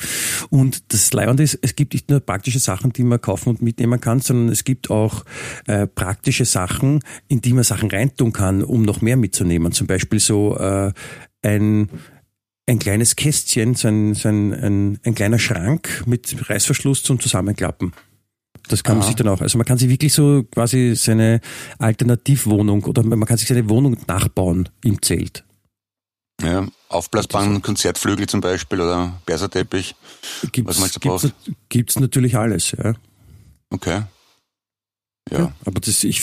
Und 0.49 0.93
das 0.93 1.11
Leibende 1.11 1.43
ist, 1.43 1.59
es 1.61 1.75
gibt 1.75 1.93
nicht 1.93 2.09
nur 2.09 2.21
praktische 2.21 2.57
Sachen, 2.57 2.93
die 2.93 3.03
man 3.03 3.19
kaufen 3.19 3.49
und 3.49 3.61
mitnehmen 3.61 3.99
kann, 3.99 4.21
sondern 4.21 4.47
es 4.47 4.63
gibt 4.63 4.89
auch 4.89 5.25
äh, 5.67 5.85
praktische 5.85 6.45
Sachen, 6.45 7.01
in 7.27 7.41
die 7.41 7.51
man 7.51 7.65
Sachen 7.65 7.91
reintun 7.91 8.31
kann, 8.31 8.63
um 8.63 8.83
noch 8.83 9.01
mehr 9.01 9.17
mitzunehmen. 9.17 9.73
Zum 9.73 9.87
Beispiel 9.87 10.19
so 10.19 10.57
äh, 10.57 10.93
ein 11.43 11.89
ein 12.67 12.79
kleines 12.79 13.15
Kästchen, 13.15 13.75
so 13.75 13.87
ein, 13.87 14.15
so 14.15 14.29
ein, 14.29 14.51
ein, 14.51 14.99
ein 15.03 15.13
kleiner 15.13 15.37
Schrank 15.37 16.03
mit 16.07 16.49
Reißverschluss 16.49 17.03
zum 17.03 17.19
Zusammenklappen. 17.19 17.93
Das 18.67 18.83
kann 18.83 18.95
man 18.97 19.03
Aha. 19.03 19.07
sich 19.07 19.15
dann 19.15 19.27
auch, 19.27 19.41
also 19.41 19.57
man 19.57 19.65
kann 19.65 19.77
sich 19.77 19.89
wirklich 19.89 20.13
so 20.13 20.43
quasi 20.51 20.93
seine 20.95 21.41
Alternativwohnung 21.77 22.83
oder 22.85 23.03
man 23.03 23.25
kann 23.25 23.37
sich 23.37 23.47
seine 23.47 23.69
Wohnung 23.69 23.97
nachbauen 24.07 24.69
im 24.83 25.01
Zelt. 25.01 25.43
Ja, 26.41 26.67
aufblasbaren 26.89 27.61
Konzertflügel 27.61 28.27
zum 28.27 28.41
Beispiel 28.41 28.81
oder 28.81 29.21
Berserteppich. 29.25 29.95
Gibt's, 30.51 30.69
Was 30.69 30.79
man 30.79 30.89
so 30.89 30.99
gibt's, 30.99 31.21
braucht. 31.23 31.33
gibt's 31.69 31.99
natürlich 31.99 32.35
alles, 32.35 32.71
ja. 32.71 32.93
Okay. 33.69 34.03
Ja. 35.31 35.39
Ja, 35.39 35.51
aber 35.65 35.79
das, 35.79 36.03
ich, 36.03 36.21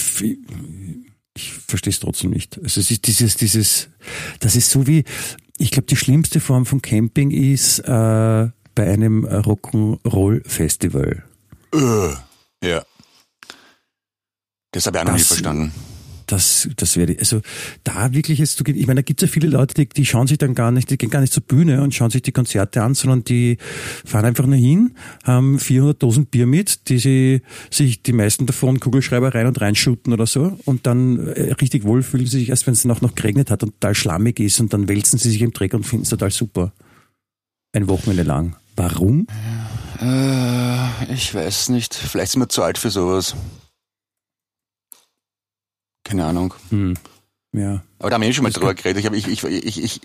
ich 1.34 1.52
verstehe 1.52 1.92
es 1.92 2.00
trotzdem 2.00 2.30
nicht. 2.30 2.58
Also 2.62 2.80
es 2.80 2.90
ist 2.90 3.06
dieses, 3.06 3.36
dieses, 3.36 3.88
das 4.40 4.54
ist 4.54 4.70
so 4.70 4.86
wie, 4.86 5.04
ich 5.58 5.70
glaube, 5.70 5.86
die 5.86 5.96
schlimmste 5.96 6.40
Form 6.40 6.66
von 6.66 6.82
Camping 6.82 7.30
ist 7.30 7.78
äh, 7.80 8.48
bei 8.74 8.92
einem 8.92 9.24
Rock'n'Roll-Festival. 9.26 11.24
Äh, 11.74 12.14
ja. 12.62 12.84
Das 14.72 14.86
habe 14.86 14.96
ich 14.96 15.00
auch 15.02 15.06
noch 15.06 15.12
nie 15.12 15.18
Das- 15.18 15.28
verstanden. 15.28 15.72
Das, 16.26 16.66
das 16.76 16.96
wäre, 16.96 17.14
also 17.18 17.42
da 17.84 18.14
wirklich 18.14 18.38
jetzt 18.38 18.56
zu 18.56 18.64
gehen, 18.64 18.76
ich 18.78 18.86
meine, 18.86 19.00
da 19.00 19.02
gibt 19.02 19.22
es 19.22 19.28
ja 19.28 19.32
viele 19.32 19.48
Leute, 19.48 19.74
die, 19.74 19.86
die 19.86 20.06
schauen 20.06 20.26
sich 20.26 20.38
dann 20.38 20.54
gar 20.54 20.70
nicht, 20.70 20.88
die 20.88 20.96
gehen 20.96 21.10
gar 21.10 21.20
nicht 21.20 21.32
zur 21.32 21.42
Bühne 21.42 21.82
und 21.82 21.94
schauen 21.94 22.08
sich 22.10 22.22
die 22.22 22.32
Konzerte 22.32 22.82
an, 22.82 22.94
sondern 22.94 23.22
die 23.24 23.58
fahren 24.06 24.24
einfach 24.24 24.46
nur 24.46 24.56
hin, 24.56 24.94
haben 25.24 25.58
400 25.58 26.30
Bier 26.30 26.46
mit, 26.46 26.88
die 26.88 26.96
sie 26.98 27.42
sich 27.70 28.02
die 28.02 28.14
meisten 28.14 28.46
davon 28.46 28.80
Kugelschreiber 28.80 29.34
rein 29.34 29.46
und 29.46 29.60
reinschütten 29.60 30.10
oder 30.14 30.26
so 30.26 30.58
und 30.64 30.86
dann 30.86 31.18
äh, 31.18 31.52
richtig 31.54 31.84
wohlfühlen 31.84 32.26
sie 32.26 32.38
sich, 32.38 32.48
erst 32.48 32.66
wenn 32.66 32.72
es 32.72 32.82
dann 32.82 32.92
auch 32.92 33.02
noch 33.02 33.14
geregnet 33.14 33.50
hat 33.50 33.62
und 33.62 33.72
total 33.80 33.94
schlammig 33.94 34.40
ist 34.40 34.58
und 34.58 34.72
dann 34.72 34.88
wälzen 34.88 35.18
sie 35.18 35.28
sich 35.30 35.42
im 35.42 35.50
Dreck 35.52 35.74
und 35.74 35.84
finden 35.84 36.04
es 36.04 36.10
total 36.10 36.30
super. 36.30 36.72
Ein 37.74 37.88
Wochenende 37.88 38.22
lang. 38.22 38.56
Warum? 38.76 39.26
Äh, 40.02 41.12
ich 41.14 41.34
weiß 41.34 41.68
nicht. 41.70 41.94
Vielleicht 41.94 42.32
sind 42.32 42.40
wir 42.42 42.48
zu 42.48 42.62
alt 42.62 42.78
für 42.78 42.90
sowas. 42.90 43.34
Keine 46.04 46.24
Ahnung. 46.26 46.54
Hm. 46.70 46.94
Ja. 47.52 47.82
Aber 47.98 48.10
da 48.10 48.14
haben 48.14 48.22
wir 48.22 48.28
eh 48.28 48.32
schon 48.32 48.42
mal 48.44 48.52
drüber 48.52 48.74
geredet. 48.74 49.00
Ich, 49.00 49.06
hab- 49.06 49.14
ich, 49.14 49.26
ich, 49.28 49.44
ich, 49.44 49.82
ich, 49.82 50.00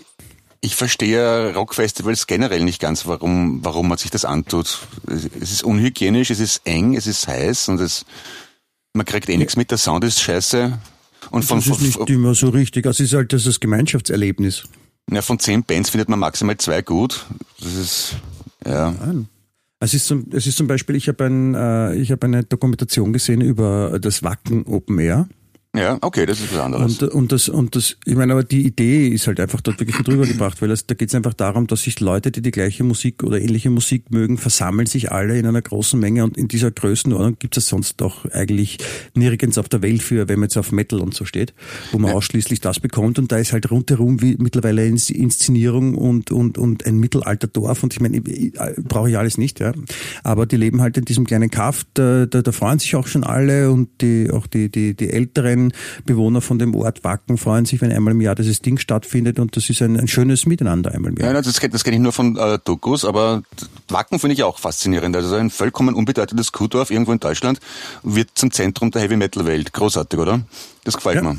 ich 0.60 0.76
verstehe 0.76 1.54
Rockfestivals 1.54 2.26
generell 2.26 2.62
nicht 2.64 2.80
ganz, 2.80 3.06
warum, 3.06 3.64
warum 3.64 3.88
man 3.88 3.98
sich 3.98 4.10
das 4.10 4.24
antut. 4.24 4.86
Es 5.08 5.24
ist 5.52 5.62
unhygienisch, 5.64 6.30
es 6.30 6.40
ist 6.40 6.62
eng, 6.64 6.94
es 6.96 7.06
ist 7.06 7.26
heiß 7.26 7.68
und 7.68 7.80
es, 7.80 8.04
man 8.92 9.06
kriegt 9.06 9.28
eh 9.28 9.36
nichts 9.36 9.56
mit, 9.56 9.70
der 9.70 9.78
Sound 9.78 10.04
ist 10.04 10.20
scheiße. 10.20 10.78
Und 11.30 11.44
von, 11.44 11.58
Das 11.58 11.66
ist 11.68 11.80
nicht 11.80 12.10
immer 12.10 12.34
so 12.34 12.48
richtig. 12.50 12.86
Also 12.86 13.02
es 13.02 13.10
ist 13.10 13.16
halt 13.16 13.32
das, 13.32 13.44
das 13.44 13.60
Gemeinschaftserlebnis. 13.60 14.64
ja, 15.10 15.22
von 15.22 15.38
zehn 15.38 15.64
Bands 15.64 15.90
findet 15.90 16.08
man 16.08 16.18
maximal 16.18 16.56
zwei 16.58 16.82
gut. 16.82 17.26
Das 17.60 17.74
ist, 17.74 18.16
ja. 18.64 18.90
Nein. 18.92 19.28
Es 19.80 19.94
ist 19.94 20.06
zum, 20.06 20.26
es 20.32 20.46
ist 20.46 20.56
zum 20.56 20.66
Beispiel, 20.66 20.96
ich 20.96 21.08
habe 21.08 21.24
ein, 21.24 21.54
äh, 21.54 21.94
ich 21.94 22.10
habe 22.10 22.26
eine 22.26 22.42
Dokumentation 22.42 23.12
gesehen 23.12 23.40
über 23.40 23.98
das 24.00 24.22
Wacken 24.22 24.66
Open 24.66 24.98
Air. 24.98 25.28
Ja, 25.76 25.98
okay, 26.00 26.24
das 26.24 26.40
ist 26.40 26.52
was 26.52 26.60
anderes. 26.60 27.02
Und, 27.02 27.12
und 27.12 27.30
das, 27.30 27.48
und 27.50 27.76
das, 27.76 27.96
ich 28.06 28.16
meine, 28.16 28.32
aber 28.32 28.42
die 28.42 28.66
Idee 28.66 29.08
ist 29.08 29.26
halt 29.26 29.38
einfach 29.38 29.60
dort 29.60 29.78
wirklich 29.78 29.98
mit 29.98 30.08
rübergebracht, 30.08 30.60
weil 30.62 30.70
das, 30.70 30.86
da 30.86 30.94
geht 30.94 31.10
es 31.10 31.14
einfach 31.14 31.34
darum, 31.34 31.66
dass 31.66 31.82
sich 31.82 32.00
Leute, 32.00 32.30
die 32.32 32.40
die 32.40 32.50
gleiche 32.50 32.84
Musik 32.84 33.22
oder 33.22 33.38
ähnliche 33.40 33.68
Musik 33.68 34.10
mögen, 34.10 34.38
versammeln 34.38 34.86
sich 34.86 35.12
alle 35.12 35.38
in 35.38 35.44
einer 35.46 35.60
großen 35.60 36.00
Menge 36.00 36.24
und 36.24 36.38
in 36.38 36.48
dieser 36.48 36.70
Größenordnung 36.70 37.36
gibt 37.38 37.58
es 37.58 37.68
sonst 37.68 38.00
doch 38.00 38.24
eigentlich 38.30 38.78
nirgends 39.14 39.58
auf 39.58 39.68
der 39.68 39.82
Welt 39.82 40.02
für, 40.02 40.26
wenn 40.28 40.38
man 40.40 40.46
jetzt 40.48 40.56
auf 40.56 40.72
Metal 40.72 41.00
und 41.00 41.12
so 41.14 41.26
steht, 41.26 41.52
wo 41.92 41.98
man 41.98 42.12
ausschließlich 42.12 42.60
das 42.60 42.80
bekommt 42.80 43.18
und 43.18 43.30
da 43.30 43.36
ist 43.36 43.52
halt 43.52 43.70
rundherum 43.70 44.22
wie 44.22 44.36
mittlerweile 44.38 44.86
Inszenierung 44.86 45.96
und, 45.96 46.30
und, 46.32 46.56
und 46.56 46.86
ein 46.86 46.96
Mittelalterdorf 46.98 47.82
und 47.82 47.92
ich 47.92 48.00
meine, 48.00 48.16
ich- 48.16 48.52
brauche 48.78 49.10
ich 49.10 49.18
alles 49.18 49.36
nicht, 49.36 49.60
ja. 49.60 49.72
Aber 50.24 50.46
die 50.46 50.56
leben 50.56 50.80
halt 50.80 50.96
in 50.96 51.04
diesem 51.04 51.26
kleinen 51.26 51.50
Kaff, 51.50 51.84
da, 51.92 52.24
da, 52.24 52.40
da 52.40 52.52
freuen 52.52 52.78
sich 52.78 52.96
auch 52.96 53.06
schon 53.06 53.22
alle 53.22 53.70
und 53.70 53.88
die, 54.00 54.30
auch 54.32 54.46
die, 54.46 54.70
die, 54.70 54.94
die 54.94 55.10
älteren 55.10 55.57
Bewohner 56.04 56.40
von 56.40 56.58
dem 56.58 56.74
Ort 56.74 57.04
Wacken 57.04 57.36
freuen 57.38 57.64
sich, 57.64 57.80
wenn 57.80 57.92
einmal 57.92 58.12
im 58.12 58.20
Jahr 58.20 58.34
dieses 58.34 58.60
Ding 58.62 58.78
stattfindet 58.78 59.38
und 59.38 59.56
das 59.56 59.68
ist 59.70 59.82
ein, 59.82 59.98
ein 59.98 60.08
schönes 60.08 60.46
Miteinander 60.46 60.92
einmal 60.92 61.10
im 61.12 61.18
Ja, 61.18 61.24
Jahr. 61.26 61.34
nein, 61.34 61.42
das, 61.44 61.54
das 61.58 61.84
kenne 61.84 61.96
ich 61.96 62.02
nur 62.02 62.12
von 62.12 62.36
äh, 62.36 62.58
Dokus, 62.64 63.04
aber 63.04 63.42
Wacken 63.88 64.18
finde 64.18 64.34
ich 64.34 64.42
auch 64.44 64.58
faszinierend. 64.58 65.14
Also 65.16 65.34
ein 65.36 65.50
vollkommen 65.50 65.94
unbedeutendes 65.94 66.52
Kuhdorf 66.52 66.90
irgendwo 66.90 67.12
in 67.12 67.20
Deutschland 67.20 67.60
wird 68.02 68.30
zum 68.34 68.50
Zentrum 68.50 68.90
der 68.90 69.02
Heavy-Metal-Welt. 69.02 69.72
Großartig, 69.72 70.18
oder? 70.18 70.40
Das 70.84 70.96
gefällt 70.96 71.16
Ja. 71.16 71.22
mir. 71.22 71.38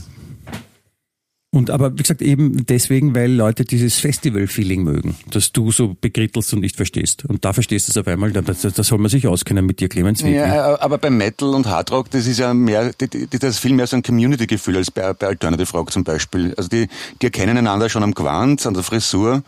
Und 1.51 1.71
aber 1.71 1.93
wie 1.93 2.03
gesagt, 2.03 2.21
eben 2.21 2.67
deswegen, 2.67 3.15
weil 3.15 3.31
Leute 3.31 3.65
dieses 3.65 3.97
Festival-Feeling 3.97 4.83
mögen, 4.83 5.15
dass 5.31 5.51
du 5.51 5.71
so 5.71 5.95
bekrittelst 5.99 6.53
und 6.53 6.59
nicht 6.59 6.75
verstehst. 6.75 7.25
Und 7.25 7.43
da 7.43 7.53
verstehst 7.53 7.87
du 7.87 7.91
es 7.91 7.97
auf 7.97 8.05
einmal, 8.07 8.31
da, 8.31 8.41
da, 8.41 8.83
soll 8.83 8.99
man 8.99 9.09
sich 9.09 9.25
auskennen 9.25 9.65
mit 9.65 9.79
dir, 9.79 9.89
Clemens. 9.89 10.21
wirklich. 10.21 10.39
Ja, 10.39 10.79
aber 10.79 10.99
bei 10.99 11.09
Metal 11.09 11.49
und 11.55 11.65
Hardrock, 11.65 12.11
das 12.11 12.27
ist 12.27 12.37
ja 12.37 12.53
mehr, 12.53 12.91
das 12.93 13.43
ist 13.43 13.59
viel 13.59 13.73
mehr 13.73 13.87
so 13.87 13.95
ein 13.95 14.03
Community-Gefühl 14.03 14.77
als 14.77 14.91
bei, 14.91 15.11
bei 15.13 15.25
Alternative 15.25 15.71
Rock 15.71 15.91
zum 15.91 16.03
Beispiel. 16.03 16.53
Also 16.55 16.69
die, 16.69 16.87
die 17.19 17.25
erkennen 17.25 17.57
einander 17.57 17.89
schon 17.89 18.03
am 18.03 18.13
Gewand, 18.13 18.67
an 18.67 18.75
der 18.75 18.83
Frisur. 18.83 19.41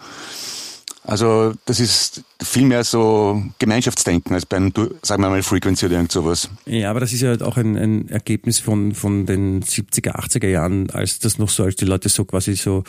Also 1.03 1.53
das 1.65 1.79
ist 1.79 2.23
viel 2.43 2.65
mehr 2.65 2.83
so 2.83 3.43
Gemeinschaftsdenken 3.59 4.33
als 4.33 4.45
beim, 4.45 4.73
sagen 5.01 5.23
wir 5.23 5.29
mal, 5.29 5.43
Frequency 5.43 5.85
oder 5.85 5.95
irgend 5.95 6.11
sowas. 6.11 6.49
Ja, 6.65 6.89
aber 6.89 6.99
das 6.99 7.13
ist 7.13 7.21
ja 7.21 7.29
halt 7.29 7.43
auch 7.43 7.57
ein, 7.57 7.77
ein 7.77 8.09
Ergebnis 8.09 8.59
von, 8.59 8.93
von 8.93 9.25
den 9.25 9.61
70er, 9.61 10.15
80er 10.15 10.47
Jahren, 10.47 10.89
als 10.89 11.19
das 11.19 11.37
noch 11.37 11.49
so, 11.49 11.63
als 11.63 11.75
die 11.75 11.85
Leute 11.85 12.09
so 12.09 12.25
quasi 12.25 12.55
so, 12.55 12.83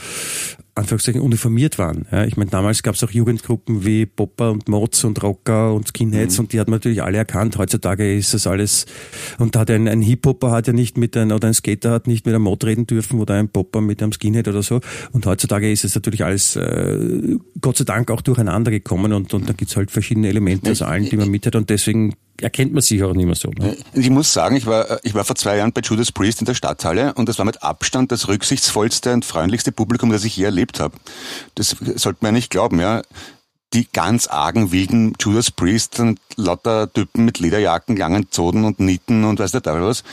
Anführungszeichen, 0.74 1.20
uniformiert 1.20 1.78
waren. 1.78 2.06
Ja, 2.10 2.24
ich 2.24 2.36
meine, 2.36 2.50
damals 2.50 2.82
gab 2.82 2.94
es 2.94 3.04
auch 3.04 3.10
Jugendgruppen 3.10 3.84
wie 3.84 4.06
Popper 4.06 4.50
und 4.50 4.68
Mods 4.68 5.04
und 5.04 5.22
Rocker 5.22 5.74
und 5.74 5.88
Skinheads 5.88 6.38
und 6.38 6.52
die 6.54 6.60
hat 6.60 6.68
man 6.68 6.76
natürlich 6.76 7.02
alle 7.02 7.18
erkannt. 7.18 7.58
Heutzutage 7.58 8.16
ist 8.16 8.32
das 8.32 8.46
alles, 8.46 8.86
und 9.38 9.54
da 9.54 9.60
hat 9.60 9.70
ein, 9.70 9.86
ein 9.86 10.00
Hip-Hopper 10.00 10.50
hat 10.50 10.66
ja 10.66 10.72
nicht 10.72 10.96
mit 10.96 11.14
einem, 11.16 11.36
oder 11.36 11.48
ein 11.48 11.54
Skater 11.54 11.90
hat 11.90 12.06
nicht 12.06 12.24
mit 12.24 12.34
einem 12.34 12.44
Mod 12.44 12.64
reden 12.64 12.86
dürfen 12.86 13.20
oder 13.20 13.34
ein 13.34 13.50
Popper 13.50 13.82
mit 13.82 14.02
einem 14.02 14.12
Skinhead 14.12 14.48
oder 14.48 14.62
so. 14.62 14.80
Und 15.12 15.26
heutzutage 15.26 15.70
ist 15.70 15.84
es 15.84 15.94
natürlich 15.94 16.24
alles, 16.24 16.56
äh, 16.56 17.36
Gott 17.60 17.76
sei 17.76 17.84
Dank 17.84 18.10
auch 18.10 18.22
durcheinander 18.22 18.70
gekommen 18.70 19.12
und, 19.12 19.34
und 19.34 19.41
da 19.46 19.52
gibt's 19.52 19.76
halt 19.76 19.90
verschiedene 19.90 20.28
Elemente 20.28 20.70
aus 20.70 20.82
allen, 20.82 21.08
die 21.08 21.16
man 21.16 21.28
mit 21.28 21.46
hat 21.46 21.54
und 21.56 21.70
deswegen 21.70 22.14
erkennt 22.40 22.72
man 22.72 22.82
sich 22.82 23.02
auch 23.04 23.12
nicht 23.14 23.26
mehr 23.26 23.34
so. 23.34 23.50
Ne? 23.50 23.76
Ich 23.94 24.10
muss 24.10 24.32
sagen, 24.32 24.56
ich 24.56 24.66
war, 24.66 24.98
ich 25.04 25.14
war 25.14 25.24
vor 25.24 25.36
zwei 25.36 25.56
Jahren 25.56 25.72
bei 25.72 25.80
Judas 25.80 26.10
Priest 26.10 26.40
in 26.40 26.46
der 26.46 26.54
Stadthalle 26.54 27.14
und 27.14 27.28
das 27.28 27.38
war 27.38 27.44
mit 27.44 27.62
Abstand 27.62 28.10
das 28.10 28.26
rücksichtsvollste 28.28 29.12
und 29.12 29.24
freundlichste 29.24 29.70
Publikum, 29.72 30.10
das 30.10 30.24
ich 30.24 30.36
je 30.36 30.44
erlebt 30.44 30.80
habe. 30.80 30.96
Das 31.54 31.76
sollte 31.96 32.18
man 32.22 32.30
ja 32.30 32.32
nicht 32.32 32.50
glauben, 32.50 32.80
ja. 32.80 33.02
Die 33.74 33.86
ganz 33.90 34.26
argen, 34.26 34.70
wilden 34.72 35.14
Judas 35.20 35.50
Priest 35.50 35.98
und 36.00 36.20
lauter 36.36 36.92
Typen 36.92 37.24
mit 37.24 37.38
Lederjacken, 37.38 37.96
langen 37.96 38.26
Zoden 38.30 38.64
und 38.64 38.80
Nieten 38.80 39.24
und 39.24 39.38
weiß 39.38 39.52
der 39.52 39.62
Teufel 39.62 39.82
was. 39.82 40.04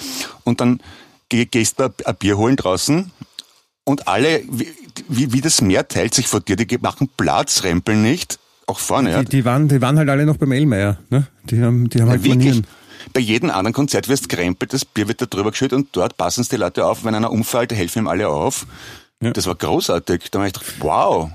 Und 0.45 0.61
dann 0.61 0.79
geh- 1.27 1.45
gehst 1.45 1.79
du 1.79 1.91
ein 2.05 2.15
Bier 2.17 2.37
holen 2.37 2.55
draußen 2.55 3.11
und 3.83 4.07
alle, 4.07 4.43
wie, 4.49 4.67
wie, 5.09 5.33
wie 5.33 5.41
das 5.41 5.61
Meer 5.61 5.87
teilt 5.87 6.13
sich 6.13 6.27
vor 6.27 6.39
dir, 6.41 6.55
die 6.55 6.77
machen 6.77 7.09
Platz, 7.17 7.63
rempeln 7.63 8.01
nicht, 8.01 8.39
auch 8.69 8.79
vorne, 8.79 9.11
ja. 9.11 9.23
Die, 9.23 9.29
die, 9.29 9.45
waren, 9.45 9.67
die 9.67 9.81
waren 9.81 9.97
halt 9.97 10.09
alle 10.09 10.25
noch 10.25 10.37
beim 10.37 10.51
Elmeier. 10.51 10.97
Ne? 11.09 11.27
Die 11.45 11.61
haben, 11.61 11.89
die 11.89 12.01
haben 12.01 12.09
halt 12.09 12.23
Wirklich. 12.23 12.37
Manieren. 12.37 12.67
Bei 13.13 13.21
jedem 13.21 13.49
anderen 13.49 13.73
Konzert 13.73 14.07
wirst 14.07 14.29
gerempelt, 14.29 14.73
das 14.73 14.85
Bier 14.85 15.07
wird 15.07 15.21
da 15.21 15.25
drüber 15.25 15.51
geschüttet 15.51 15.77
und 15.77 15.87
dort 15.93 16.17
passen 16.17 16.41
es 16.41 16.49
die 16.49 16.57
Leute 16.57 16.85
auf. 16.85 17.03
Wenn 17.03 17.15
einer 17.15 17.31
umfällt, 17.31 17.73
helfen 17.73 17.99
ihm 17.99 18.07
alle 18.07 18.27
auf. 18.29 18.67
Ja. 19.21 19.31
Das 19.31 19.47
war 19.47 19.55
großartig. 19.55 20.29
Da 20.31 20.39
habe 20.39 20.47
ich 20.47 20.53
gedacht, 20.53 20.73
wow, 20.79 21.31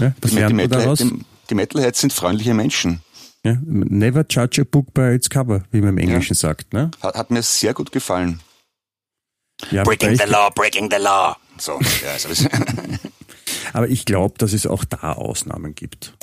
Ja, 0.00 0.14
die, 0.24 0.28
die, 0.28 0.54
Metal, 0.54 0.94
die, 0.96 1.24
die 1.50 1.54
Metalheads 1.54 2.00
sind 2.00 2.12
freundliche 2.12 2.54
Menschen. 2.54 3.00
Ja, 3.44 3.58
never 3.62 4.24
judge 4.28 4.62
a 4.62 4.64
book 4.64 4.94
by 4.94 5.14
its 5.14 5.28
cover, 5.28 5.64
wie 5.70 5.80
man 5.80 5.90
im 5.90 5.98
Englischen 5.98 6.34
sagt. 6.34 6.72
Ne? 6.72 6.90
Hat, 7.02 7.14
hat 7.14 7.30
mir 7.30 7.42
sehr 7.42 7.74
gut 7.74 7.92
gefallen. 7.92 8.40
Ja, 9.70 9.82
Breaking 9.84 10.16
the 10.16 10.24
law, 10.26 10.50
breaking 10.50 10.90
the 10.90 10.96
law. 10.96 11.36
So, 11.58 11.78
ja, 12.04 12.12
also 12.12 12.28
das, 12.30 12.48
aber 13.72 13.88
ich 13.88 14.04
glaube, 14.04 14.34
dass 14.38 14.52
es 14.52 14.66
auch 14.66 14.84
da 14.84 15.12
Ausnahmen 15.12 15.74
gibt. 15.74 16.14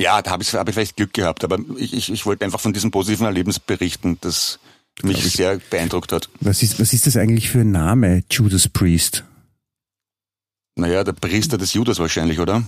Ja 0.00 0.20
da 0.22 0.30
habe 0.32 0.42
ich, 0.42 0.52
hab 0.54 0.68
ich 0.68 0.74
vielleicht 0.74 0.96
Glück 0.96 1.12
gehabt, 1.12 1.44
aber 1.44 1.58
ich, 1.76 1.92
ich, 1.94 2.12
ich 2.12 2.26
wollte 2.26 2.44
einfach 2.44 2.60
von 2.60 2.72
diesem 2.72 2.90
positiven 2.90 3.26
Erlebnis 3.26 3.58
berichten, 3.58 4.18
das 4.20 4.58
mich 5.02 5.22
sehr 5.32 5.58
beeindruckt 5.70 6.12
hat. 6.12 6.28
Was 6.40 6.62
ist, 6.62 6.80
was 6.80 6.92
ist 6.92 7.06
das 7.06 7.16
eigentlich 7.16 7.50
für 7.50 7.60
ein 7.60 7.70
Name, 7.70 8.22
Judas 8.30 8.68
Priest? 8.68 9.24
Naja, 10.76 11.04
der 11.04 11.12
Priester 11.12 11.58
des 11.58 11.72
Judas 11.74 11.98
wahrscheinlich, 11.98 12.38
oder? 12.40 12.62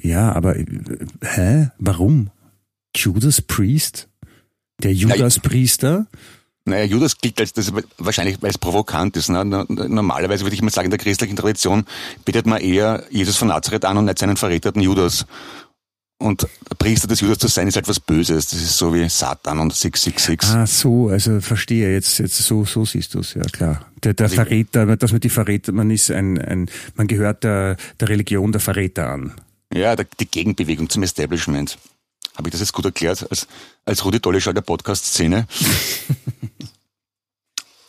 Ja, 0.00 0.32
aber 0.32 0.56
äh, 0.56 0.66
hä? 1.22 1.70
Warum? 1.78 2.30
Judas 2.96 3.40
Priest? 3.42 4.08
Der 4.82 4.92
Judas 4.92 5.38
Priester? 5.40 6.06
Naja, 6.64 6.84
Judas 6.84 7.18
gilt 7.18 7.38
als 7.40 7.52
das 7.52 7.72
wahrscheinlich, 7.98 8.40
weil 8.40 8.50
es 8.50 8.58
provokant 8.58 9.16
ist. 9.16 9.28
Ne? 9.28 9.44
No- 9.44 9.64
Normalerweise 9.68 10.44
würde 10.44 10.54
ich 10.54 10.62
mal 10.62 10.70
sagen, 10.70 10.86
in 10.86 10.90
der 10.90 10.98
christlichen 10.98 11.36
Tradition 11.36 11.84
betet 12.24 12.46
man 12.46 12.60
eher 12.60 13.04
Jesus 13.10 13.36
von 13.36 13.48
Nazareth 13.48 13.84
an 13.84 13.98
und 13.98 14.06
nicht 14.06 14.18
seinen 14.18 14.36
verräterten 14.36 14.80
Judas. 14.80 15.26
Und 16.24 16.48
Priester 16.78 17.06
des 17.06 17.20
Judas 17.20 17.36
zu 17.36 17.48
sein, 17.48 17.68
ist 17.68 17.76
halt 17.76 17.86
was 17.86 18.00
Böses. 18.00 18.46
Das 18.46 18.58
ist 18.58 18.78
so 18.78 18.94
wie 18.94 19.06
Satan 19.10 19.58
und 19.58 19.74
666. 19.74 20.48
Ah, 20.48 20.66
so, 20.66 21.08
also 21.08 21.38
verstehe, 21.42 21.92
jetzt, 21.92 22.18
jetzt 22.18 22.38
so, 22.38 22.64
so 22.64 22.86
siehst 22.86 23.12
du 23.12 23.18
es, 23.18 23.34
ja 23.34 23.42
klar. 23.42 23.84
Der, 24.02 24.14
der 24.14 24.24
Also 24.24 24.36
Verräter, 24.36 24.96
dass 24.96 25.12
man 25.12 25.20
die 25.20 25.28
Verräter, 25.28 25.72
man 25.72 25.90
ist 25.90 26.10
ein, 26.10 26.38
ein 26.40 26.70
man 26.94 27.08
gehört 27.08 27.44
der, 27.44 27.76
der 28.00 28.08
Religion 28.08 28.52
der 28.52 28.62
Verräter 28.62 29.10
an. 29.10 29.34
Ja, 29.70 29.96
der, 29.96 30.06
die 30.18 30.24
Gegenbewegung 30.24 30.88
zum 30.88 31.02
Establishment. 31.02 31.76
Habe 32.36 32.48
ich 32.48 32.52
das 32.52 32.60
jetzt 32.60 32.72
gut 32.72 32.86
erklärt? 32.86 33.30
Als, 33.30 33.46
als 33.84 34.02
Rudi 34.06 34.18
Dolleschall 34.18 34.54
der 34.54 34.62
Podcast-Szene? 34.62 35.46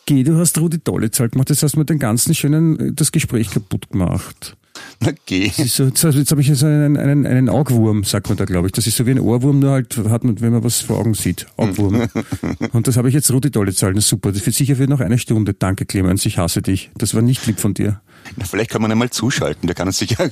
Geh, 0.04 0.24
du 0.24 0.36
hast 0.36 0.58
Rudi 0.58 0.78
Dollezahl 0.78 1.30
gemacht, 1.30 1.48
das 1.48 1.62
hast 1.62 1.76
mir 1.76 1.86
den 1.86 1.98
ganzen 1.98 2.34
schönen, 2.34 2.94
das 2.94 3.12
Gespräch 3.12 3.48
kaputt 3.48 3.88
gemacht. 3.88 4.58
Na 5.00 5.12
geh. 5.26 5.46
Ist 5.46 5.76
so, 5.76 5.84
jetzt, 5.84 6.02
jetzt 6.02 6.30
habe 6.30 6.40
ich 6.40 6.48
jetzt 6.48 6.64
einen, 6.64 6.96
einen, 6.96 7.26
einen 7.26 7.48
Augwurm, 7.48 8.04
sagt 8.04 8.28
man 8.28 8.36
da, 8.36 8.44
glaube 8.44 8.68
ich. 8.68 8.72
Das 8.72 8.86
ist 8.86 8.96
so 8.96 9.06
wie 9.06 9.10
ein 9.10 9.20
Ohrwurm, 9.20 9.58
nur 9.60 9.72
halt 9.72 9.96
hat 9.96 10.24
man, 10.24 10.40
wenn 10.40 10.52
man 10.52 10.64
was 10.64 10.80
vor 10.80 10.98
Augen 10.98 11.14
sieht. 11.14 11.46
Augwurm. 11.56 12.08
Und 12.72 12.86
das 12.86 12.96
habe 12.96 13.08
ich 13.08 13.14
jetzt 13.14 13.30
Rudi 13.30 13.50
Dollezahl, 13.50 13.92
das 13.94 14.04
ist 14.04 14.10
super. 14.10 14.32
Das 14.32 14.44
wird 14.46 14.56
sicher 14.56 14.76
für 14.76 14.86
noch 14.86 15.00
eine 15.00 15.18
Stunde. 15.18 15.54
Danke, 15.54 15.84
Clemens, 15.86 16.24
ich 16.24 16.38
hasse 16.38 16.62
dich. 16.62 16.90
Das 16.96 17.14
war 17.14 17.22
nicht 17.22 17.46
lieb 17.46 17.60
von 17.60 17.74
dir. 17.74 18.00
Na, 18.36 18.44
vielleicht 18.44 18.70
kann 18.70 18.82
man 18.82 18.90
einmal 18.90 19.10
zuschalten, 19.10 19.66
der 19.66 19.74
kann 19.74 19.88
uns 19.88 19.98
sicher 19.98 20.30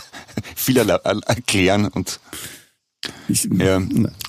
viel 0.56 0.76
erklären 0.76 1.86
und 1.88 2.20
Ich, 3.28 3.48
Ja. 3.52 3.80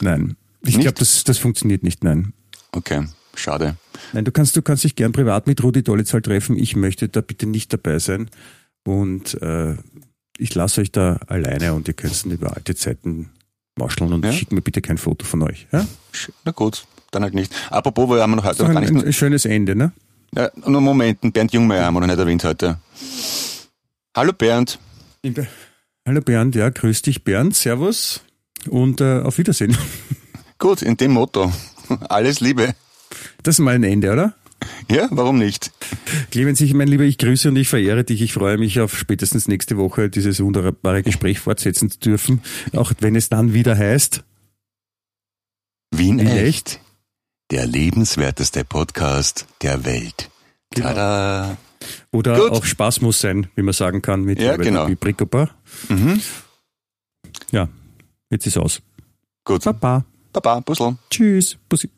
Nein. 0.01 0.35
Ich 0.65 0.79
glaube, 0.79 0.97
das, 0.97 1.23
das 1.25 1.37
funktioniert 1.37 1.83
nicht, 1.83 2.03
nein. 2.05 2.33
okay, 2.71 3.05
schade. 3.35 3.75
Nein, 4.13 4.23
du 4.23 4.31
kannst, 4.31 4.55
du 4.55 4.61
kannst 4.61 4.85
dich 4.85 4.95
gern 4.95 5.11
privat 5.11 5.45
mit 5.45 5.61
Rudi 5.61 5.83
Dollezahl 5.83 6.21
treffen. 6.21 6.57
Ich 6.57 6.75
möchte 6.75 7.09
da 7.09 7.21
bitte 7.21 7.45
nicht 7.45 7.73
dabei 7.73 7.99
sein. 7.99 8.29
Und 8.85 9.41
äh, 9.41 9.75
ich 10.37 10.53
lasse 10.55 10.81
euch 10.81 10.91
da 10.91 11.19
alleine 11.27 11.73
und 11.73 11.87
ihr 11.87 11.93
könnt 11.93 12.23
dann 12.25 12.31
über 12.31 12.55
alte 12.55 12.75
Zeiten 12.75 13.29
mauscheln 13.77 14.11
und 14.13 14.25
Ja. 14.25 14.31
schickt 14.33 14.51
mir 14.51 14.61
bitte 14.61 14.81
kein 14.81 14.97
Foto 14.97 15.25
von 15.25 15.41
euch. 15.43 15.67
Ja? 15.71 15.85
Na 16.43 16.51
gut, 16.51 16.85
dann 17.11 17.23
halt 17.23 17.33
nicht. 17.33 17.53
Apropos, 17.69 18.09
wir 18.09 18.21
haben 18.21 18.35
noch 18.35 18.43
heute 18.43 18.63
noch 18.63 18.69
ein, 18.69 18.75
gar 18.75 18.81
nicht. 18.81 19.05
ein 19.05 19.13
schönes 19.13 19.45
Ende, 19.45 19.75
ne? 19.75 19.91
Ja, 20.35 20.49
nur 20.65 20.81
Moment, 20.81 21.23
den 21.23 21.31
Bernd 21.31 21.53
Jungmeier 21.53 21.85
haben 21.85 21.93
wir 21.93 22.01
noch 22.01 22.07
nicht 22.07 22.17
erwähnt 22.19 22.43
heute. 22.43 22.79
Hallo 24.15 24.33
Bernd. 24.33 24.79
Hallo 26.05 26.21
Bernd, 26.21 26.55
ja, 26.55 26.69
grüß 26.69 27.03
dich 27.03 27.23
Bernd, 27.23 27.55
servus 27.55 28.21
und 28.69 28.99
äh, 29.01 29.21
auf 29.21 29.37
Wiedersehen. 29.37 29.77
Gut, 30.59 30.81
in 30.81 30.97
dem 30.97 31.11
Motto. 31.11 31.51
Alles 32.09 32.39
Liebe. 32.39 32.75
Das 33.43 33.55
ist 33.55 33.59
mal 33.59 33.75
ein 33.75 33.83
Ende, 33.83 34.11
oder? 34.11 34.33
Ja, 34.89 35.07
warum 35.11 35.37
nicht? 35.37 35.71
Clemens, 36.31 36.61
ich 36.61 36.73
mein 36.73 36.87
Lieber, 36.87 37.03
ich 37.03 37.17
grüße 37.17 37.49
und 37.49 37.55
ich 37.55 37.67
verehre 37.69 38.03
dich. 38.03 38.21
Ich 38.21 38.33
freue 38.33 38.57
mich 38.57 38.79
auf 38.79 38.97
spätestens 38.97 39.47
nächste 39.47 39.77
Woche 39.77 40.09
dieses 40.09 40.41
wunderbare 40.41 41.03
Gespräch 41.03 41.39
fortsetzen 41.39 41.89
zu 41.89 41.99
dürfen, 41.99 42.41
auch 42.75 42.91
wenn 42.99 43.15
es 43.15 43.29
dann 43.29 43.53
wieder 43.53 43.77
heißt. 43.77 44.23
Wien 45.91 46.19
Wien 46.19 46.27
echt. 46.27 46.79
Der 47.51 47.67
lebenswerteste 47.67 48.63
Podcast 48.65 49.45
der 49.61 49.85
Welt. 49.85 50.29
Genau. 50.73 50.87
Tada. 50.89 51.57
Oder 52.11 52.37
Gut. 52.37 52.51
auch 52.51 52.65
Spaß 52.65 53.01
muss 53.01 53.19
sein, 53.19 53.47
wie 53.55 53.61
man 53.61 53.73
sagen 53.73 54.01
kann, 54.01 54.23
mit 54.23 54.39
Ja, 54.39 54.55
genau. 54.57 54.87
Bricopa. 54.99 55.49
Mhm. 55.89 56.21
Ja, 57.51 57.67
jetzt 58.29 58.47
ist 58.47 58.57
aus. 58.57 58.81
Gut. 59.43 59.63
Baba. 59.63 60.05
Baba, 60.31 60.61
Puzzle. 60.61 60.97
Tschüss. 61.09 61.57
Bussi. 61.69 61.89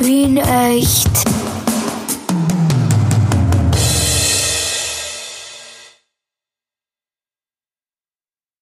Wien 0.00 0.38
echt. 0.38 1.22